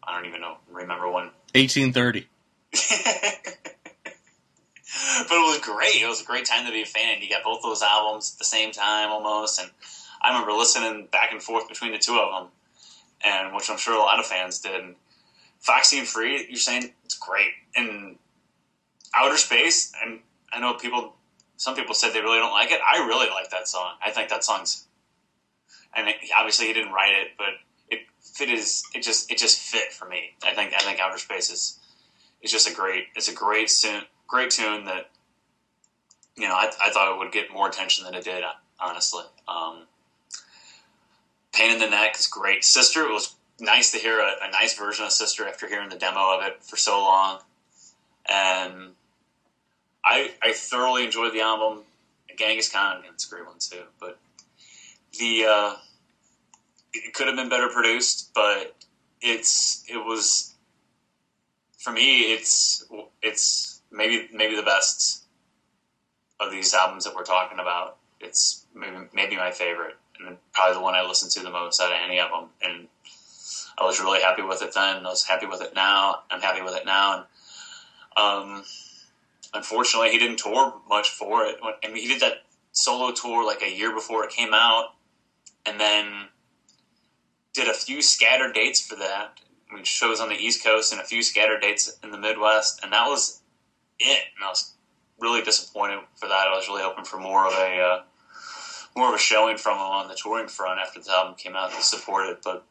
I 0.05 0.15
don't 0.15 0.27
even 0.27 0.41
know 0.41 0.57
remember 0.71 1.05
when 1.07 1.25
1830 1.53 2.27
but 5.27 5.31
it 5.31 5.47
was 5.47 5.59
great. 5.61 6.01
It 6.01 6.07
was 6.07 6.21
a 6.21 6.25
great 6.25 6.45
time 6.45 6.65
to 6.65 6.71
be 6.71 6.81
a 6.81 6.85
fan. 6.85 7.21
You 7.21 7.29
got 7.29 7.43
both 7.43 7.61
those 7.61 7.81
albums 7.81 8.33
at 8.33 8.39
the 8.39 8.45
same 8.45 8.71
time 8.71 9.09
almost, 9.09 9.61
and 9.61 9.69
I 10.21 10.29
remember 10.29 10.53
listening 10.53 11.07
back 11.11 11.31
and 11.31 11.41
forth 11.41 11.67
between 11.67 11.91
the 11.91 11.99
two 11.99 12.17
of 12.17 12.31
them, 12.31 12.51
and 13.23 13.55
which 13.55 13.69
I'm 13.69 13.77
sure 13.77 13.95
a 13.95 13.99
lot 13.99 14.19
of 14.19 14.25
fans 14.25 14.59
did. 14.59 14.81
And 14.81 14.95
Foxy 15.59 15.99
and 15.99 16.07
Free, 16.07 16.47
you're 16.49 16.57
saying 16.57 16.93
it's 17.05 17.17
great. 17.17 17.51
And 17.75 18.17
Outer 19.13 19.37
Space, 19.37 19.93
and 20.03 20.19
I 20.51 20.59
know 20.59 20.73
people, 20.73 21.13
some 21.57 21.75
people 21.75 21.93
said 21.93 22.13
they 22.13 22.21
really 22.21 22.39
don't 22.39 22.51
like 22.51 22.71
it. 22.71 22.79
I 22.81 23.05
really 23.05 23.29
like 23.29 23.51
that 23.51 23.67
song. 23.67 23.93
I 24.03 24.09
think 24.09 24.29
that 24.29 24.43
song's, 24.43 24.87
and 25.95 26.07
obviously 26.35 26.67
he 26.67 26.73
didn't 26.73 26.91
write 26.91 27.13
it, 27.13 27.31
but 27.37 27.49
it 27.89 27.99
fit 28.19 28.49
is 28.49 28.83
it 28.95 29.03
just 29.03 29.31
it 29.31 29.37
just 29.37 29.59
fit 29.59 29.93
for 29.93 30.07
me. 30.07 30.31
I 30.43 30.55
think 30.55 30.73
I 30.73 30.79
think 30.79 30.99
Outer 30.99 31.19
Space 31.19 31.51
is 31.51 31.79
it's 32.43 32.51
just 32.51 32.69
a 32.69 32.73
great 32.73 33.05
it's 33.15 33.29
a 33.29 33.33
great 33.33 33.71
great 34.27 34.51
tune 34.51 34.85
that 34.85 35.09
you 36.35 36.47
know 36.47 36.53
I, 36.53 36.69
I 36.83 36.91
thought 36.91 37.15
it 37.15 37.17
would 37.17 37.31
get 37.31 37.51
more 37.51 37.67
attention 37.67 38.05
than 38.05 38.13
it 38.13 38.23
did 38.23 38.43
honestly. 38.79 39.23
Um, 39.47 39.83
Pain 41.53 41.71
in 41.71 41.79
the 41.79 41.89
Neck 41.89 42.15
is 42.19 42.27
great. 42.27 42.63
Sister 42.63 43.03
it 43.03 43.13
was 43.13 43.35
nice 43.59 43.91
to 43.91 43.97
hear 43.97 44.19
a, 44.19 44.47
a, 44.47 44.51
nice 44.51 44.77
version 44.77 45.05
of 45.05 45.11
Sister 45.11 45.47
after 45.47 45.67
hearing 45.67 45.89
the 45.89 45.95
demo 45.95 46.37
of 46.37 46.43
it 46.43 46.63
for 46.63 46.75
so 46.75 46.99
long, 46.99 47.39
and 48.27 48.91
I 50.03 50.31
I 50.41 50.53
thoroughly 50.53 51.05
enjoyed 51.05 51.33
the 51.33 51.41
album. 51.41 51.83
Genghis 52.37 52.71
Khan, 52.71 53.03
it's 53.13 53.27
a 53.27 53.29
great 53.29 53.45
one 53.45 53.59
too, 53.59 53.83
but 53.99 54.17
the 55.19 55.45
uh, 55.47 55.75
it 56.93 57.13
could 57.13 57.27
have 57.27 57.35
been 57.35 57.49
better 57.49 57.69
produced, 57.69 58.31
but 58.33 58.75
it's 59.21 59.85
it 59.87 60.03
was 60.03 60.52
for 61.83 61.91
me, 61.91 62.33
it's 62.33 62.85
it's 63.21 63.81
maybe 63.91 64.29
maybe 64.33 64.55
the 64.55 64.63
best 64.63 65.25
of 66.39 66.49
these 66.49 66.73
albums 66.73 67.03
that 67.03 67.13
we're 67.13 67.25
talking 67.25 67.59
about. 67.59 67.97
it's 68.21 68.65
maybe, 68.73 68.95
maybe 69.13 69.35
my 69.35 69.51
favorite, 69.51 69.95
and 70.17 70.37
probably 70.53 70.75
the 70.75 70.81
one 70.81 70.95
I 70.95 71.05
listen 71.05 71.29
to 71.29 71.41
the 71.41 71.51
most 71.51 71.81
out 71.81 71.91
of 71.91 71.97
any 72.01 72.19
of 72.19 72.29
them. 72.31 72.49
And 72.63 72.87
I 73.77 73.83
was 73.83 73.99
really 73.99 74.21
happy 74.21 74.43
with 74.43 74.61
it 74.61 74.73
then. 74.73 75.05
I 75.05 75.09
was 75.09 75.25
happy 75.25 75.45
with 75.45 75.61
it 75.61 75.75
now. 75.75 76.19
I'm 76.31 76.39
happy 76.39 76.61
with 76.61 76.73
it 76.75 76.85
now. 76.85 77.25
And 78.15 78.53
um, 78.55 78.63
unfortunately, 79.53 80.11
he 80.11 80.19
didn't 80.19 80.39
tour 80.39 80.73
much 80.87 81.09
for 81.09 81.45
it. 81.45 81.57
I 81.83 81.87
mean, 81.87 82.01
he 82.01 82.07
did 82.07 82.21
that 82.21 82.43
solo 82.71 83.11
tour 83.11 83.45
like 83.45 83.61
a 83.61 83.69
year 83.69 83.93
before 83.93 84.23
it 84.23 84.31
came 84.31 84.53
out, 84.53 84.93
and 85.65 85.77
then 85.77 86.29
did 87.53 87.67
a 87.67 87.73
few 87.73 88.01
scattered 88.01 88.53
dates 88.53 88.79
for 88.79 88.95
that. 88.95 89.37
Shows 89.83 90.19
on 90.19 90.29
the 90.29 90.35
East 90.35 90.63
Coast 90.63 90.91
and 90.91 91.01
a 91.01 91.05
few 91.05 91.23
scattered 91.23 91.61
dates 91.61 91.97
in 92.03 92.11
the 92.11 92.17
Midwest, 92.17 92.81
and 92.83 92.93
that 92.93 93.07
was 93.07 93.41
it. 93.99 94.23
And 94.35 94.45
I 94.45 94.49
was 94.49 94.73
really 95.19 95.41
disappointed 95.41 95.99
for 96.15 96.27
that. 96.27 96.47
I 96.47 96.55
was 96.55 96.67
really 96.67 96.83
hoping 96.83 97.05
for 97.05 97.19
more 97.19 97.47
of 97.47 97.53
a 97.53 97.81
uh, 97.81 98.01
more 98.95 99.09
of 99.09 99.15
a 99.15 99.19
showing 99.19 99.57
from 99.57 99.77
him 99.77 99.81
on 99.81 100.07
the 100.07 100.15
touring 100.15 100.47
front 100.47 100.79
after 100.79 101.01
the 101.01 101.11
album 101.11 101.35
came 101.35 101.55
out 101.55 101.71
to 101.71 101.81
support 101.81 102.29
it, 102.29 102.39
but 102.43 102.63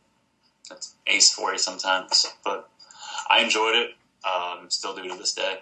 that's 0.68 0.94
ace 1.06 1.32
for 1.32 1.52
you 1.52 1.58
sometimes. 1.58 2.32
But 2.44 2.68
I 3.28 3.40
enjoyed 3.40 3.74
it. 3.74 3.90
Um, 4.24 4.70
still 4.70 4.94
do 4.94 5.08
to 5.08 5.16
this 5.16 5.34
day. 5.34 5.60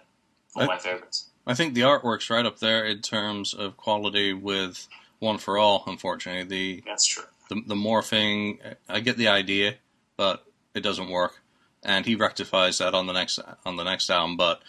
One 0.53 0.64
of 0.64 0.68
my 0.68 0.78
favorites. 0.78 1.28
I 1.47 1.55
think 1.55 1.74
the 1.74 1.82
artwork's 1.82 2.28
right 2.28 2.45
up 2.45 2.59
there 2.59 2.84
in 2.84 3.01
terms 3.01 3.55
of 3.55 3.76
quality 3.76 4.34
with 4.34 4.86
One 5.18 5.38
for 5.38 5.57
All. 5.57 5.84
Unfortunately, 5.86 6.45
the 6.45 6.82
that's 6.86 7.07
true. 7.07 7.24
The, 7.49 7.62
the 7.66 7.74
morphing, 7.74 8.59
I 8.88 9.01
get 9.01 9.16
the 9.16 9.28
idea, 9.28 9.76
but 10.16 10.45
it 10.74 10.80
doesn't 10.80 11.10
work, 11.10 11.40
and 11.82 12.06
he 12.06 12.14
rectifies 12.14 12.78
that 12.78 12.94
on 12.94 13.06
the 13.06 13.12
next 13.12 13.38
on 13.64 13.76
the 13.76 13.84
next 13.84 14.10
album. 14.10 14.36
But 14.36 14.62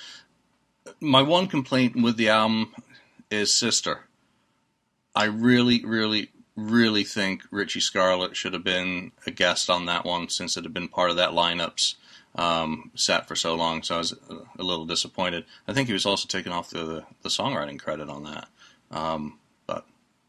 my 0.99 1.22
one 1.22 1.47
complaint 1.47 2.02
with 2.02 2.18
the 2.18 2.30
album 2.30 2.74
is 3.30 3.54
Sister. 3.54 4.06
I 5.16 5.26
really, 5.26 5.84
really, 5.84 6.30
really 6.56 7.04
think 7.04 7.43
Richie 7.52 7.80
Scarlet 7.82 8.36
should 8.36 8.54
have 8.54 8.64
been 8.64 9.12
a 9.26 9.32
guest 9.32 9.70
on 9.70 9.86
that 9.86 10.06
one 10.06 10.30
since 10.30 10.56
it 10.56 10.64
had 10.64 10.74
been 10.74 10.88
part 10.88 11.10
of 11.10 11.18
that 11.18 11.32
lineup's 11.32 11.95
um, 12.36 12.91
set 12.95 13.28
for 13.28 13.36
so 13.36 13.56
long. 13.56 13.84
So 13.84 13.95
I 13.95 13.97
was 13.97 14.14
a 14.58 14.64
little 14.64 14.86
disappointed. 14.86 15.45
I 15.68 15.74
think 15.74 15.88
he 15.88 15.93
was 15.93 16.06
also 16.06 16.28
taken 16.28 16.52
off 16.52 16.70
the 16.70 17.06
the 17.24 17.30
songwriting 17.30 17.80
credit 17.80 18.10
on 18.10 18.24
that. 18.24 18.47
Um, 18.89 19.39
but 19.68 19.86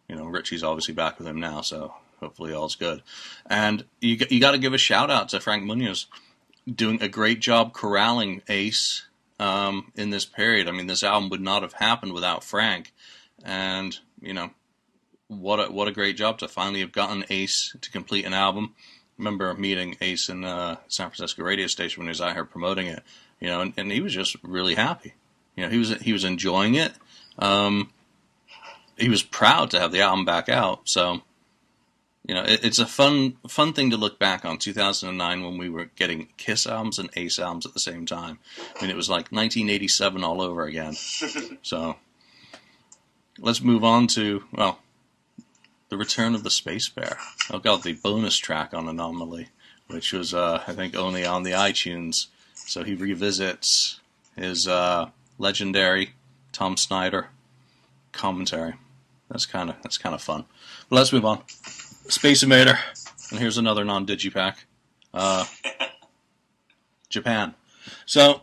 you 0.09 0.17
know, 0.17 0.27
Richie's 0.27 0.65
obviously 0.65 0.95
back 0.95 1.19
with 1.19 1.27
him 1.27 1.41
now, 1.41 1.61
so 1.61 1.95
hopefully 2.23 2.55
all's 2.55 2.77
good. 2.77 3.03
And 3.47 3.85
you 4.01 4.17
you 4.31 4.41
got 4.41 4.53
to 4.53 4.59
give 4.59 4.75
a 4.75 4.79
shout 4.79 5.11
out 5.11 5.29
to 5.31 5.41
Frank 5.41 5.65
Munoz 5.65 6.07
doing 6.73 7.03
a 7.03 7.09
great 7.09 7.41
job 7.41 7.73
corralling 7.73 8.43
Ace 8.49 9.07
um, 9.41 9.93
in 9.97 10.11
this 10.11 10.25
period. 10.25 10.69
I 10.69 10.71
mean, 10.71 10.87
this 10.87 11.03
album 11.03 11.29
would 11.31 11.41
not 11.41 11.63
have 11.63 11.75
happened 11.75 12.13
without 12.13 12.45
Frank, 12.45 12.93
and 13.45 13.99
you 14.21 14.33
know, 14.33 14.51
what 15.29 15.59
a 15.59 15.73
what 15.73 15.89
a 15.89 15.93
great 15.93 16.17
job 16.17 16.39
to 16.39 16.49
finally 16.49 16.81
have 16.81 16.93
gotten 16.93 17.25
Ace 17.29 17.77
to 17.81 17.91
complete 17.91 18.25
an 18.25 18.35
album. 18.35 18.75
I 18.77 19.15
remember 19.19 19.53
meeting 19.55 19.97
Ace 20.01 20.29
in 20.29 20.45
uh, 20.45 20.77
San 20.89 21.09
Francisco 21.09 21.43
radio 21.43 21.67
station 21.67 22.01
when 22.01 22.07
he 22.07 22.11
was 22.11 22.21
out 22.21 22.35
here 22.35 22.45
promoting 22.45 22.87
it, 22.87 23.03
you 23.41 23.49
know, 23.49 23.61
and, 23.61 23.75
and 23.77 23.93
he 23.93 24.01
was 24.01 24.15
just 24.15 24.37
really 24.43 24.75
happy. 24.75 25.15
You 25.57 25.65
know, 25.65 25.71
he 25.71 25.79
was 25.79 25.91
he 26.01 26.13
was 26.13 26.25
enjoying 26.25 26.77
it. 26.77 26.93
Um, 27.39 27.93
he 28.97 29.09
was 29.09 29.23
proud 29.23 29.71
to 29.73 29.81
have 29.81 29.93
the 29.93 30.01
album 30.01 30.25
back 30.25 30.49
out. 30.49 30.89
So, 30.89 31.23
you 32.25 32.35
know, 32.35 32.43
it, 32.43 32.65
it's 32.65 32.79
a 32.79 32.87
fun 32.87 33.37
fun 33.49 33.73
thing 33.73 33.91
to 33.91 33.97
look 33.97 34.19
back 34.19 34.45
on 34.45 34.59
2009 34.59 35.45
when 35.45 35.59
we 35.59 35.69
were 35.69 35.87
getting 35.97 36.29
Kiss 36.37 36.67
albums 36.67 36.99
and 36.99 37.11
Ace 37.17 37.39
albums 37.39 37.67
at 37.67 37.75
the 37.75 37.81
same 37.81 38.07
time. 38.07 38.39
I 38.77 38.83
mean, 38.83 38.91
it 38.91 38.97
was 38.97 39.11
like 39.11 39.33
1987 39.33 40.23
all 40.23 40.41
over 40.41 40.65
again. 40.65 40.95
so, 41.63 41.97
let's 43.39 43.61
move 43.61 43.83
on 43.83 44.07
to 44.09 44.45
well, 44.53 44.79
the 45.89 45.97
Return 45.97 46.35
of 46.35 46.45
the 46.45 46.51
Space 46.51 46.89
Bear. 46.89 47.19
I 47.51 47.59
got 47.59 47.83
the 47.83 47.95
bonus 47.95 48.37
track 48.37 48.73
on 48.73 48.89
Anomaly, 48.89 49.49
which 49.89 50.13
was 50.13 50.33
uh, 50.33 50.63
I 50.67 50.73
think 50.73 50.95
only 50.95 51.27
on 51.27 51.43
the 51.43 51.53
iTunes. 51.53 52.29
So 52.55 52.85
he 52.85 52.95
revisits 52.95 54.01
his 54.37 54.69
uh, 54.69 55.11
legendary 55.39 56.13
Tom 56.53 56.77
Snyder 56.77 57.31
commentary. 58.13 58.75
That's 59.29 59.47
kind 59.47 59.71
of 59.71 59.77
that's 59.83 59.99
kind 59.99 60.15
of 60.15 60.23
fun. 60.23 60.45
But 60.89 60.97
let's 60.97 61.13
move 61.13 61.25
on. 61.25 61.43
Space 62.09 62.43
Invader, 62.43 62.79
and 63.31 63.39
here's 63.39 63.59
another 63.59 63.85
non-digipack. 63.85 64.57
Uh, 65.15 65.45
Japan. 67.09 67.55
So 68.07 68.43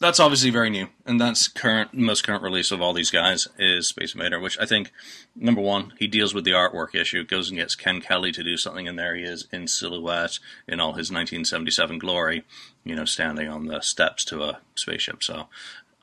that's 0.00 0.20
obviously 0.20 0.50
very 0.50 0.70
new, 0.70 0.88
and 1.06 1.20
that's 1.20 1.48
current 1.48 1.92
most 1.92 2.24
current 2.24 2.42
release 2.42 2.70
of 2.70 2.80
all 2.80 2.92
these 2.92 3.10
guys 3.10 3.48
is 3.58 3.88
Space 3.88 4.14
Invader, 4.14 4.38
which 4.38 4.58
I 4.60 4.66
think 4.66 4.92
number 5.34 5.60
one 5.60 5.92
he 5.98 6.06
deals 6.06 6.34
with 6.34 6.44
the 6.44 6.52
artwork 6.52 6.94
issue, 6.94 7.24
goes 7.24 7.48
and 7.48 7.58
gets 7.58 7.74
Ken 7.74 8.00
Kelly 8.00 8.30
to 8.32 8.44
do 8.44 8.56
something, 8.56 8.86
and 8.86 8.98
there 8.98 9.16
he 9.16 9.22
is 9.22 9.48
in 9.50 9.66
silhouette 9.66 10.38
in 10.68 10.78
all 10.78 10.92
his 10.92 11.10
1977 11.10 11.98
glory, 11.98 12.44
you 12.84 12.94
know, 12.94 13.04
standing 13.04 13.48
on 13.48 13.66
the 13.66 13.80
steps 13.80 14.24
to 14.26 14.42
a 14.42 14.60
spaceship. 14.76 15.22
So 15.22 15.48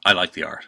I 0.04 0.12
like 0.14 0.34
the 0.34 0.43
art. 0.43 0.66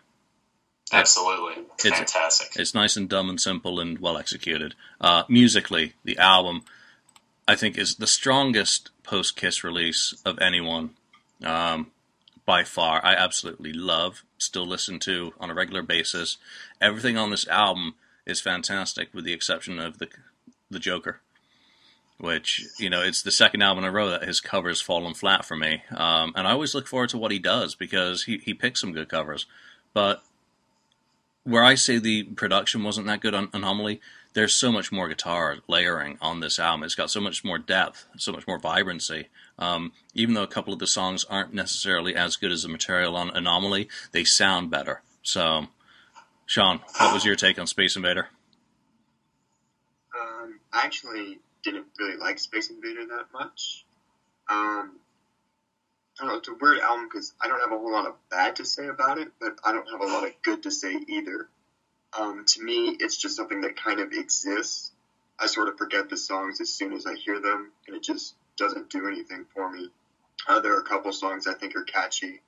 Absolutely, 0.92 1.64
it's, 1.84 1.98
fantastic. 1.98 2.52
It's 2.56 2.74
nice 2.74 2.96
and 2.96 3.10
dumb 3.10 3.30
and 3.30 3.40
simple 3.40 3.80
and 3.80 4.00
well 4.00 4.18
executed. 4.18 4.76
Uh, 5.02 5.24
musically, 5.28 5.94
the 6.04 6.18
album 6.18 6.64
I 7.48 7.56
think 7.56 7.78
is 7.78 7.96
the 7.96 8.08
strongest 8.08 8.92
post 9.04 9.36
Kiss 9.36 9.64
release 9.64 10.14
of 10.26 10.40
anyone. 10.40 10.92
Um, 11.44 11.92
by 12.48 12.64
far. 12.64 13.06
I 13.06 13.14
absolutely 13.14 13.74
love, 13.74 14.24
still 14.40 14.66
listen 14.66 14.98
to 15.00 15.34
on 15.40 15.52
a 15.52 15.54
regular 15.54 15.84
basis. 15.84 16.38
Everything 16.82 17.18
on 17.18 17.30
this 17.30 17.48
album 17.48 17.94
is 18.26 18.42
fantastic, 18.42 19.14
with 19.14 19.26
the 19.26 19.34
exception 19.34 19.78
of 19.78 20.00
the 20.00 20.08
the 20.72 20.80
Joker, 20.80 21.20
which 22.18 22.66
you 22.80 22.90
know 22.90 23.02
it's 23.04 23.22
the 23.22 23.32
second 23.32 23.62
album 23.62 23.84
in 23.84 23.90
a 23.90 23.94
row 23.94 24.10
that 24.10 24.24
his 24.24 24.40
covers 24.40 24.82
fallen 24.82 25.14
flat 25.14 25.46
for 25.46 25.56
me. 25.56 25.84
Um, 25.92 26.34
and 26.36 26.48
I 26.48 26.52
always 26.52 26.74
look 26.74 26.88
forward 26.88 27.10
to 27.10 27.18
what 27.18 27.32
he 27.32 27.40
does 27.40 27.76
because 27.76 28.24
he 28.24 28.38
he 28.38 28.54
picks 28.54 28.82
some 28.82 28.94
good 28.94 29.10
covers, 29.10 29.46
but 29.94 30.24
where 31.48 31.64
I 31.64 31.76
say 31.76 31.98
the 31.98 32.24
production 32.24 32.84
wasn't 32.84 33.08
that 33.08 33.22
good 33.22 33.34
on 33.34 33.48
Anomaly, 33.54 34.02
there's 34.34 34.54
so 34.54 34.70
much 34.70 34.92
more 34.92 35.08
guitar 35.08 35.60
layering 35.66 36.18
on 36.22 36.42
this 36.42 36.60
album. 36.60 36.84
It's 36.84 36.94
got 36.94 37.10
so 37.10 37.22
much 37.22 37.46
more 37.46 37.58
depth, 37.58 38.06
so 38.18 38.34
much 38.34 38.46
more 38.46 38.60
vibrancy. 38.60 39.30
Um, 39.58 39.94
even 40.14 40.36
though 40.36 40.44
a 40.44 40.48
couple 40.48 40.74
of 40.74 40.80
the 40.80 40.88
songs 40.88 41.24
aren't 41.24 41.54
necessarily 41.54 42.16
as 42.16 42.36
good 42.36 42.52
as 42.52 42.64
the 42.64 42.70
material 42.70 43.16
on 43.16 43.30
Anomaly, 43.30 43.88
they 44.12 44.26
sound 44.26 44.70
better. 44.70 45.02
So, 45.24 45.68
Sean, 46.46 46.82
what 47.00 47.14
was 47.14 47.24
your 47.24 47.38
take 47.38 47.58
on 47.58 47.66
Space 47.66 47.96
Invader? 47.96 48.28
Um, 50.20 50.60
I 50.74 50.84
actually 50.84 51.40
didn't 51.64 51.86
really 51.98 52.18
like 52.18 52.40
Space 52.40 52.70
Invader 52.70 53.06
that 53.08 53.28
much. 53.34 53.86
Um, 54.50 55.00
I 56.20 56.24
don't 56.24 56.32
know, 56.32 56.38
it's 56.40 56.48
a 56.48 56.54
weird 56.60 56.80
album 56.80 57.08
because 57.08 57.34
I 57.40 57.48
don't 57.48 57.60
have 57.60 57.72
a 57.72 57.78
whole 57.78 57.92
lot 57.92 58.08
of 58.08 58.16
bad 58.30 58.56
to 58.56 58.66
say 58.66 58.88
about 58.88 59.20
it, 59.20 59.28
but 59.40 59.54
I 59.64 59.72
don't 59.72 59.88
have 59.90 60.02
a 60.02 60.06
lot 60.06 60.26
of 60.26 60.32
good 60.42 60.64
to 60.64 60.72
say 60.72 60.96
either. 61.08 61.48
Um, 62.18 62.46
to 62.48 62.64
me, 62.64 62.98
it's 63.00 63.18
just 63.18 63.36
something 63.36 63.62
that 63.62 63.76
kind 63.76 64.00
of 64.00 64.12
exists. 64.12 64.92
I 65.40 65.46
sort 65.46 65.68
of 65.68 65.78
forget 65.78 66.10
the 66.10 66.18
songs 66.18 66.60
as 66.60 66.70
soon 66.70 66.94
as 66.94 67.06
I 67.06 67.14
hear 67.14 67.40
them, 67.40 67.72
and 67.86 67.96
it 67.96 68.02
just 68.02 68.34
doesn't 68.58 68.90
do 68.90 69.08
anything 69.08 69.46
for 69.54 69.72
me. 69.72 69.90
Uh, 70.48 70.60
there 70.60 70.74
are 70.74 70.80
a 70.80 70.84
couple 70.84 71.12
songs 71.12 71.46
I 71.46 71.54
think 71.54 71.76
are 71.76 71.84
catchy. 71.84 72.42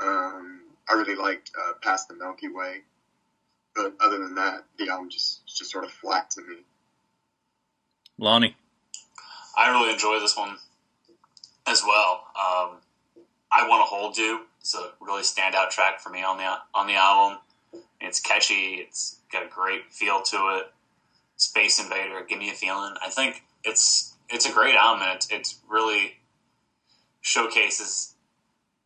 Um, 0.00 0.62
I 0.88 0.94
really 0.94 1.14
liked 1.14 1.52
uh, 1.56 1.74
"Past 1.80 2.08
the 2.08 2.14
Milky 2.14 2.48
Way," 2.48 2.82
but 3.74 3.94
other 4.00 4.18
than 4.18 4.34
that, 4.36 4.64
the 4.78 4.88
album 4.88 5.10
just 5.10 5.46
just 5.46 5.70
sort 5.70 5.84
of 5.84 5.92
flat 5.92 6.30
to 6.32 6.40
me. 6.40 6.56
Lonnie, 8.18 8.56
I 9.56 9.70
really 9.70 9.92
enjoy 9.92 10.18
this 10.18 10.36
one 10.36 10.56
as 11.68 11.82
well. 11.86 12.24
Um, 12.36 12.78
I 13.50 13.66
want 13.68 13.80
to 13.80 13.84
hold 13.84 14.16
you. 14.16 14.42
It's 14.60 14.74
a 14.74 14.90
really 15.00 15.22
standout 15.22 15.70
track 15.70 16.00
for 16.00 16.10
me 16.10 16.22
on 16.22 16.38
the 16.38 16.54
on 16.74 16.86
the 16.86 16.94
album. 16.94 17.38
It's 18.00 18.20
catchy. 18.20 18.76
It's 18.76 19.18
got 19.32 19.44
a 19.44 19.48
great 19.48 19.90
feel 19.90 20.22
to 20.22 20.58
it. 20.58 20.72
Space 21.36 21.78
Invader, 21.78 22.24
give 22.28 22.38
me 22.38 22.50
a 22.50 22.54
feeling. 22.54 22.94
I 23.04 23.10
think 23.10 23.44
it's 23.64 24.14
it's 24.28 24.46
a 24.46 24.52
great 24.52 24.74
album, 24.74 25.06
and 25.06 25.16
it, 25.16 25.26
it 25.30 25.54
really 25.68 26.16
showcases 27.20 28.14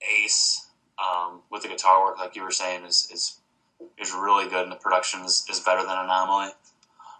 Ace 0.02 0.66
um, 0.98 1.40
with 1.50 1.62
the 1.62 1.68
guitar 1.68 2.04
work, 2.04 2.18
like 2.18 2.36
you 2.36 2.42
were 2.42 2.50
saying, 2.50 2.84
is 2.84 3.08
is 3.12 3.38
is 3.98 4.12
really 4.12 4.48
good, 4.48 4.62
and 4.62 4.72
the 4.72 4.76
production 4.76 5.20
is, 5.22 5.44
is 5.50 5.60
better 5.60 5.82
than 5.82 5.96
Anomaly. 5.96 6.50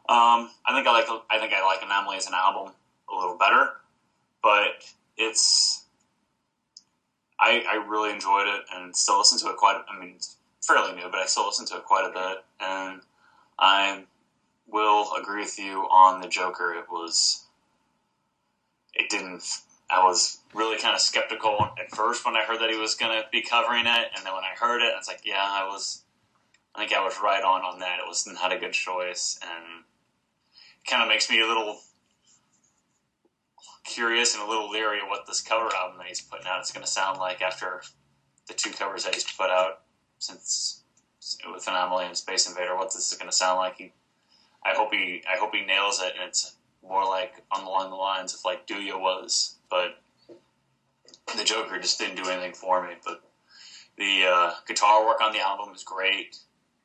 Um, 0.09 0.51
I 0.67 0.73
think 0.73 0.87
I 0.87 0.93
like 0.93 1.07
I 1.31 1.39
think 1.39 1.53
I 1.53 1.65
like 1.65 1.83
Anomaly 1.83 2.17
as 2.17 2.27
an 2.27 2.35
album 2.35 2.73
a 3.13 3.17
little 3.17 3.37
better, 3.37 3.71
but 4.43 4.85
it's 5.23 5.85
I, 7.39 7.65
I 7.69 7.75
really 7.89 8.13
enjoyed 8.13 8.47
it 8.47 8.63
and 8.73 8.95
still 8.95 9.19
listen 9.19 9.39
to 9.41 9.51
it 9.51 9.57
quite. 9.57 9.81
I 9.91 9.99
mean, 9.99 10.15
it's 10.17 10.37
fairly 10.67 10.95
new, 10.95 11.09
but 11.11 11.21
I 11.21 11.27
still 11.27 11.47
listen 11.47 11.67
to 11.67 11.77
it 11.77 11.85
quite 11.85 12.09
a 12.09 12.13
bit, 12.13 12.45
and 12.61 13.01
I 13.59 14.05
will 14.69 15.09
agree 15.21 15.43
with 15.43 15.59
you 15.59 15.81
on 15.91 16.21
the 16.21 16.29
Joker. 16.29 16.75
It 16.75 16.87
was 16.91 17.45
it 18.95 19.11
didn't. 19.11 19.43
I 19.91 20.05
was 20.05 20.39
really 20.55 20.79
kind 20.79 20.95
of 20.95 21.01
skeptical 21.01 21.71
at 21.79 21.91
first 21.95 22.25
when 22.25 22.37
I 22.37 22.45
heard 22.45 22.61
that 22.61 22.71
he 22.71 22.79
was 22.79 22.95
going 22.95 23.13
to 23.13 23.29
be 23.31 23.43
covering 23.43 23.87
it, 23.87 24.11
and 24.17 24.25
then 24.25 24.33
when 24.33 24.45
I 24.45 24.55
heard 24.59 24.81
it, 24.81 24.95
it's 24.97 25.09
like, 25.09 25.21
yeah, 25.25 25.45
I 25.45 25.67
was, 25.67 26.03
I 26.75 26.79
think 26.79 26.95
I 26.95 27.05
was 27.05 27.19
right 27.23 27.43
on 27.43 27.63
on 27.63 27.81
that. 27.81 27.99
It 27.99 28.09
was 28.09 28.27
not 28.27 28.53
a 28.53 28.59
good 28.59 28.73
choice, 28.73 29.39
and 29.43 29.85
it 30.79 30.89
kind 30.89 31.03
of 31.03 31.09
makes 31.09 31.29
me 31.29 31.41
a 31.41 31.47
little 31.47 31.81
curious 33.85 34.35
and 34.35 34.43
a 34.43 34.49
little 34.49 34.71
leery 34.71 35.01
of 35.01 35.09
what 35.09 35.27
this 35.27 35.41
cover 35.41 35.69
album 35.75 35.99
that 35.99 36.07
he's 36.07 36.21
putting 36.21 36.47
out 36.47 36.63
is 36.63 36.71
going 36.71 36.85
to 36.85 36.91
sound 36.91 37.19
like 37.19 37.43
after 37.43 37.83
the 38.47 38.55
two 38.55 38.71
covers 38.71 39.05
that 39.05 39.15
he's 39.15 39.25
put 39.25 39.51
out 39.51 39.83
since 40.19 40.83
with 41.53 41.67
Anomaly 41.69 42.07
and 42.07 42.17
Space 42.17 42.49
Invader. 42.49 42.77
What 42.77 42.93
this 42.93 43.11
is 43.11 43.19
going 43.19 43.31
to 43.31 43.37
sound 43.37 43.59
like? 43.59 43.77
He, 43.77 43.93
I 44.65 44.75
hope 44.75 44.93
he, 44.93 45.23
I 45.31 45.39
hope 45.39 45.55
he 45.55 45.65
nails 45.65 46.01
it, 46.01 46.15
and 46.19 46.29
it's 46.29 46.57
more 46.83 47.05
like 47.05 47.43
along 47.57 47.91
the 47.91 47.97
lines 47.97 48.35
of 48.35 48.41
like 48.45 48.67
Do 48.67 48.75
Ya 48.75 48.97
was, 48.97 49.57
but 49.71 50.01
the 51.37 51.45
Joker 51.45 51.79
just 51.79 51.99
didn't 51.99 52.17
do 52.17 52.29
anything 52.29 52.55
for 52.55 52.87
me. 52.87 52.95
But 53.05 53.23
the 53.97 54.25
uh, 54.29 54.53
guitar 54.67 55.07
work 55.07 55.21
on 55.21 55.33
the 55.33 55.41
album 55.41 55.75
is 55.75 55.83
great. 55.85 56.37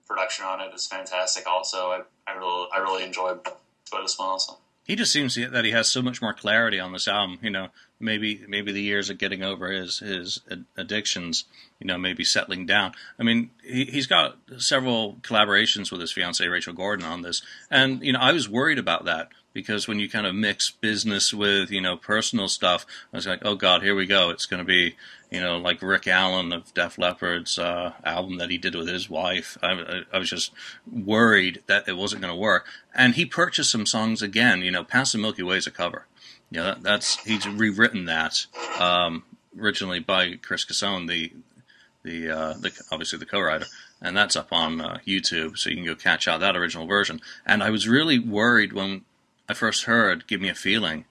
Production 0.07 0.45
on 0.45 0.61
it 0.61 0.73
is 0.73 0.87
fantastic. 0.87 1.47
Also, 1.47 1.89
I, 1.89 2.01
I 2.27 2.33
really, 2.33 2.67
I 2.73 2.77
really 2.79 3.03
enjoyed, 3.03 3.39
enjoyed 3.45 4.05
this 4.05 4.17
one 4.17 4.29
also 4.29 4.57
he 4.87 4.95
just 4.95 5.11
seems 5.11 5.35
that 5.35 5.65
he 5.65 5.71
has 5.71 5.89
so 5.89 6.01
much 6.01 6.21
more 6.21 6.33
clarity 6.33 6.79
on 6.79 6.93
this 6.93 7.09
album. 7.09 7.39
You 7.41 7.49
know, 7.49 7.67
maybe 7.99 8.45
maybe 8.47 8.71
the 8.71 8.81
years 8.81 9.09
of 9.09 9.17
getting 9.17 9.43
over 9.43 9.69
his 9.69 9.99
his 9.99 10.39
addictions, 10.77 11.43
you 11.79 11.85
know, 11.85 11.97
maybe 11.97 12.23
settling 12.23 12.65
down. 12.65 12.93
I 13.19 13.23
mean, 13.23 13.51
he, 13.61 13.83
he's 13.85 14.07
got 14.07 14.37
several 14.57 15.15
collaborations 15.21 15.91
with 15.91 15.99
his 15.99 16.13
fiancee 16.13 16.47
Rachel 16.47 16.73
Gordon 16.73 17.05
on 17.05 17.21
this, 17.21 17.41
and 17.69 18.01
you 18.01 18.13
know, 18.13 18.19
I 18.19 18.31
was 18.31 18.47
worried 18.47 18.79
about 18.79 19.03
that 19.05 19.27
because 19.57 19.87
when 19.87 19.97
you 19.97 20.07
kind 20.07 20.27
of 20.27 20.35
mix 20.35 20.69
business 20.69 21.33
with 21.33 21.71
you 21.71 21.81
know 21.81 21.97
personal 21.97 22.47
stuff, 22.47 22.85
I 23.11 23.17
was 23.17 23.25
like, 23.25 23.41
oh 23.43 23.55
god, 23.55 23.81
here 23.81 23.95
we 23.95 24.05
go. 24.05 24.29
It's 24.29 24.45
going 24.45 24.59
to 24.59 24.63
be 24.63 24.95
you 25.31 25.41
know, 25.41 25.57
like 25.57 25.81
Rick 25.81 26.07
Allen 26.07 26.53
of 26.53 26.71
Def 26.75 26.95
Leppard's 26.97 27.57
uh, 27.57 27.93
album 28.05 28.37
that 28.37 28.51
he 28.51 28.59
did 28.59 28.75
with 28.75 28.87
his 28.87 29.09
wife. 29.09 29.57
I, 29.63 30.03
I 30.13 30.19
was 30.19 30.29
just 30.29 30.51
worried 30.89 31.63
that 31.65 31.87
it 31.87 31.97
wasn't 31.97 32.21
going 32.21 32.33
to 32.33 32.39
work. 32.39 32.67
And 32.93 33.15
he 33.15 33.25
purchased 33.25 33.71
some 33.71 33.87
songs 33.87 34.21
again. 34.21 34.61
You 34.61 34.69
know, 34.69 34.83
"Past 34.83 35.13
the 35.13 35.17
Milky 35.17 35.41
Way" 35.41 35.57
is 35.57 35.65
a 35.67 35.71
cover. 35.71 36.05
You 36.51 36.59
know, 36.59 36.65
that, 36.65 36.83
that's 36.83 37.17
he's 37.25 37.47
rewritten 37.47 38.05
that 38.05 38.45
um, 38.79 39.23
originally 39.59 39.99
by 39.99 40.35
Chris 40.35 40.65
Cassone, 40.65 41.07
the 41.07 41.33
the, 42.03 42.29
uh, 42.29 42.53
the 42.53 42.71
obviously 42.91 43.19
the 43.19 43.25
co-writer, 43.25 43.65
and 43.99 44.15
that's 44.15 44.37
up 44.37 44.53
on 44.53 44.79
uh, 44.79 44.99
YouTube, 45.05 45.57
so 45.57 45.69
you 45.69 45.75
can 45.77 45.85
go 45.85 45.95
catch 45.95 46.27
out 46.27 46.39
that 46.39 46.55
original 46.55 46.85
version. 46.85 47.19
And 47.43 47.61
I 47.63 47.71
was 47.71 47.87
really 47.87 48.19
worried 48.19 48.71
when 48.71 49.01
I 49.49 49.53
first 49.53 49.83
heard 49.83 50.27
"Give 50.27 50.41
Me 50.41 50.49
a 50.49 50.55
Feeling." 50.55 51.05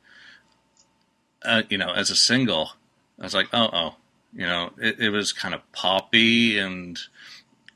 Uh, 1.45 1.63
you 1.69 1.79
know, 1.79 1.93
as 1.93 2.11
a 2.11 2.17
single, 2.17 2.73
I 3.21 3.25
was 3.25 3.35
like, 3.35 3.49
oh, 3.53 3.71
oh, 3.73 3.97
you 4.35 4.47
know, 4.47 4.71
it, 4.79 4.99
it 4.99 5.11
was 5.11 5.33
kind 5.33 5.55
of 5.55 5.61
poppy 5.73 6.59
and 6.59 6.99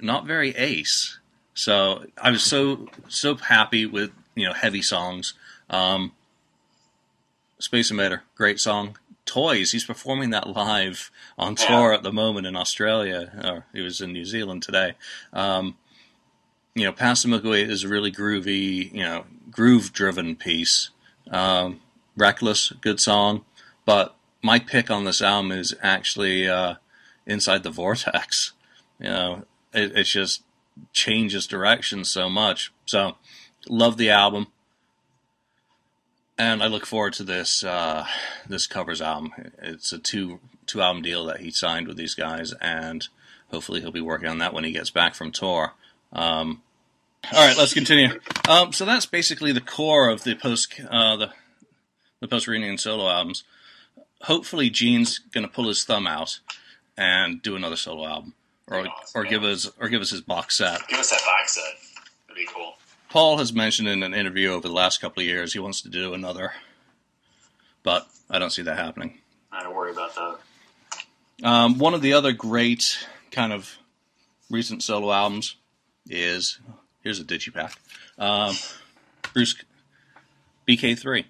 not 0.00 0.26
very 0.26 0.50
ace. 0.56 1.18
So 1.54 2.06
I 2.20 2.30
was 2.30 2.42
so 2.42 2.88
so 3.08 3.36
happy 3.36 3.86
with 3.86 4.10
you 4.34 4.46
know 4.46 4.52
heavy 4.52 4.82
songs. 4.82 5.34
Um, 5.68 6.12
Space 7.58 7.90
Invader, 7.90 8.22
great 8.34 8.60
song. 8.60 8.96
Toys, 9.26 9.72
he's 9.72 9.84
performing 9.84 10.30
that 10.30 10.48
live 10.48 11.10
on 11.38 11.54
tour 11.54 11.92
at 11.92 12.02
the 12.02 12.12
moment 12.12 12.46
in 12.46 12.56
Australia, 12.56 13.30
or 13.44 13.66
he 13.72 13.80
was 13.82 14.00
in 14.00 14.12
New 14.12 14.24
Zealand 14.24 14.62
today. 14.62 14.94
Um, 15.32 15.76
you 16.74 16.84
know, 16.84 16.92
Past 16.92 17.22
the 17.22 17.28
Milky 17.28 17.48
Way 17.48 17.62
is 17.62 17.84
really 17.86 18.10
groovy, 18.10 18.92
you 18.92 19.02
know, 19.02 19.24
groove 19.50 19.92
driven 19.92 20.36
piece. 20.36 20.90
Um, 21.30 21.80
Reckless, 22.16 22.72
good 22.80 23.00
song, 23.00 23.44
but 23.86 24.14
my 24.42 24.58
pick 24.58 24.90
on 24.90 25.04
this 25.04 25.22
album 25.22 25.52
is 25.52 25.74
actually 25.82 26.48
uh, 26.48 26.74
Inside 27.26 27.62
the 27.62 27.70
Vortex. 27.70 28.52
You 28.98 29.08
know, 29.08 29.44
it, 29.72 29.96
it 29.96 30.04
just 30.04 30.42
changes 30.92 31.46
direction 31.46 32.04
so 32.04 32.28
much. 32.28 32.72
So, 32.84 33.16
love 33.68 33.96
the 33.96 34.10
album, 34.10 34.48
and 36.36 36.62
I 36.62 36.66
look 36.66 36.84
forward 36.84 37.12
to 37.14 37.24
this 37.24 37.62
uh, 37.62 38.06
this 38.48 38.66
covers 38.66 39.00
album. 39.00 39.32
It's 39.62 39.92
a 39.92 39.98
two 39.98 40.40
two 40.66 40.82
album 40.82 41.02
deal 41.02 41.24
that 41.26 41.40
he 41.40 41.50
signed 41.50 41.86
with 41.86 41.96
these 41.96 42.14
guys, 42.14 42.52
and 42.60 43.08
hopefully 43.50 43.80
he'll 43.80 43.92
be 43.92 44.00
working 44.00 44.28
on 44.28 44.38
that 44.38 44.52
when 44.52 44.64
he 44.64 44.72
gets 44.72 44.90
back 44.90 45.14
from 45.14 45.32
tour. 45.32 45.74
Um, 46.12 46.62
all 47.32 47.46
right, 47.46 47.56
let's 47.56 47.74
continue. 47.74 48.20
Um, 48.48 48.72
so 48.72 48.84
that's 48.84 49.06
basically 49.06 49.52
the 49.52 49.60
core 49.60 50.08
of 50.08 50.24
the 50.24 50.34
post 50.34 50.80
uh, 50.90 51.16
the 51.16 51.32
the 52.20 52.28
post 52.28 52.46
reunion 52.46 52.78
solo 52.78 53.08
albums 53.08 53.44
hopefully 54.22 54.70
Gene's 54.70 55.18
going 55.18 55.46
to 55.46 55.52
pull 55.52 55.68
his 55.68 55.84
thumb 55.84 56.06
out 56.06 56.40
and 56.96 57.40
do 57.42 57.56
another 57.56 57.76
solo 57.76 58.06
album, 58.06 58.34
or 58.66 58.86
awesome, 58.86 58.92
or 59.14 59.24
give 59.24 59.42
us 59.42 59.70
or 59.80 59.88
give 59.88 60.02
us 60.02 60.10
his 60.10 60.20
box 60.20 60.56
set. 60.58 60.86
Give 60.88 60.98
us 60.98 61.10
that 61.10 61.22
box 61.24 61.54
set. 61.54 61.64
That'd 62.28 62.46
be 62.46 62.48
cool. 62.52 62.74
Paul 63.08 63.38
has 63.38 63.52
mentioned 63.52 63.88
in 63.88 64.02
an 64.02 64.14
interview 64.14 64.50
over 64.50 64.68
the 64.68 64.74
last 64.74 65.00
couple 65.00 65.20
of 65.20 65.26
years 65.26 65.52
he 65.52 65.58
wants 65.58 65.80
to 65.82 65.88
do 65.88 66.14
another, 66.14 66.52
but 67.82 68.06
I 68.28 68.38
don't 68.38 68.50
see 68.50 68.62
that 68.62 68.78
happening. 68.78 69.18
I 69.50 69.62
don't 69.62 69.74
worry 69.74 69.90
about 69.90 70.14
that. 70.14 70.38
Um, 71.42 71.78
one 71.78 71.94
of 71.94 72.02
the 72.02 72.12
other 72.12 72.32
great 72.32 73.06
kind 73.32 73.52
of 73.52 73.78
recent 74.50 74.82
solo 74.82 75.10
albums 75.12 75.56
is 76.06 76.58
here's 77.02 77.20
a 77.20 77.24
digipack. 77.24 77.76
Um, 78.18 78.54
Bruce 79.32 79.56
BK3 80.68 81.24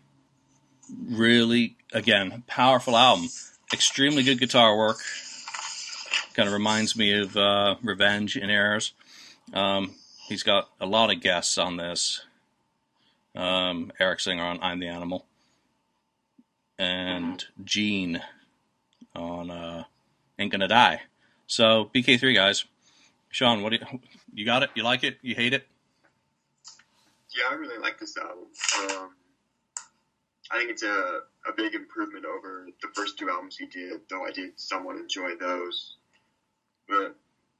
really 1.08 1.76
again 1.92 2.42
powerful 2.46 2.96
album. 2.96 3.28
Extremely 3.72 4.22
good 4.22 4.40
guitar 4.40 4.76
work. 4.76 4.98
Kind 6.34 6.48
of 6.48 6.52
reminds 6.52 6.96
me 6.96 7.20
of 7.20 7.36
uh, 7.36 7.76
Revenge 7.82 8.36
in 8.36 8.50
Errors. 8.50 8.92
Um, 9.52 9.94
he's 10.28 10.42
got 10.42 10.68
a 10.80 10.86
lot 10.86 11.12
of 11.12 11.20
guests 11.20 11.58
on 11.58 11.76
this. 11.76 12.22
Um, 13.34 13.92
Eric 14.00 14.20
Singer 14.20 14.44
on 14.44 14.58
I'm 14.60 14.80
the 14.80 14.88
Animal, 14.88 15.24
and 16.78 17.44
Gene 17.64 18.22
on 19.14 19.50
uh, 19.50 19.84
Ain't 20.38 20.52
Gonna 20.52 20.68
Die. 20.68 21.00
So 21.46 21.90
BK3 21.94 22.34
guys, 22.34 22.64
Sean, 23.30 23.62
what 23.62 23.70
do 23.70 23.78
you 23.80 24.00
you 24.34 24.44
got 24.44 24.62
it? 24.62 24.70
You 24.74 24.82
like 24.82 25.04
it? 25.04 25.18
You 25.22 25.34
hate 25.34 25.54
it? 25.54 25.66
Yeah, 27.36 27.44
I 27.50 27.54
really 27.54 27.78
like 27.78 27.98
this 27.98 28.16
album. 28.16 28.48
Um, 28.90 29.10
I 30.50 30.58
think 30.58 30.70
it's 30.70 30.82
a, 30.82 31.20
a 31.46 31.52
big 31.56 31.74
improvement 31.74 32.24
over 32.24 32.66
the 32.82 32.88
first 32.94 33.18
two 33.18 33.30
albums 33.30 33.56
he 33.56 33.66
did, 33.66 34.00
though 34.10 34.24
I 34.24 34.32
did 34.32 34.58
somewhat 34.58 34.96
enjoy 34.96 35.36
those. 35.36 35.96
But 36.88 37.14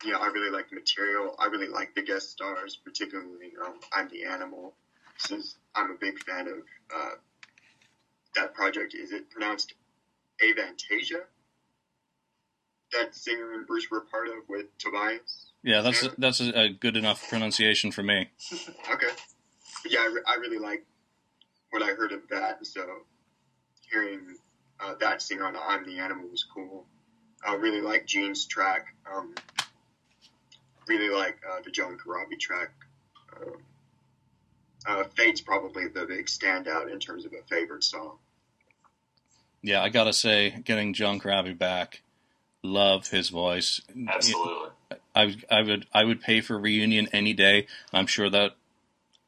yeah, 0.04 0.16
I 0.16 0.26
really 0.26 0.50
like 0.50 0.70
the 0.70 0.76
material. 0.76 1.36
I 1.38 1.46
really 1.46 1.68
like 1.68 1.94
the 1.94 2.02
guest 2.02 2.32
stars, 2.32 2.76
particularly 2.82 3.52
um, 3.64 3.74
I'm 3.92 4.08
the 4.08 4.24
Animal, 4.24 4.74
since 5.18 5.54
I'm 5.74 5.90
a 5.92 5.94
big 5.94 6.22
fan 6.24 6.48
of 6.48 6.58
uh, 6.94 7.14
that 8.34 8.54
project. 8.54 8.94
Is 8.94 9.12
it 9.12 9.30
pronounced 9.30 9.74
Avantasia? 10.42 11.22
That 12.92 13.14
singer 13.14 13.52
and 13.52 13.68
Bruce 13.68 13.88
were 13.88 14.00
part 14.00 14.26
of 14.26 14.48
with 14.48 14.66
Tobias. 14.78 15.49
Yeah, 15.62 15.82
that's 15.82 16.02
a, 16.02 16.12
that's 16.16 16.40
a, 16.40 16.70
good 16.70 16.96
enough 16.96 17.28
pronunciation 17.28 17.92
for 17.92 18.02
me. 18.02 18.28
okay, 18.92 19.08
yeah, 19.86 20.00
I, 20.00 20.06
re- 20.06 20.22
I 20.26 20.34
really 20.36 20.58
like 20.58 20.84
what 21.70 21.82
I 21.82 21.88
heard 21.88 22.12
of 22.12 22.20
that. 22.30 22.64
So 22.66 22.86
hearing 23.90 24.36
uh, 24.80 24.94
that 25.00 25.20
singer 25.20 25.44
on 25.44 25.56
"I'm 25.56 25.84
the 25.84 25.98
Animal" 25.98 26.28
was 26.28 26.44
cool. 26.44 26.86
I 27.46 27.54
really 27.54 27.80
like 27.82 28.06
Gene's 28.06 28.46
track. 28.46 28.94
Um, 29.12 29.34
really 30.86 31.14
like 31.14 31.38
uh, 31.48 31.60
the 31.62 31.70
John 31.70 31.98
Corabi 31.98 32.38
track. 32.38 32.70
Um, 33.36 33.56
uh, 34.86 35.04
Fate's 35.14 35.40
probably 35.40 35.88
the 35.88 36.06
big 36.06 36.26
standout 36.26 36.90
in 36.90 36.98
terms 36.98 37.24
of 37.24 37.32
a 37.32 37.42
favorite 37.48 37.84
song. 37.84 38.16
Yeah, 39.62 39.82
I 39.82 39.90
gotta 39.90 40.12
say, 40.12 40.62
getting 40.64 40.94
John 40.94 41.20
Corabi 41.20 41.56
back, 41.56 42.02
love 42.62 43.08
his 43.08 43.28
voice. 43.28 43.80
Absolutely. 44.08 44.70
I, 45.14 45.36
I 45.50 45.62
would 45.62 45.86
I 45.92 46.04
would 46.04 46.20
pay 46.20 46.40
for 46.40 46.58
reunion 46.58 47.08
any 47.12 47.32
day. 47.32 47.66
I'm 47.92 48.06
sure 48.06 48.30
that 48.30 48.52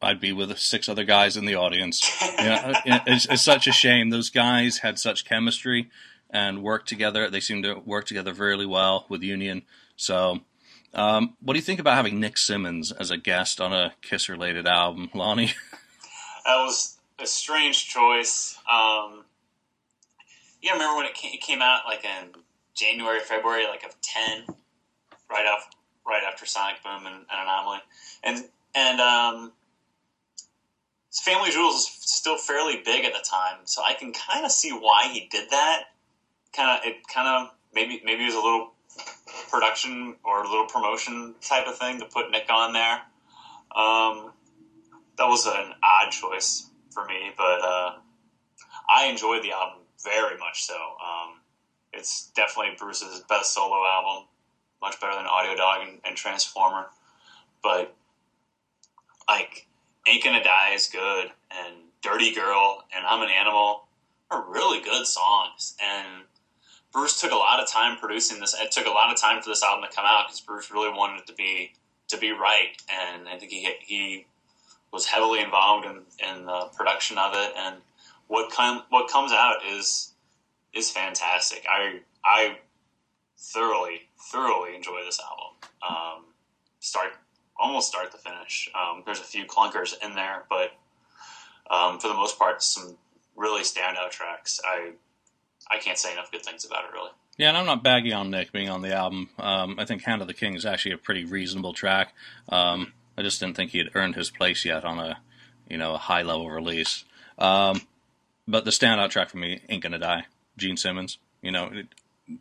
I'd 0.00 0.20
be 0.20 0.32
with 0.32 0.58
six 0.58 0.88
other 0.88 1.04
guys 1.04 1.36
in 1.36 1.46
the 1.46 1.54
audience. 1.54 2.02
You 2.42 2.48
know, 2.48 2.72
it's, 3.06 3.26
it's, 3.26 3.42
such 3.42 3.68
a 3.68 3.72
shame. 3.72 4.10
Those 4.10 4.28
guys 4.28 4.78
had 4.78 4.98
such 4.98 5.24
chemistry 5.24 5.88
and 6.28 6.60
worked 6.60 6.88
together. 6.88 7.30
They 7.30 7.38
seemed 7.38 7.62
to 7.62 7.74
work 7.74 8.04
together 8.06 8.32
really 8.32 8.66
well 8.66 9.06
with 9.08 9.22
Union. 9.22 9.62
So, 9.94 10.40
um, 10.92 11.36
what 11.40 11.52
do 11.52 11.58
you 11.58 11.64
think 11.64 11.78
about 11.78 11.94
having 11.94 12.18
Nick 12.18 12.36
Simmons 12.36 12.90
as 12.90 13.12
a 13.12 13.16
guest 13.16 13.60
on 13.60 13.72
a 13.72 13.94
Kiss 14.02 14.28
related 14.28 14.66
album, 14.66 15.10
Lonnie? 15.14 15.52
That 16.44 16.56
was 16.56 16.98
a 17.20 17.26
strange 17.26 17.86
choice. 17.86 18.58
Um, 18.68 19.24
yeah, 20.60 20.72
remember 20.72 20.96
when 20.96 21.06
it 21.06 21.14
came, 21.14 21.34
it 21.34 21.40
came 21.40 21.62
out 21.62 21.82
like 21.86 22.04
in 22.04 22.30
January, 22.74 23.20
February, 23.20 23.66
like 23.66 23.84
of 23.84 23.94
ten, 24.00 24.44
right 25.30 25.46
off, 25.46 25.68
right 26.06 26.22
after 26.26 26.46
Sonic 26.46 26.82
Boom 26.82 27.06
and, 27.06 27.14
and 27.14 27.26
Anomaly, 27.30 27.78
and 28.22 28.44
and 28.74 29.00
um, 29.00 29.52
Family 31.12 31.50
Jewels 31.50 31.74
is 31.74 31.86
still 32.00 32.38
fairly 32.38 32.80
big 32.84 33.04
at 33.04 33.12
the 33.12 33.24
time, 33.24 33.58
so 33.64 33.82
I 33.82 33.92
can 33.92 34.12
kind 34.12 34.44
of 34.44 34.50
see 34.50 34.70
why 34.70 35.08
he 35.12 35.28
did 35.30 35.50
that. 35.50 35.84
Kind 36.54 36.78
of, 36.78 36.86
it 36.86 37.06
kind 37.06 37.28
of 37.28 37.54
maybe 37.74 38.00
maybe 38.04 38.22
it 38.22 38.26
was 38.26 38.34
a 38.34 38.40
little 38.40 38.72
production 39.50 40.16
or 40.24 40.42
a 40.42 40.48
little 40.48 40.66
promotion 40.66 41.34
type 41.40 41.66
of 41.66 41.76
thing 41.78 41.98
to 42.00 42.06
put 42.06 42.30
Nick 42.30 42.48
on 42.50 42.72
there. 42.72 43.02
Um, 43.74 44.32
that 45.16 45.28
was 45.28 45.46
an 45.46 45.72
odd 45.82 46.10
choice 46.10 46.68
for 46.90 47.04
me, 47.06 47.30
but 47.36 47.60
uh, 47.62 47.92
I 48.88 49.06
enjoyed 49.06 49.42
the 49.42 49.52
album 49.52 49.80
very 50.02 50.38
much 50.38 50.64
so. 50.64 50.74
Um, 50.74 51.40
it's 51.92 52.30
definitely 52.34 52.74
Bruce's 52.78 53.20
best 53.28 53.54
solo 53.54 53.84
album, 53.86 54.26
much 54.80 55.00
better 55.00 55.14
than 55.14 55.26
Audio 55.26 55.54
Dog 55.54 55.86
and, 55.86 55.98
and 56.06 56.16
Transformer. 56.16 56.86
But 57.62 57.94
like, 59.28 59.66
Ain't 60.06 60.24
Gonna 60.24 60.42
Die 60.42 60.70
is 60.74 60.88
good, 60.88 61.30
and 61.50 61.76
Dirty 62.02 62.34
Girl 62.34 62.82
and 62.94 63.06
I'm 63.06 63.22
an 63.22 63.30
Animal 63.30 63.84
are 64.30 64.44
really 64.50 64.80
good 64.82 65.06
songs. 65.06 65.76
And 65.82 66.24
Bruce 66.92 67.20
took 67.20 67.32
a 67.32 67.36
lot 67.36 67.60
of 67.60 67.68
time 67.68 67.98
producing 67.98 68.40
this. 68.40 68.54
It 68.58 68.70
took 68.70 68.86
a 68.86 68.90
lot 68.90 69.12
of 69.12 69.20
time 69.20 69.42
for 69.42 69.48
this 69.48 69.62
album 69.62 69.88
to 69.88 69.94
come 69.94 70.04
out 70.06 70.26
because 70.26 70.40
Bruce 70.40 70.70
really 70.70 70.90
wanted 70.90 71.20
it 71.20 71.26
to 71.28 71.34
be 71.34 71.72
to 72.08 72.18
be 72.18 72.30
right, 72.30 72.76
and 72.90 73.28
I 73.28 73.38
think 73.38 73.50
he 73.50 73.68
he 73.80 74.26
was 74.92 75.06
heavily 75.06 75.40
involved 75.40 75.86
in, 75.86 76.02
in 76.18 76.44
the 76.44 76.68
production 76.76 77.16
of 77.16 77.32
it. 77.34 77.52
And 77.56 77.76
what 78.28 78.52
com- 78.52 78.82
what 78.90 79.10
comes 79.10 79.32
out 79.32 79.64
is 79.66 80.11
is 80.74 80.90
fantastic. 80.90 81.64
I 81.68 82.00
I 82.24 82.58
thoroughly 83.38 84.08
thoroughly 84.18 84.74
enjoy 84.76 85.04
this 85.04 85.20
album. 85.20 85.56
Um, 85.88 86.24
start 86.80 87.12
almost 87.58 87.88
start 87.88 88.10
to 88.12 88.18
finish. 88.18 88.70
Um, 88.74 89.02
there's 89.04 89.20
a 89.20 89.24
few 89.24 89.44
clunkers 89.44 89.94
in 90.02 90.14
there, 90.14 90.44
but 90.48 90.72
um, 91.70 91.98
for 91.98 92.08
the 92.08 92.14
most 92.14 92.38
part, 92.38 92.62
some 92.62 92.96
really 93.36 93.62
standout 93.62 94.10
tracks. 94.10 94.60
I 94.64 94.92
I 95.70 95.78
can't 95.78 95.98
say 95.98 96.12
enough 96.12 96.30
good 96.30 96.42
things 96.42 96.64
about 96.64 96.84
it, 96.84 96.92
really. 96.92 97.10
Yeah, 97.38 97.48
and 97.48 97.56
I'm 97.56 97.66
not 97.66 97.82
bagging 97.82 98.12
on 98.12 98.30
Nick 98.30 98.52
being 98.52 98.68
on 98.68 98.82
the 98.82 98.94
album. 98.94 99.30
Um, 99.38 99.76
I 99.78 99.84
think 99.84 100.02
"Hand 100.02 100.20
of 100.20 100.28
the 100.28 100.34
King" 100.34 100.54
is 100.54 100.66
actually 100.66 100.92
a 100.92 100.98
pretty 100.98 101.24
reasonable 101.24 101.72
track. 101.72 102.14
Um, 102.48 102.92
I 103.16 103.22
just 103.22 103.40
didn't 103.40 103.56
think 103.56 103.70
he 103.70 103.78
had 103.78 103.90
earned 103.94 104.16
his 104.16 104.30
place 104.30 104.64
yet 104.64 104.84
on 104.84 104.98
a, 104.98 105.18
you 105.68 105.78
know, 105.78 105.94
a 105.94 105.98
high 105.98 106.22
level 106.22 106.50
release. 106.50 107.04
Um, 107.38 107.82
but 108.46 108.64
the 108.64 108.70
standout 108.70 109.10
track 109.10 109.30
for 109.30 109.38
me, 109.38 109.60
"Ain't 109.68 109.82
Gonna 109.82 109.98
Die," 109.98 110.26
Gene 110.56 110.76
Simmons. 110.76 111.18
You 111.40 111.50
know, 111.50 111.70
it, 111.72 111.86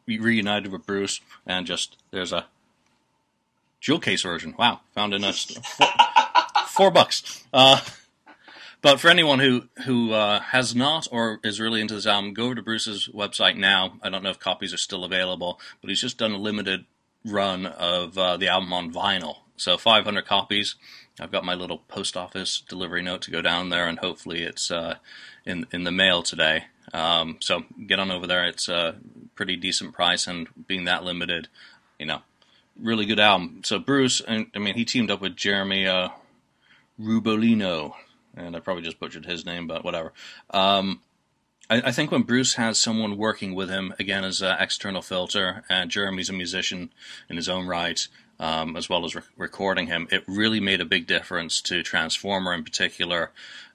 reunited 0.07 0.71
with 0.71 0.85
Bruce, 0.85 1.21
and 1.45 1.65
just 1.65 1.97
there's 2.11 2.33
a 2.33 2.45
jewel 3.79 3.99
case 3.99 4.21
version. 4.21 4.55
Wow, 4.57 4.81
found 4.93 5.13
in 5.13 5.23
a 5.23 5.33
four, 5.33 5.87
four 6.67 6.91
bucks. 6.91 7.43
Uh, 7.51 7.81
but 8.81 8.99
for 8.99 9.09
anyone 9.09 9.39
who 9.39 9.63
who 9.85 10.13
uh, 10.13 10.39
has 10.39 10.75
not 10.75 11.07
or 11.11 11.39
is 11.43 11.59
really 11.59 11.81
into 11.81 11.95
this 11.95 12.07
album, 12.07 12.33
go 12.33 12.45
over 12.45 12.55
to 12.55 12.63
Bruce's 12.63 13.09
website 13.13 13.57
now. 13.57 13.93
I 14.01 14.09
don't 14.09 14.23
know 14.23 14.29
if 14.29 14.39
copies 14.39 14.73
are 14.73 14.77
still 14.77 15.03
available, 15.03 15.59
but 15.81 15.89
he's 15.89 16.01
just 16.01 16.17
done 16.17 16.31
a 16.31 16.37
limited 16.37 16.85
run 17.25 17.65
of 17.65 18.17
uh, 18.17 18.37
the 18.37 18.47
album 18.47 18.73
on 18.73 18.91
vinyl. 18.91 19.37
So 19.57 19.77
500 19.77 20.25
copies. 20.25 20.75
I've 21.19 21.31
got 21.31 21.45
my 21.45 21.53
little 21.53 21.77
post 21.77 22.17
office 22.17 22.63
delivery 22.67 23.03
note 23.03 23.21
to 23.23 23.31
go 23.31 23.43
down 23.43 23.69
there, 23.69 23.87
and 23.87 23.99
hopefully 23.99 24.41
it's 24.41 24.71
uh, 24.71 24.95
in 25.45 25.67
in 25.71 25.83
the 25.83 25.91
mail 25.91 26.23
today. 26.23 26.65
Um, 26.93 27.37
so 27.39 27.63
get 27.87 27.99
on 27.99 28.11
over 28.11 28.27
there. 28.27 28.45
It's 28.45 28.67
a 28.67 28.95
pretty 29.35 29.55
decent 29.55 29.93
price, 29.93 30.27
and 30.27 30.47
being 30.67 30.85
that 30.85 31.03
limited, 31.03 31.47
you 31.99 32.05
know, 32.05 32.21
really 32.79 33.05
good 33.05 33.19
album. 33.19 33.61
So 33.63 33.79
Bruce, 33.79 34.21
I 34.27 34.45
mean, 34.55 34.75
he 34.75 34.85
teamed 34.85 35.11
up 35.11 35.21
with 35.21 35.35
Jeremy 35.35 35.87
uh, 35.87 36.09
Rubolino 36.99 37.93
and 38.35 38.55
I 38.55 38.59
probably 38.59 38.83
just 38.83 38.99
butchered 38.99 39.25
his 39.25 39.45
name, 39.45 39.67
but 39.67 39.83
whatever. 39.83 40.13
Um, 40.49 41.01
I, 41.69 41.81
I, 41.85 41.91
think 41.91 42.11
when 42.11 42.23
Bruce 42.23 42.55
has 42.55 42.79
someone 42.79 43.17
working 43.17 43.55
with 43.55 43.69
him 43.69 43.93
again 43.99 44.23
as 44.23 44.41
an 44.41 44.55
external 44.59 45.01
filter, 45.01 45.63
and 45.69 45.91
Jeremy's 45.91 46.29
a 46.29 46.33
musician 46.33 46.91
in 47.29 47.35
his 47.35 47.49
own 47.49 47.67
right, 47.67 48.07
um, 48.39 48.75
as 48.75 48.89
well 48.89 49.05
as 49.05 49.15
re- 49.15 49.21
recording 49.37 49.87
him, 49.87 50.07
it 50.11 50.23
really 50.27 50.59
made 50.59 50.81
a 50.81 50.85
big 50.85 51.07
difference 51.07 51.61
to 51.61 51.83
Transformer 51.83 52.53
in 52.53 52.63
particular 52.63 53.31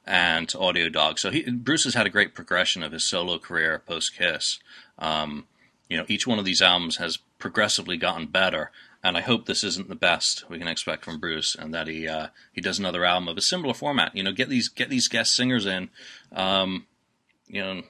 and 0.07 0.53
Audio 0.59 0.89
Dog. 0.89 1.19
So 1.19 1.31
he, 1.31 1.51
Bruce 1.51 1.85
has 1.85 1.95
had 1.95 2.07
a 2.07 2.11
great 2.11 2.35
progression 2.35 2.83
of 2.83 2.93
his 2.93 3.05
solo 3.05 3.39
career 3.39 3.83
post 3.87 4.17
Kiss. 4.17 4.59
Um, 4.99 5.47
you 5.89 5.97
know, 5.97 6.05
each 6.09 6.27
one 6.27 6.39
of 6.39 6.45
these 6.45 6.63
albums 6.63 6.97
has 6.97 7.19
progressively 7.39 7.97
gotten 7.97 8.27
better, 8.27 8.71
and 9.03 9.17
I 9.17 9.21
hope 9.21 9.47
this 9.47 9.65
isn't 9.65 9.89
the 9.89 9.95
best 9.95 10.49
we 10.49 10.59
can 10.59 10.69
expect 10.69 11.05
from 11.05 11.19
Bruce, 11.21 11.55
and 11.55 11.75
that 11.75 11.89
he 11.89 12.09
uh, 12.09 12.29
he 12.53 12.61
does 12.61 12.79
another 12.79 13.05
album 13.05 13.29
of 13.29 13.37
a 13.37 13.43
similar 13.43 13.75
format. 13.75 14.15
You 14.17 14.23
know, 14.23 14.33
get 14.33 14.49
these 14.49 14.69
get 14.69 14.91
these 14.91 15.09
guest 15.09 15.35
singers 15.35 15.67
in. 15.67 15.91
Um, 16.33 16.87
you 17.47 17.63
know, 17.63 17.83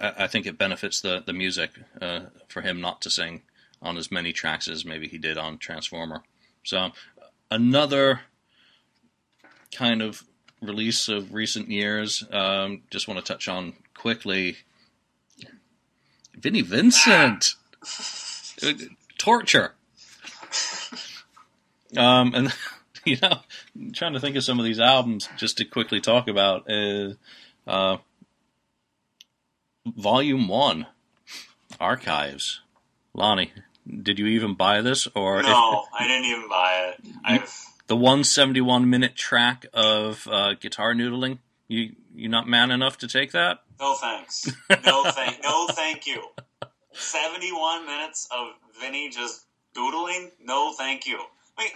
I, 0.00 0.24
I, 0.24 0.26
think 0.26 0.46
it 0.46 0.58
benefits 0.58 1.00
the 1.00 1.22
the 1.24 1.32
music 1.32 1.72
uh, 2.00 2.20
for 2.48 2.62
him 2.62 2.80
not 2.80 3.02
to 3.02 3.10
sing 3.10 3.42
on 3.82 3.96
as 3.96 4.10
many 4.10 4.32
tracks 4.32 4.68
as 4.68 4.84
maybe 4.84 5.08
he 5.08 5.18
did 5.18 5.36
on 5.36 5.58
Transformer. 5.58 6.22
So 6.62 6.92
another 7.50 8.20
kind 9.74 10.00
of 10.00 10.24
release 10.62 11.08
of 11.08 11.34
recent 11.34 11.68
years. 11.68 12.24
Um, 12.30 12.82
just 12.90 13.08
want 13.08 13.18
to 13.18 13.32
touch 13.32 13.48
on 13.48 13.74
quickly. 13.94 14.58
Vinnie 16.38 16.62
Vincent. 16.62 17.54
torture. 19.18 19.74
Um, 21.96 22.34
and 22.34 22.54
you 23.04 23.18
know, 23.20 23.40
I'm 23.74 23.92
trying 23.92 24.14
to 24.14 24.20
think 24.20 24.36
of 24.36 24.44
some 24.44 24.58
of 24.58 24.64
these 24.64 24.80
albums 24.80 25.28
just 25.36 25.58
to 25.58 25.64
quickly 25.64 26.00
talk 26.00 26.28
about. 26.28 26.70
Uh, 26.70 27.14
uh, 27.66 27.98
Volume 29.86 30.48
One, 30.48 30.86
Archives. 31.80 32.60
Lonnie, 33.14 33.52
did 34.02 34.18
you 34.18 34.26
even 34.26 34.54
buy 34.54 34.80
this, 34.80 35.06
or 35.14 35.42
no? 35.42 35.82
If, 35.82 36.00
I 36.00 36.08
didn't 36.08 36.24
even 36.24 36.48
buy 36.48 36.92
it. 36.92 37.06
I've 37.24 37.66
the 37.86 37.96
171 37.96 38.88
minute 38.88 39.16
track 39.16 39.66
of 39.72 40.26
uh, 40.30 40.54
guitar 40.54 40.94
noodling. 40.94 41.38
You 41.68 41.94
you 42.14 42.28
not 42.28 42.48
man 42.48 42.70
enough 42.70 42.98
to 42.98 43.08
take 43.08 43.32
that? 43.32 43.60
No 43.80 43.94
thanks. 43.94 44.50
No 44.84 45.04
thank 45.10 45.42
no 45.42 45.66
thank 45.68 46.06
you. 46.06 46.22
71 46.92 47.86
minutes 47.86 48.28
of 48.30 48.48
Vinnie 48.80 49.08
just 49.08 49.46
doodling? 49.74 50.30
No 50.44 50.74
thank 50.76 51.06
you. 51.06 51.18
Wait, 51.58 51.72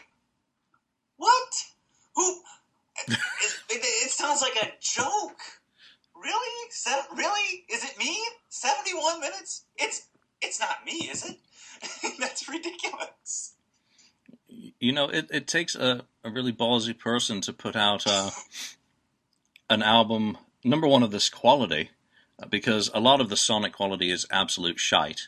what? 1.17 1.65
Who? 2.15 2.41
it, 3.09 3.19
it, 3.71 3.81
it, 3.83 4.11
sounds 4.11 4.43
like 4.43 4.57
a 4.57 4.73
joke. 4.81 5.41
Really? 6.15 6.71
Se- 6.71 7.07
really? 7.15 7.65
Is 7.71 7.85
it 7.85 7.99
me? 7.99 8.19
Seventy-one 8.49 9.21
minutes? 9.21 9.65
It's 9.77 10.07
it's 10.41 10.61
not 10.61 10.85
me, 10.85 11.09
is 11.11 11.29
it? 11.29 12.17
That's 12.19 12.49
ridiculous. 12.49 13.56
You 14.87 14.93
know, 14.93 15.09
it, 15.09 15.29
it 15.33 15.49
takes 15.49 15.75
a, 15.75 16.03
a 16.23 16.31
really 16.31 16.53
ballsy 16.53 16.97
person 16.97 17.41
to 17.41 17.53
put 17.53 17.75
out 17.75 18.07
uh, 18.07 18.31
an 19.69 19.83
album, 19.83 20.39
number 20.63 20.87
one, 20.87 21.03
of 21.03 21.11
this 21.11 21.29
quality, 21.29 21.91
uh, 22.41 22.47
because 22.47 22.89
a 22.95 23.01
lot 23.01 23.21
of 23.21 23.29
the 23.29 23.37
sonic 23.37 23.73
quality 23.73 24.13
is 24.13 24.27
absolute 24.31 24.79
shite. 24.79 25.23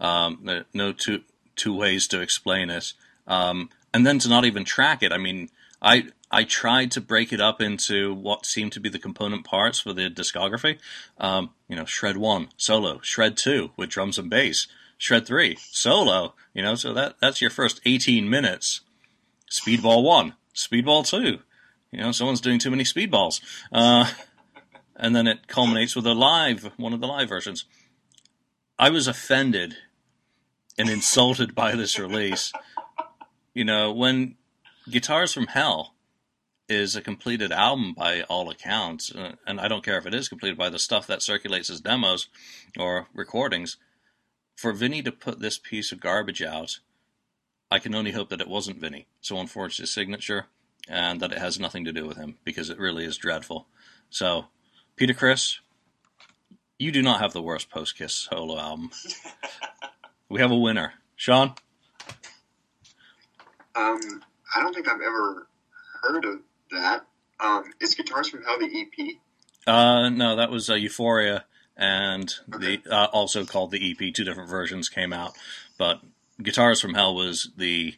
Um, 0.00 0.64
no 0.72 0.92
two 0.92 1.22
two 1.54 1.76
ways 1.76 2.08
to 2.08 2.20
explain 2.20 2.70
it. 2.70 2.92
Um, 3.28 3.70
and 3.92 4.04
then 4.04 4.18
to 4.18 4.28
not 4.28 4.44
even 4.44 4.64
track 4.64 5.00
it. 5.04 5.12
I 5.12 5.18
mean, 5.18 5.48
I 5.80 6.08
I 6.28 6.42
tried 6.42 6.90
to 6.90 7.00
break 7.00 7.32
it 7.32 7.40
up 7.40 7.60
into 7.60 8.12
what 8.12 8.44
seemed 8.44 8.72
to 8.72 8.80
be 8.80 8.88
the 8.88 8.98
component 8.98 9.44
parts 9.44 9.78
for 9.78 9.92
the 9.92 10.10
discography. 10.10 10.80
Um, 11.18 11.50
you 11.68 11.76
know, 11.76 11.84
shred 11.84 12.16
one 12.16 12.48
solo, 12.56 12.98
shred 13.00 13.36
two 13.36 13.70
with 13.76 13.90
drums 13.90 14.18
and 14.18 14.28
bass, 14.28 14.66
shred 14.98 15.24
three 15.24 15.56
solo. 15.70 16.34
You 16.52 16.62
know, 16.62 16.74
so 16.74 16.92
that 16.94 17.20
that's 17.20 17.40
your 17.40 17.50
first 17.50 17.80
eighteen 17.86 18.28
minutes. 18.28 18.80
Speedball 19.50 20.02
one, 20.02 20.34
speedball 20.54 21.06
two. 21.06 21.38
You 21.90 22.00
know, 22.00 22.12
someone's 22.12 22.40
doing 22.40 22.58
too 22.58 22.70
many 22.70 22.84
speedballs. 22.84 23.40
Uh, 23.72 24.10
and 24.96 25.14
then 25.14 25.26
it 25.26 25.46
culminates 25.46 25.94
with 25.94 26.06
a 26.06 26.14
live, 26.14 26.70
one 26.76 26.92
of 26.92 27.00
the 27.00 27.06
live 27.06 27.28
versions. 27.28 27.64
I 28.78 28.90
was 28.90 29.06
offended 29.06 29.76
and 30.76 30.90
insulted 30.90 31.54
by 31.54 31.76
this 31.76 31.98
release 31.98 32.52
you 33.54 33.64
know, 33.64 33.92
when 33.92 34.34
Guitars 34.90 35.32
from 35.32 35.46
Hell 35.46 35.94
is 36.68 36.96
a 36.96 37.02
completed 37.02 37.52
album 37.52 37.94
by 37.96 38.22
all 38.22 38.50
accounts, 38.50 39.14
uh, 39.14 39.36
and 39.46 39.60
I 39.60 39.68
don't 39.68 39.84
care 39.84 39.96
if 39.96 40.06
it 40.06 40.14
is 40.14 40.28
completed 40.28 40.58
by 40.58 40.70
the 40.70 40.78
stuff 40.78 41.06
that 41.06 41.22
circulates 41.22 41.70
as 41.70 41.80
demos 41.80 42.28
or 42.78 43.06
recordings, 43.14 43.76
for 44.56 44.72
Vinnie 44.72 45.02
to 45.02 45.12
put 45.12 45.40
this 45.40 45.58
piece 45.58 45.92
of 45.92 46.00
garbage 46.00 46.42
out, 46.42 46.80
I 47.70 47.78
can 47.78 47.94
only 47.94 48.12
hope 48.12 48.28
that 48.28 48.40
it 48.40 48.48
wasn't 48.48 48.80
Vinnie. 48.80 49.06
Someone 49.20 49.46
forged 49.46 49.78
his 49.78 49.92
signature 49.92 50.46
and 50.88 51.20
that 51.20 51.32
it 51.32 51.38
has 51.38 51.58
nothing 51.58 51.84
to 51.84 51.92
do 51.92 52.06
with 52.06 52.16
him 52.16 52.36
because 52.44 52.70
it 52.70 52.78
really 52.78 53.04
is 53.04 53.16
dreadful. 53.16 53.66
So, 54.10 54.46
Peter 54.96 55.14
Criss, 55.14 55.60
you 56.78 56.92
do 56.92 57.02
not 57.02 57.20
have 57.20 57.32
the 57.32 57.42
worst 57.42 57.70
post 57.70 57.96
Kiss 57.96 58.14
solo 58.14 58.58
album. 58.58 58.90
we 60.28 60.40
have 60.40 60.50
a 60.50 60.58
winner. 60.58 60.94
Sean? 61.16 61.54
Um, 63.74 64.22
I 64.54 64.60
don't 64.60 64.74
think 64.74 64.88
I've 64.88 65.00
ever 65.00 65.48
heard 66.02 66.24
of 66.24 66.40
that. 66.70 67.06
Um, 67.40 67.64
is 67.80 67.94
Guitars 67.94 68.28
from 68.28 68.42
Hell 68.44 68.58
the 68.58 68.66
EP? 68.66 69.16
Uh, 69.66 70.08
no, 70.10 70.36
that 70.36 70.50
was 70.50 70.68
uh, 70.70 70.74
Euphoria, 70.74 71.44
and 71.76 72.32
okay. 72.54 72.76
the 72.82 72.94
uh, 72.94 73.06
also 73.06 73.44
called 73.44 73.70
the 73.70 73.90
EP. 73.90 74.14
Two 74.14 74.24
different 74.24 74.50
versions 74.50 74.88
came 74.88 75.12
out, 75.12 75.32
but 75.78 76.00
Guitars 76.42 76.80
from 76.80 76.94
Hell 76.94 77.14
was 77.14 77.50
the 77.56 77.94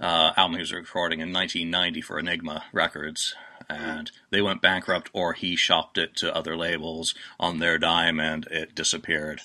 uh, 0.00 0.32
album 0.36 0.54
he 0.54 0.60
was 0.60 0.72
recording 0.72 1.20
in 1.20 1.32
1990 1.32 2.00
for 2.00 2.18
Enigma 2.18 2.64
Records, 2.72 3.34
and 3.68 4.10
they 4.30 4.40
went 4.40 4.62
bankrupt, 4.62 5.10
or 5.12 5.32
he 5.32 5.56
shopped 5.56 5.98
it 5.98 6.16
to 6.16 6.34
other 6.34 6.56
labels 6.56 7.14
on 7.38 7.58
their 7.58 7.78
dime, 7.78 8.20
and 8.20 8.46
it 8.46 8.74
disappeared. 8.74 9.40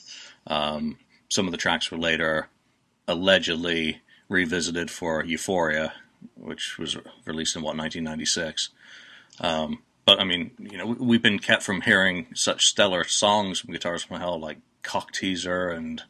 Um, 0.48 0.98
some 1.30 1.46
of 1.48 1.52
the 1.52 1.58
tracks 1.58 1.92
were 1.92 1.98
later 1.98 2.50
allegedly 3.08 4.02
revisited 4.30 4.90
for 4.90 5.24
Euphoria, 5.24 5.94
which 6.36 6.78
was 6.78 6.98
released 7.26 7.56
in 7.56 7.62
what 7.62 7.78
1996. 7.78 8.70
Um, 9.40 9.82
but 10.06 10.20
I 10.20 10.24
mean, 10.24 10.52
you 10.60 10.78
know, 10.78 10.86
we've 10.86 11.22
been 11.22 11.40
kept 11.40 11.64
from 11.64 11.82
hearing 11.82 12.28
such 12.36 12.68
stellar 12.68 13.04
songs 13.04 13.60
from 13.60 13.74
Guitars 13.74 14.04
from 14.04 14.20
Hell, 14.20 14.40
like 14.40 14.60
Cock 14.84 15.12
Teaser 15.12 15.70
and 15.70 16.04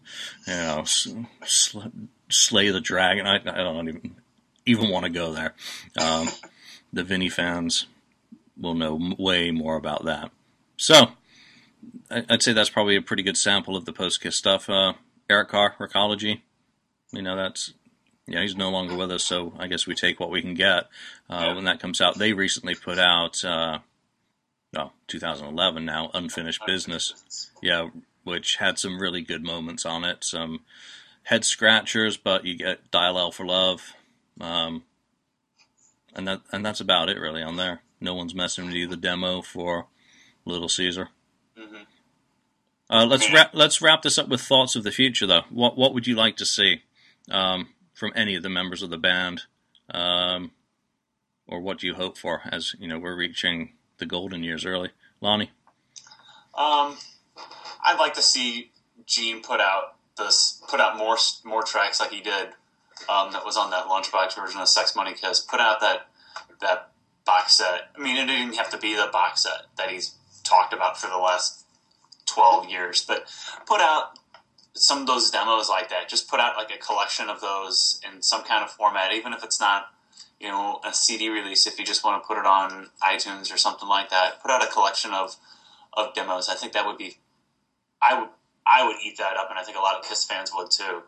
you 0.46 0.54
know, 0.54 0.84
Sl- 0.86 1.80
Slay 2.30 2.70
the 2.70 2.82
Dragon. 2.82 3.28
I, 3.28 3.36
I 3.36 3.64
don't 3.64 3.88
even 3.88 4.16
even 4.66 4.90
want 4.90 5.06
to 5.06 5.12
go 5.12 5.32
there. 5.32 5.54
Um, 6.00 6.30
the 6.92 7.04
Vinnie 7.04 7.30
fans 7.30 7.88
will 8.58 8.74
know 8.74 9.00
way 9.18 9.52
more 9.52 9.76
about 9.76 10.06
that. 10.06 10.32
So, 10.78 11.10
I'd 12.10 12.42
say 12.42 12.54
that's 12.54 12.70
probably 12.70 12.96
a 12.96 13.02
pretty 13.02 13.24
good 13.24 13.38
sample 13.38 13.76
of 13.76 13.86
the 13.86 13.94
post 13.94 14.22
Kiss 14.22 14.36
stuff. 14.36 14.70
Uh, 14.70 14.94
Eric 15.30 15.50
Carr, 15.50 15.76
Rockology. 15.80 16.42
You 17.12 17.22
know, 17.22 17.36
that's 17.36 17.74
yeah, 18.28 18.42
he's 18.42 18.56
no 18.56 18.70
longer 18.70 18.96
with 18.96 19.12
us, 19.12 19.24
so 19.24 19.54
I 19.60 19.68
guess 19.68 19.86
we 19.86 19.94
take 19.94 20.20
what 20.20 20.32
we 20.32 20.42
can 20.42 20.56
get 20.56 20.90
uh, 21.30 21.54
when 21.54 21.66
that 21.66 21.80
comes 21.80 22.02
out. 22.02 22.18
They 22.18 22.34
recently 22.34 22.74
put 22.74 22.98
out, 22.98 23.44
uh, 23.46 23.80
no, 24.74 24.92
2011 25.08 25.86
now, 25.86 26.10
Unfinished 26.14 26.66
Business. 26.66 27.52
Yeah, 27.62 27.90
which 28.24 28.56
had 28.56 28.80
some 28.80 29.00
really 29.00 29.22
good 29.22 29.44
moments 29.44 29.86
on 29.86 30.04
it. 30.04 30.24
Some 30.24 30.62
head 31.26 31.44
scratchers, 31.44 32.18
but 32.18 32.46
you 32.46 32.56
get 32.56 32.90
Dial 32.92 33.20
L 33.20 33.32
for 33.32 33.46
Love, 33.46 33.94
um, 34.40 34.84
and 36.16 36.28
that 36.28 36.42
and 36.52 36.66
that's 36.66 36.80
about 36.80 37.10
it 37.10 37.20
really 37.20 37.44
on 37.44 37.58
there. 37.58 37.82
No 38.00 38.14
one's 38.14 38.36
messing 38.36 38.66
with 38.66 38.76
you. 38.76 38.88
The 38.88 38.98
demo 38.98 39.42
for 39.42 39.88
Little 40.46 40.70
Caesar. 40.70 41.10
Mm-hmm. 41.60 41.84
Uh, 42.90 43.06
let's 43.06 43.32
wrap 43.32 43.52
let's 43.54 43.82
wrap 43.82 44.02
this 44.04 44.18
up 44.18 44.30
with 44.30 44.42
thoughts 44.42 44.76
of 44.76 44.84
the 44.84 44.92
future 44.92 45.28
though. 45.28 45.44
What 45.50 45.78
what 45.78 45.94
would 45.94 46.08
you 46.08 46.16
like 46.16 46.38
to 46.38 46.46
see? 46.46 46.84
Um, 47.30 47.70
from 47.94 48.12
any 48.16 48.36
of 48.36 48.44
the 48.44 48.50
members 48.50 48.84
of 48.84 48.90
the 48.90 48.98
band, 48.98 49.44
um, 49.90 50.52
or 51.48 51.60
what 51.60 51.80
do 51.80 51.88
you 51.88 51.96
hope 51.96 52.18
for 52.18 52.42
as 52.52 52.76
you 52.78 52.88
know 52.88 53.00
we're 53.00 53.16
reaching 53.16 53.74
the 53.98 54.06
golden 54.06 54.44
years 54.44 54.66
early? 54.66 54.92
Lonnie, 55.22 55.52
um, 56.54 56.98
I'd 57.84 57.98
like 57.98 58.14
to 58.16 58.22
see 58.22 58.72
Gene 59.08 59.42
put 59.42 59.60
out 59.60 59.95
this, 60.18 60.62
put 60.68 60.80
out 60.80 60.98
more 60.98 61.18
more 61.44 61.64
tracks 61.64 62.00
like 62.00 62.12
he 62.12 62.22
did 62.22 62.50
um, 63.10 63.32
that 63.32 63.46
was 63.46 63.58
on 63.58 63.72
that 63.72 63.86
Lunchbox 63.86 64.36
version 64.36 64.60
of 64.60 64.68
Sex 64.68 64.96
Money 64.96 65.14
Kiss. 65.14 65.40
Put 65.42 65.60
out 65.60 65.80
that 65.82 66.08
that 66.62 66.92
box 67.26 67.58
set. 67.58 67.90
I 67.98 68.02
mean, 68.02 68.18
it 68.18 68.26
didn't 68.26 68.56
have 68.56 68.70
to 68.72 68.78
be 68.78 68.96
the 68.96 69.10
box 69.12 69.44
set 69.44 69.68
that 69.78 69.90
he's 69.90 70.16
talked 70.44 70.74
about 70.74 70.98
for 70.98 71.08
the 71.08 71.18
last 71.18 71.66
twelve 72.26 72.70
years, 72.70 73.04
but 73.06 73.26
put 73.68 73.82
out 73.82 74.18
some 74.74 75.02
of 75.02 75.08
those 75.08 75.32
demos 75.32 75.70
like 75.70 75.90
that. 75.90 76.10
Just 76.10 76.30
put 76.30 76.40
out 76.40 76.58
like 76.58 76.72
a 76.72 76.78
collection 76.78 77.30
of 77.30 77.42
those 77.42 78.00
in 78.06 78.22
some 78.22 78.44
kind 78.44 78.64
of 78.64 78.70
format, 78.72 79.14
even 79.14 79.34
if 79.34 79.44
it's 79.44 79.60
not, 79.60 79.88
you 80.40 80.48
know, 80.48 80.80
a 80.86 80.94
CD 80.94 81.30
release. 81.30 81.66
If 81.66 81.80
you 81.80 81.86
just 81.86 82.04
want 82.04 82.22
to 82.22 82.28
put 82.28 82.38
it 82.38 82.46
on 82.46 82.90
iTunes 83.02 83.54
or 83.54 83.58
something 83.58 83.88
like 83.88 84.10
that, 84.10 84.42
put 84.42 84.52
out 84.52 84.64
a 84.64 84.68
collection 84.68 85.12
of 85.12 85.36
of 85.94 86.14
demos. 86.14 86.50
I 86.50 86.56
think 86.56 86.74
that 86.74 86.86
would 86.86 86.98
be, 86.98 87.18
I 88.02 88.20
would 88.20 88.30
I 88.68 88.86
would 88.86 88.98
eat 89.04 89.18
that 89.18 89.38
up, 89.38 89.50
and 89.50 89.60
I 89.60 89.64
think 89.64 89.78
a 89.78 89.82
lot 89.82 90.00
of 90.00 90.06
Kiss 90.06 90.26
fans 90.26 90.52
would 90.54 90.72
too. 90.72 91.04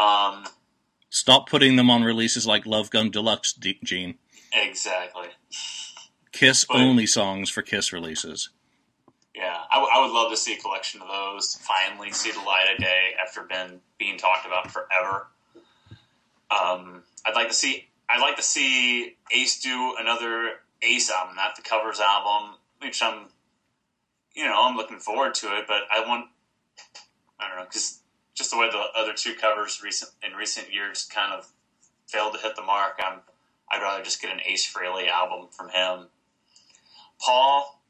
Um, 0.00 0.44
Stop 1.10 1.48
putting 1.48 1.76
them 1.76 1.90
on 1.90 2.02
releases 2.02 2.46
like 2.46 2.66
Love 2.66 2.90
Gun 2.90 3.10
Deluxe, 3.10 3.52
Gene. 3.52 4.16
Exactly. 4.52 5.28
Kiss 6.32 6.64
but, 6.64 6.76
only 6.76 7.06
songs 7.06 7.48
for 7.50 7.62
Kiss 7.62 7.92
releases. 7.92 8.50
Yeah, 9.34 9.56
I, 9.70 9.76
w- 9.76 9.90
I 9.92 10.00
would 10.00 10.12
love 10.12 10.30
to 10.30 10.36
see 10.36 10.54
a 10.54 10.58
collection 10.58 11.00
of 11.00 11.08
those 11.08 11.56
finally 11.56 12.12
see 12.12 12.30
the 12.30 12.40
light 12.40 12.66
of 12.72 12.78
day 12.78 13.10
after 13.24 13.42
been 13.42 13.80
being 13.98 14.16
talked 14.16 14.46
about 14.46 14.70
forever. 14.70 15.28
Um, 16.50 17.02
I'd 17.26 17.34
like 17.34 17.48
to 17.48 17.54
see 17.54 17.88
I'd 18.08 18.20
like 18.20 18.36
to 18.36 18.42
see 18.42 19.16
Ace 19.32 19.60
do 19.60 19.94
another 19.98 20.52
Ace 20.82 21.10
album, 21.10 21.36
not 21.36 21.56
the 21.56 21.62
covers 21.62 22.00
album, 22.00 22.56
which 22.80 23.02
I'm, 23.02 23.26
you 24.34 24.44
know, 24.44 24.54
I'm 24.56 24.76
looking 24.76 24.98
forward 24.98 25.34
to 25.36 25.46
it. 25.56 25.64
But 25.66 25.82
I 25.90 26.06
want, 26.06 26.26
I 27.38 27.48
don't 27.48 27.58
know, 27.58 27.64
because 27.64 28.00
just 28.34 28.50
the 28.50 28.58
way 28.58 28.68
the 28.70 28.82
other 28.98 29.12
two 29.14 29.34
covers 29.34 29.80
recent 29.82 30.10
in 30.22 30.36
recent 30.36 30.72
years 30.72 31.08
kind 31.12 31.32
of 31.32 31.52
failed 32.06 32.34
to 32.34 32.40
hit 32.40 32.56
the 32.56 32.62
mark. 32.62 32.98
I'm, 32.98 33.20
I'd 33.70 33.82
rather 33.82 34.02
just 34.02 34.20
get 34.20 34.32
an 34.32 34.40
Ace 34.46 34.70
Frehley 34.70 35.08
album 35.08 35.48
from 35.50 35.68
him. 35.68 36.08
Paul, 37.20 37.82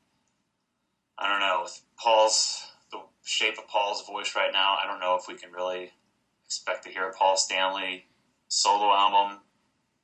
I 1.18 1.28
don't 1.28 1.40
know. 1.40 1.60
With 1.64 1.80
Paul's 1.98 2.66
the 2.90 3.00
shape 3.24 3.58
of 3.58 3.68
Paul's 3.68 4.06
voice 4.06 4.34
right 4.36 4.52
now, 4.52 4.76
I 4.82 4.86
don't 4.86 5.00
know 5.00 5.16
if 5.16 5.26
we 5.28 5.34
can 5.34 5.52
really 5.52 5.92
expect 6.44 6.84
to 6.84 6.90
hear 6.90 7.08
a 7.08 7.12
Paul 7.12 7.36
Stanley 7.36 8.06
solo 8.48 8.92
album 8.92 9.40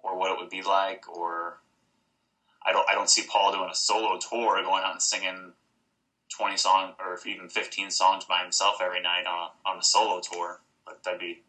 or 0.03 0.19
what 0.19 0.33
it 0.33 0.39
would 0.41 0.51
be 0.51 0.63
like, 0.63 1.05
or 1.09 1.61
I 2.65 2.73
don't 2.73 2.89
I 2.89 2.95
don't 2.95 3.11
see 3.11 3.25
Paul 3.31 3.53
doing 3.53 3.71
a 3.71 3.75
solo 3.75 4.19
tour, 4.19 4.63
going 4.63 4.83
out 4.85 4.93
and 4.93 5.03
singing 5.03 5.53
twenty 6.41 6.57
songs 6.57 6.95
or 6.99 7.19
even 7.27 7.49
fifteen 7.49 7.91
songs 7.91 8.25
by 8.25 8.43
himself 8.43 8.77
every 8.81 9.03
night 9.03 9.27
on 9.27 9.51
a, 9.51 9.69
on 9.69 9.79
a 9.79 9.83
solo 9.83 10.21
tour. 10.21 10.61
But 10.87 11.03
that'd 11.05 11.21
be 11.21 11.43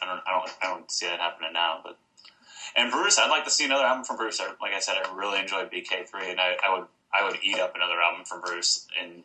I 0.00 0.06
don't 0.06 0.20
I 0.26 0.30
don't 0.32 0.50
I 0.62 0.66
don't 0.66 0.90
see 0.90 1.06
that 1.06 1.20
happening 1.20 1.52
now. 1.52 1.80
But 1.82 1.98
and 2.76 2.90
Bruce, 2.90 3.18
I'd 3.18 3.30
like 3.30 3.44
to 3.44 3.50
see 3.50 3.64
another 3.64 3.84
album 3.84 4.04
from 4.04 4.16
Bruce. 4.16 4.40
Like 4.60 4.72
I 4.74 4.80
said, 4.80 4.96
I 4.96 5.14
really 5.14 5.38
enjoyed 5.38 5.70
BK3, 5.70 6.30
and 6.30 6.40
I, 6.40 6.56
I 6.64 6.78
would 6.78 6.88
I 7.14 7.24
would 7.24 7.38
eat 7.42 7.58
up 7.58 7.74
another 7.76 8.00
album 8.00 8.24
from 8.24 8.40
Bruce 8.40 8.86
in 9.00 9.22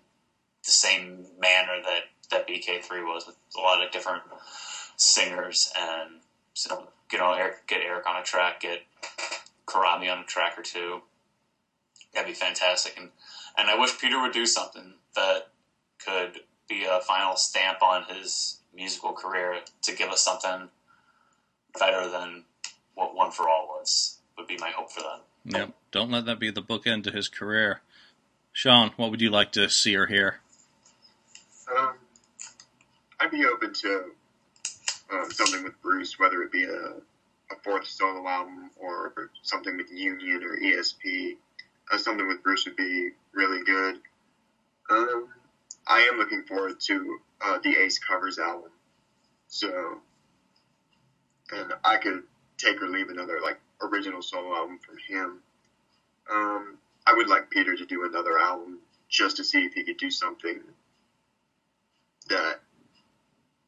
the 0.63 0.71
same 0.71 1.25
manner 1.39 1.81
that 1.83 2.03
that 2.29 2.47
BK3 2.47 2.89
was 3.05 3.25
with 3.25 3.37
a 3.57 3.61
lot 3.61 3.83
of 3.83 3.91
different 3.91 4.23
singers 4.97 5.71
and 5.77 6.19
you 7.11 7.19
know 7.19 7.33
Eric, 7.33 7.67
get 7.67 7.81
Eric 7.81 8.05
on 8.07 8.21
a 8.21 8.23
track, 8.23 8.61
get 8.61 8.81
Corabi 9.65 10.11
on 10.11 10.19
a 10.19 10.25
track 10.25 10.57
or 10.57 10.63
two. 10.63 11.01
That'd 12.13 12.27
be 12.27 12.33
fantastic, 12.33 12.97
and 12.97 13.09
and 13.57 13.69
I 13.69 13.77
wish 13.77 13.99
Peter 13.99 14.21
would 14.21 14.33
do 14.33 14.45
something 14.45 14.93
that 15.15 15.47
could 16.03 16.41
be 16.69 16.85
a 16.85 16.99
final 17.01 17.35
stamp 17.35 17.81
on 17.81 18.03
his 18.03 18.59
musical 18.75 19.13
career 19.13 19.59
to 19.83 19.95
give 19.95 20.09
us 20.09 20.21
something 20.21 20.69
better 21.79 22.09
than 22.09 22.43
what 22.95 23.15
One 23.15 23.31
for 23.31 23.49
All 23.49 23.67
was. 23.79 24.19
Would 24.37 24.47
be 24.47 24.57
my 24.57 24.69
hope 24.69 24.91
for 24.91 25.01
that. 25.01 25.21
Yep. 25.45 25.73
Don't 25.91 26.11
let 26.11 26.25
that 26.25 26.39
be 26.39 26.51
the 26.51 26.61
bookend 26.61 27.03
to 27.05 27.11
his 27.11 27.27
career. 27.27 27.81
Sean, 28.51 28.91
what 28.97 29.09
would 29.11 29.21
you 29.21 29.29
like 29.29 29.51
to 29.53 29.69
see 29.69 29.95
or 29.95 30.05
hear? 30.05 30.39
Um, 31.75 31.93
I'd 33.19 33.31
be 33.31 33.45
open 33.45 33.73
to 33.73 34.11
uh, 35.11 35.29
something 35.29 35.63
with 35.63 35.81
Bruce, 35.81 36.19
whether 36.19 36.41
it 36.43 36.51
be 36.51 36.65
a, 36.65 36.69
a, 37.51 37.55
fourth 37.63 37.87
solo 37.87 38.27
album 38.27 38.69
or 38.77 39.31
something 39.41 39.77
with 39.77 39.91
Union 39.91 40.43
or 40.43 40.57
ESP. 40.57 41.37
Uh, 41.91 41.97
something 41.97 42.27
with 42.27 42.43
Bruce 42.43 42.65
would 42.65 42.75
be 42.75 43.11
really 43.37 43.63
good. 43.63 43.99
Um, 44.89 45.29
I 45.87 46.01
am 46.01 46.17
looking 46.17 46.43
forward 46.43 46.79
to 46.81 47.19
uh, 47.39 47.59
the 47.63 47.77
Ace 47.77 47.99
covers 47.99 48.39
album. 48.39 48.71
So, 49.47 50.01
and 51.53 51.73
I 51.85 51.97
could 51.97 52.23
take 52.57 52.81
or 52.81 52.89
leave 52.89 53.09
another 53.09 53.39
like 53.41 53.59
original 53.81 54.21
solo 54.21 54.55
album 54.55 54.79
from 54.79 54.97
him. 54.97 55.39
Um, 56.29 56.77
I 57.05 57.13
would 57.13 57.29
like 57.29 57.49
Peter 57.49 57.75
to 57.75 57.85
do 57.85 58.05
another 58.05 58.37
album 58.37 58.79
just 59.07 59.37
to 59.37 59.43
see 59.43 59.63
if 59.63 59.73
he 59.73 59.83
could 59.83 59.97
do 59.97 60.09
something 60.09 60.59
that 62.27 62.59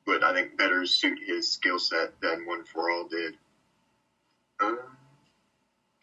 would, 0.06 0.24
I 0.24 0.34
think, 0.34 0.58
better 0.58 0.86
suit 0.86 1.20
his 1.26 1.50
skill 1.50 1.80
set 1.80 2.20
than 2.20 2.46
One 2.46 2.66
for 2.66 2.90
All 2.90 3.08
did. 3.08 3.38
Um, 4.60 4.80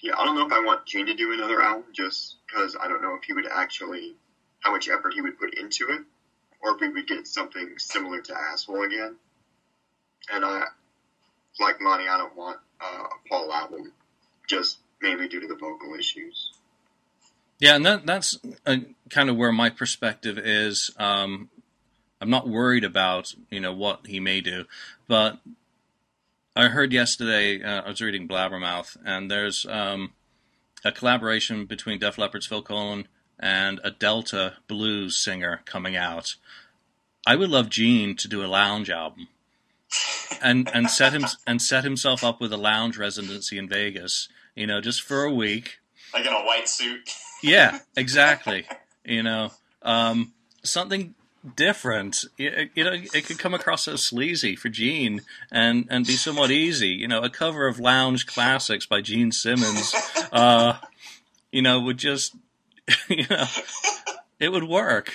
yeah, 0.01 0.13
I 0.19 0.25
don't 0.25 0.37
know 0.37 0.47
if 0.47 0.53
I 0.53 0.61
want 0.61 0.87
Gene 0.87 1.07
to 1.07 1.15
do 1.15 1.33
another 1.33 1.61
album 1.63 1.85
just 1.93 2.37
because 2.47 2.77
I 2.81 2.89
don't 2.89 3.03
know 3.03 3.15
if 3.15 3.25
he 3.25 3.33
would 3.33 3.47
actually, 3.47 4.15
how 4.61 4.73
much 4.73 4.89
effort 4.89 5.15
he 5.15 5.23
would 5.23 5.39
put 5.39 5.55
into 5.55 5.89
it, 5.89 6.01
or 6.61 6.75
if 6.75 6.81
we 6.81 6.89
would 6.89 7.07
get 7.07 7.27
something 7.27 7.75
similar 7.79 8.21
to 8.21 8.37
Asshole 8.37 8.83
again. 8.85 9.17
And 10.33 10.45
I, 10.45 10.65
like 11.61 11.81
Lonnie, 11.81 12.09
I 12.09 12.19
don't 12.19 12.37
want 12.37 12.59
uh, 12.81 13.05
a 13.05 13.29
Paul 13.29 13.53
album 13.53 13.93
just 14.49 14.79
mainly 15.01 15.29
due 15.29 15.41
to 15.41 15.47
the 15.47 15.55
vocal 15.55 15.95
issues. 15.99 16.53
Yeah, 17.59 17.77
and 17.77 17.87
that 17.87 18.05
that's 18.05 18.39
uh, 18.67 18.77
kind 19.09 19.31
of 19.31 19.37
where 19.37 19.53
my 19.53 19.71
perspective 19.71 20.37
is. 20.39 20.91
Um, 20.99 21.49
I'm 22.21 22.31
not 22.31 22.49
worried 22.49 22.85
about 22.85 23.35
you 23.51 23.61
know 23.61 23.73
what 23.73 24.07
he 24.07 24.21
may 24.21 24.41
do, 24.43 24.67
but 25.09 25.39
I 26.59 26.69
heard 26.69 26.91
yesterday 26.91 27.63
uh, 27.63 27.83
I 27.83 27.89
was 27.91 28.01
reading 28.01 28.27
Blabbermouth, 28.27 28.97
and 29.05 29.31
there's 29.31 29.67
um, 29.67 30.15
a 30.83 30.91
collaboration 30.91 31.67
between 31.67 31.99
Def 31.99 32.17
Leppard's 32.17 32.47
Phil 32.47 32.63
Collen 32.63 33.05
and 33.39 33.79
a 33.85 33.91
Delta 33.91 34.55
blues 34.67 35.19
singer 35.19 35.61
coming 35.67 35.97
out. 35.97 36.37
I 37.27 37.37
would 37.37 37.51
love 37.51 37.69
Gene 37.69 38.17
to 38.17 38.27
do 38.27 38.43
a 38.43 38.47
lounge 38.47 38.89
album 38.89 39.29
and 40.43 40.71
and 40.73 40.89
set 40.89 41.13
him 41.13 41.27
and 41.47 41.61
set 41.61 41.85
himself 41.85 42.25
up 42.25 42.41
with 42.41 42.55
a 42.55 42.57
lounge 42.57 42.97
residency 42.97 43.59
in 43.59 43.69
Vegas. 43.69 44.31
You 44.55 44.67
know, 44.67 44.81
just 44.81 45.03
for 45.03 45.25
a 45.25 45.33
week. 45.33 45.81
Like 46.15 46.25
in 46.25 46.33
a 46.33 46.43
white 46.43 46.71
suit. 46.71 47.11
Yeah, 47.43 47.81
exactly. 47.99 48.67
you 49.05 49.23
know, 49.23 49.51
um, 49.83 50.33
something 50.63 51.15
different. 51.55 52.25
You, 52.37 52.69
you 52.75 52.85
know, 52.85 52.93
it 52.93 53.27
could 53.27 53.39
come 53.39 53.55
across 53.55 53.87
as 53.89 54.03
sleazy 54.03 54.57
for 54.57 54.69
Gene 54.69 55.23
and 55.51 55.87
and 55.91 56.07
be 56.07 56.15
somewhat 56.15 56.51
easy. 56.51 56.89
You 56.89 57.09
know, 57.09 57.23
a 57.23 57.31
cover 57.31 57.67
of 57.67 57.79
Lounge 57.79 58.27
Classics 58.27 58.87
by 58.87 59.01
Gene 59.01 59.33
Simmons. 59.33 59.95
Uh, 60.33 60.77
you 61.53 61.63
know, 61.63 61.81
would 61.81 61.97
just 61.97 62.35
you 63.09 63.25
know, 63.31 63.47
it 64.39 64.51
would 64.51 64.65
work 64.65 65.13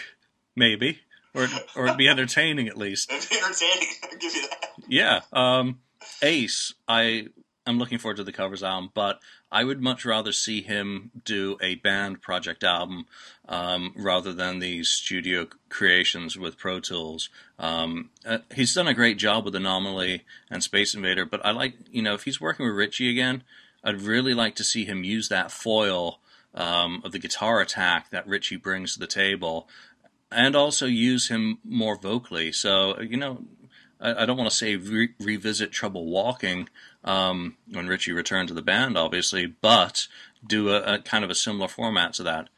maybe 0.55 0.99
or 1.34 1.47
or 1.75 1.86
it'd 1.86 1.97
be 1.97 2.07
entertaining 2.07 2.67
at 2.67 2.77
least. 2.77 3.11
Entertaining. 3.11 3.88
I'll 4.03 4.17
give 4.17 4.34
you 4.34 4.41
that. 4.41 4.69
Yeah. 4.88 5.19
Um, 5.34 5.79
Ace, 6.21 6.73
I 6.88 7.27
am 7.68 7.78
looking 7.78 7.97
forward 7.97 8.18
to 8.18 8.24
the 8.24 8.32
covers 8.32 8.64
album, 8.64 8.89
but 8.93 9.20
I 9.51 9.64
would 9.64 9.82
much 9.82 10.05
rather 10.05 10.32
see 10.32 10.62
him 10.62 11.12
do 11.24 11.57
a 11.62 11.76
band 11.76 12.22
project 12.22 12.64
album 12.64 13.05
um, 13.47 13.93
rather 13.95 14.34
than 14.34 14.59
these 14.59 14.89
studio 14.89 15.47
creations 15.70 16.38
with 16.38 16.57
Pro 16.57 16.80
Tools. 16.80 17.30
Um, 17.59 18.09
uh, 18.26 18.39
he's 18.53 18.74
done 18.74 18.88
a 18.88 18.93
great 18.93 19.18
job 19.18 19.45
with 19.45 19.55
Anomaly 19.55 20.24
and 20.49 20.64
Space 20.64 20.95
Invader, 20.95 21.26
but 21.26 21.45
I 21.45 21.51
like, 21.51 21.76
you 21.91 22.01
know, 22.01 22.14
if 22.14 22.24
he's 22.24 22.41
working 22.41 22.66
with 22.66 22.76
Richie 22.76 23.09
again, 23.09 23.43
I'd 23.84 24.01
really 24.01 24.34
like 24.34 24.55
to 24.55 24.64
see 24.64 24.86
him 24.86 25.03
use 25.03 25.30
that 25.30 25.51
foil 25.51 26.20
um, 26.53 27.01
of 27.03 27.12
the 27.12 27.20
guitar 27.20 27.62
attack 27.62 28.09
that 28.09 28.28
Richie 28.28 28.57
brings 28.57 28.93
to 28.93 28.99
the 28.99 29.07
table 29.07 29.68
and 30.32 30.55
also 30.55 30.86
use 30.86 31.28
him 31.28 31.59
more 31.64 31.97
vocally. 31.97 32.51
So, 32.51 32.99
you 33.01 33.18
know, 33.18 33.43
I, 34.01 34.23
I 34.23 34.25
don't 34.25 34.37
want 34.37 34.49
to 34.49 34.55
say 34.55 34.75
re- 34.75 35.13
revisit 35.19 35.71
Trouble 35.71 36.05
Walking 36.05 36.69
um, 37.03 37.57
when 37.71 37.87
Richie 37.87 38.11
returned 38.11 38.47
to 38.49 38.53
the 38.53 38.61
band, 38.61 38.97
obviously, 38.97 39.45
but 39.45 40.07
do 40.45 40.69
a, 40.69 40.95
a, 40.95 40.99
kind 40.99 41.23
of 41.23 41.29
a 41.29 41.35
similar 41.35 41.67
format 41.67 42.13
to 42.13 42.23
that. 42.23 42.49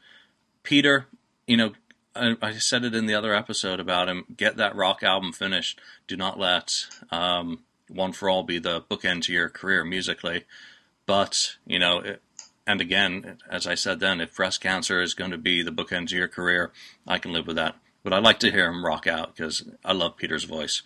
Peter, 0.62 1.06
you 1.46 1.56
know, 1.56 1.72
I, 2.16 2.36
I, 2.40 2.52
said 2.52 2.84
it 2.84 2.94
in 2.94 3.06
the 3.06 3.14
other 3.14 3.34
episode 3.34 3.80
about 3.80 4.08
him. 4.08 4.24
Get 4.36 4.56
that 4.56 4.76
rock 4.76 5.02
album 5.02 5.32
finished. 5.32 5.80
Do 6.06 6.16
not 6.16 6.38
let 6.38 6.86
um, 7.10 7.64
One 7.88 8.12
for 8.12 8.30
All 8.30 8.42
be 8.42 8.58
the 8.58 8.80
bookend 8.80 9.22
to 9.22 9.32
your 9.32 9.48
career 9.48 9.84
musically. 9.84 10.44
But 11.06 11.56
you 11.66 11.78
know, 11.78 11.98
it, 11.98 12.22
and 12.66 12.80
again, 12.80 13.38
as 13.50 13.66
I 13.66 13.74
said 13.74 14.00
then, 14.00 14.20
if 14.20 14.36
breast 14.36 14.60
cancer 14.60 15.02
is 15.02 15.14
going 15.14 15.30
to 15.32 15.38
be 15.38 15.62
the 15.62 15.72
bookend 15.72 16.08
to 16.08 16.16
your 16.16 16.28
career, 16.28 16.72
I 17.06 17.18
can 17.18 17.32
live 17.32 17.46
with 17.46 17.56
that. 17.56 17.76
But 18.02 18.12
I'd 18.12 18.22
like 18.22 18.38
to 18.40 18.50
hear 18.50 18.68
him 18.68 18.84
rock 18.84 19.06
out 19.06 19.34
because 19.34 19.64
I 19.84 19.92
love 19.92 20.16
Peter's 20.16 20.44
voice. 20.44 20.82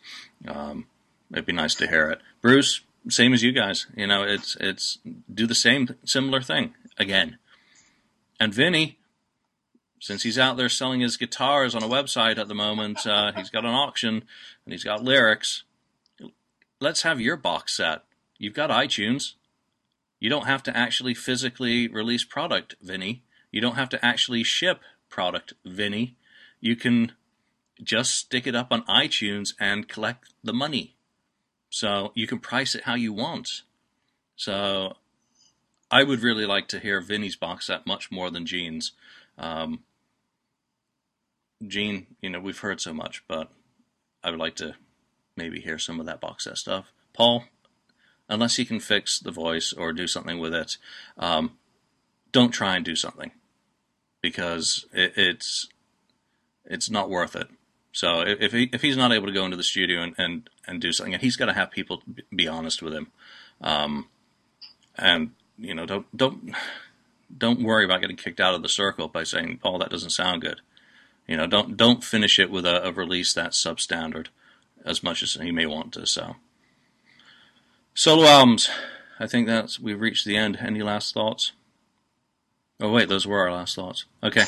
Um, 0.47 0.87
it'd 1.33 1.47
be 1.47 1.53
nice 1.53 1.75
to 1.77 1.89
hear 1.89 2.11
it. 2.11 2.21
Bruce, 2.41 2.83
same 3.09 3.33
as 3.33 3.43
you 3.43 3.53
guys. 3.53 3.87
You 3.97 4.07
know, 4.07 4.23
it's 4.23 4.57
it's 4.61 4.99
do 5.33 5.47
the 5.47 5.55
same 5.55 5.89
similar 6.05 6.41
thing 6.41 6.75
again. 6.97 7.39
And 8.41 8.55
Vinnie, 8.55 8.99
since 10.01 10.23
he's 10.23 10.39
out 10.39 10.57
there 10.57 10.69
selling 10.69 11.01
his 11.01 11.17
guitars 11.17 11.75
on 11.75 11.83
a 11.83 11.89
website 11.89 12.39
at 12.39 12.49
the 12.49 12.55
moment, 12.55 13.07
uh, 13.07 13.33
he's 13.33 13.51
got 13.51 13.65
an 13.65 13.75
auction 13.75 14.25
and 14.65 14.73
he's 14.73 14.85
got 14.85 15.03
lyrics. 15.03 15.65
Let's 16.81 17.03
have 17.03 17.21
your 17.21 17.37
box 17.37 17.77
set. 17.77 18.05
You've 18.39 18.55
got 18.55 18.71
iTunes. 18.71 19.35
You 20.21 20.31
don't 20.31 20.47
have 20.47 20.63
to 20.65 20.77
actually 20.77 21.15
physically 21.15 21.89
release 21.89 22.25
product, 22.25 22.77
Vinnie. 22.81 23.23
You 23.51 23.61
don't 23.61 23.77
have 23.77 23.89
to 23.91 24.05
actually 24.05 24.45
ship 24.45 24.81
product, 25.09 25.55
Vinnie. 25.65 26.17
You 26.61 26.77
can 26.77 27.13
just 27.83 28.15
stick 28.15 28.47
it 28.47 28.55
up 28.55 28.69
on 28.71 28.83
iTunes 28.85 29.55
and 29.61 29.89
collect 29.89 30.33
the 30.43 30.53
money. 30.53 30.95
So 31.71 32.13
you 32.15 32.27
can 32.27 32.39
price 32.39 32.75
it 32.75 32.85
how 32.85 32.95
you 32.95 33.13
want. 33.13 33.63
So 34.37 34.97
I 35.91 36.03
would 36.03 36.23
really 36.23 36.47
like 36.47 36.69
to 36.69 36.79
hear 36.79 37.01
Vinnie's 37.01 37.37
box 37.37 37.67
set 37.67 37.87
much 37.87 38.11
more 38.11 38.31
than 38.31 38.47
Gene's. 38.47 38.93
Um, 39.37 39.81
Gene, 41.67 42.07
you 42.21 42.31
know, 42.31 42.41
we've 42.41 42.59
heard 42.59 42.81
so 42.81 42.93
much, 42.93 43.25
but 43.27 43.51
I 44.23 44.31
would 44.31 44.39
like 44.39 44.57
to 44.57 44.77
maybe 45.37 45.61
hear 45.61 45.79
some 45.79 45.99
of 46.01 46.07
that 46.07 46.21
box 46.21 46.45
set 46.45 46.59
stuff. 46.59 46.93
Paul, 47.13 47.45
unless 48.29 48.59
you 48.59 48.67
can 48.67 48.81
fix 48.81 49.19
the 49.19 49.31
voice 49.31 49.73
or 49.73 49.93
do 49.93 50.07
something 50.07 50.39
with 50.39 50.55
it, 50.55 50.77
um, 51.17 51.59
don't 52.31 52.51
try 52.51 52.77
and 52.77 52.85
do 52.85 52.95
something 52.95 53.33
because 54.21 54.87
it, 54.93 55.15
it's 55.17 55.69
it's 56.65 56.91
not 56.91 57.11
worth 57.11 57.35
it. 57.35 57.49
So 57.99 58.21
if 58.21 58.53
he, 58.53 58.71
if 58.73 58.81
he's 58.81 58.97
not 58.97 59.11
able 59.11 59.27
to 59.27 59.33
go 59.33 59.45
into 59.45 59.57
the 59.57 59.65
studio 59.65 60.03
and, 60.03 60.15
and, 60.17 60.49
and 60.69 60.81
do 60.81 60.93
something, 60.93 61.15
and 61.15 61.21
he's 61.21 61.35
got 61.35 61.47
to 61.47 61.53
have 61.53 61.73
people 61.73 62.01
be 62.33 62.47
honest 62.47 62.81
with 62.81 62.95
him, 62.95 63.09
um, 63.61 64.07
and 64.95 65.33
you 65.59 65.75
know 65.75 65.85
don't 65.85 66.17
don't 66.17 66.55
don't 67.37 67.61
worry 67.61 67.85
about 67.85 68.01
getting 68.01 68.15
kicked 68.15 68.39
out 68.39 68.55
of 68.55 68.63
the 68.63 68.69
circle 68.69 69.09
by 69.09 69.25
saying, 69.25 69.59
"Oh, 69.65 69.79
that 69.79 69.91
doesn't 69.91 70.11
sound 70.11 70.43
good." 70.43 70.61
You 71.27 71.39
know, 71.39 71.49
don't 71.49 71.77
don't 71.77 72.05
finish 72.05 72.39
it 72.39 72.53
with 72.53 72.65
a, 72.67 72.87
a 72.87 72.93
release 72.93 73.35
that's 73.35 73.61
substandard 73.61 74.29
as 74.85 75.03
much 75.03 75.25
as 75.25 75.35
he 75.35 75.51
may 75.51 75.67
want 75.67 75.93
to. 75.95 76.07
So. 76.07 76.37
Solo 77.95 78.27
albums. 78.27 78.71
I 79.19 79.27
think 79.27 79.49
that's 79.49 79.81
we've 79.81 80.01
reached 80.01 80.25
the 80.25 80.37
end. 80.37 80.59
Any 80.61 80.85
last 80.85 81.15
thoughts? 81.15 81.51
Oh 82.81 82.93
wait, 82.93 83.09
those 83.09 83.27
were 83.27 83.41
our 83.41 83.51
last 83.51 83.75
thoughts. 83.75 84.05
Okay, 84.23 84.45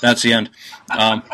that's 0.00 0.22
the 0.22 0.34
end. 0.34 0.50
Um, 0.96 1.24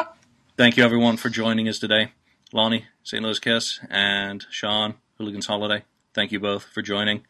thank 0.59 0.77
you 0.77 0.85
everyone 0.85 1.17
for 1.17 1.31
joining 1.31 1.69
us 1.69 1.79
today. 1.79 2.13
Lonnie, 2.53 2.87
St. 3.05 3.23
Louis 3.23 3.39
Kiss, 3.39 3.79
and 3.89 4.45
Sean, 4.51 4.97
Hooligans 5.17 5.47
Holiday. 5.47 5.85
Thank 6.13 6.33
you 6.33 6.41
both 6.41 6.65
for 6.65 6.83
joining, 6.83 7.25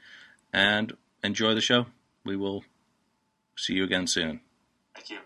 and 0.51 0.97
enjoy 1.23 1.55
the 1.55 1.61
show. 1.61 1.87
We 2.25 2.37
will 2.37 2.65
see 3.55 3.75
you 3.75 3.85
again 3.85 4.07
soon. 4.07 4.41
Thank 4.95 5.11
you. 5.11 5.19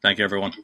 Thank 0.00 0.18
you, 0.18 0.24
everyone. 0.24 0.54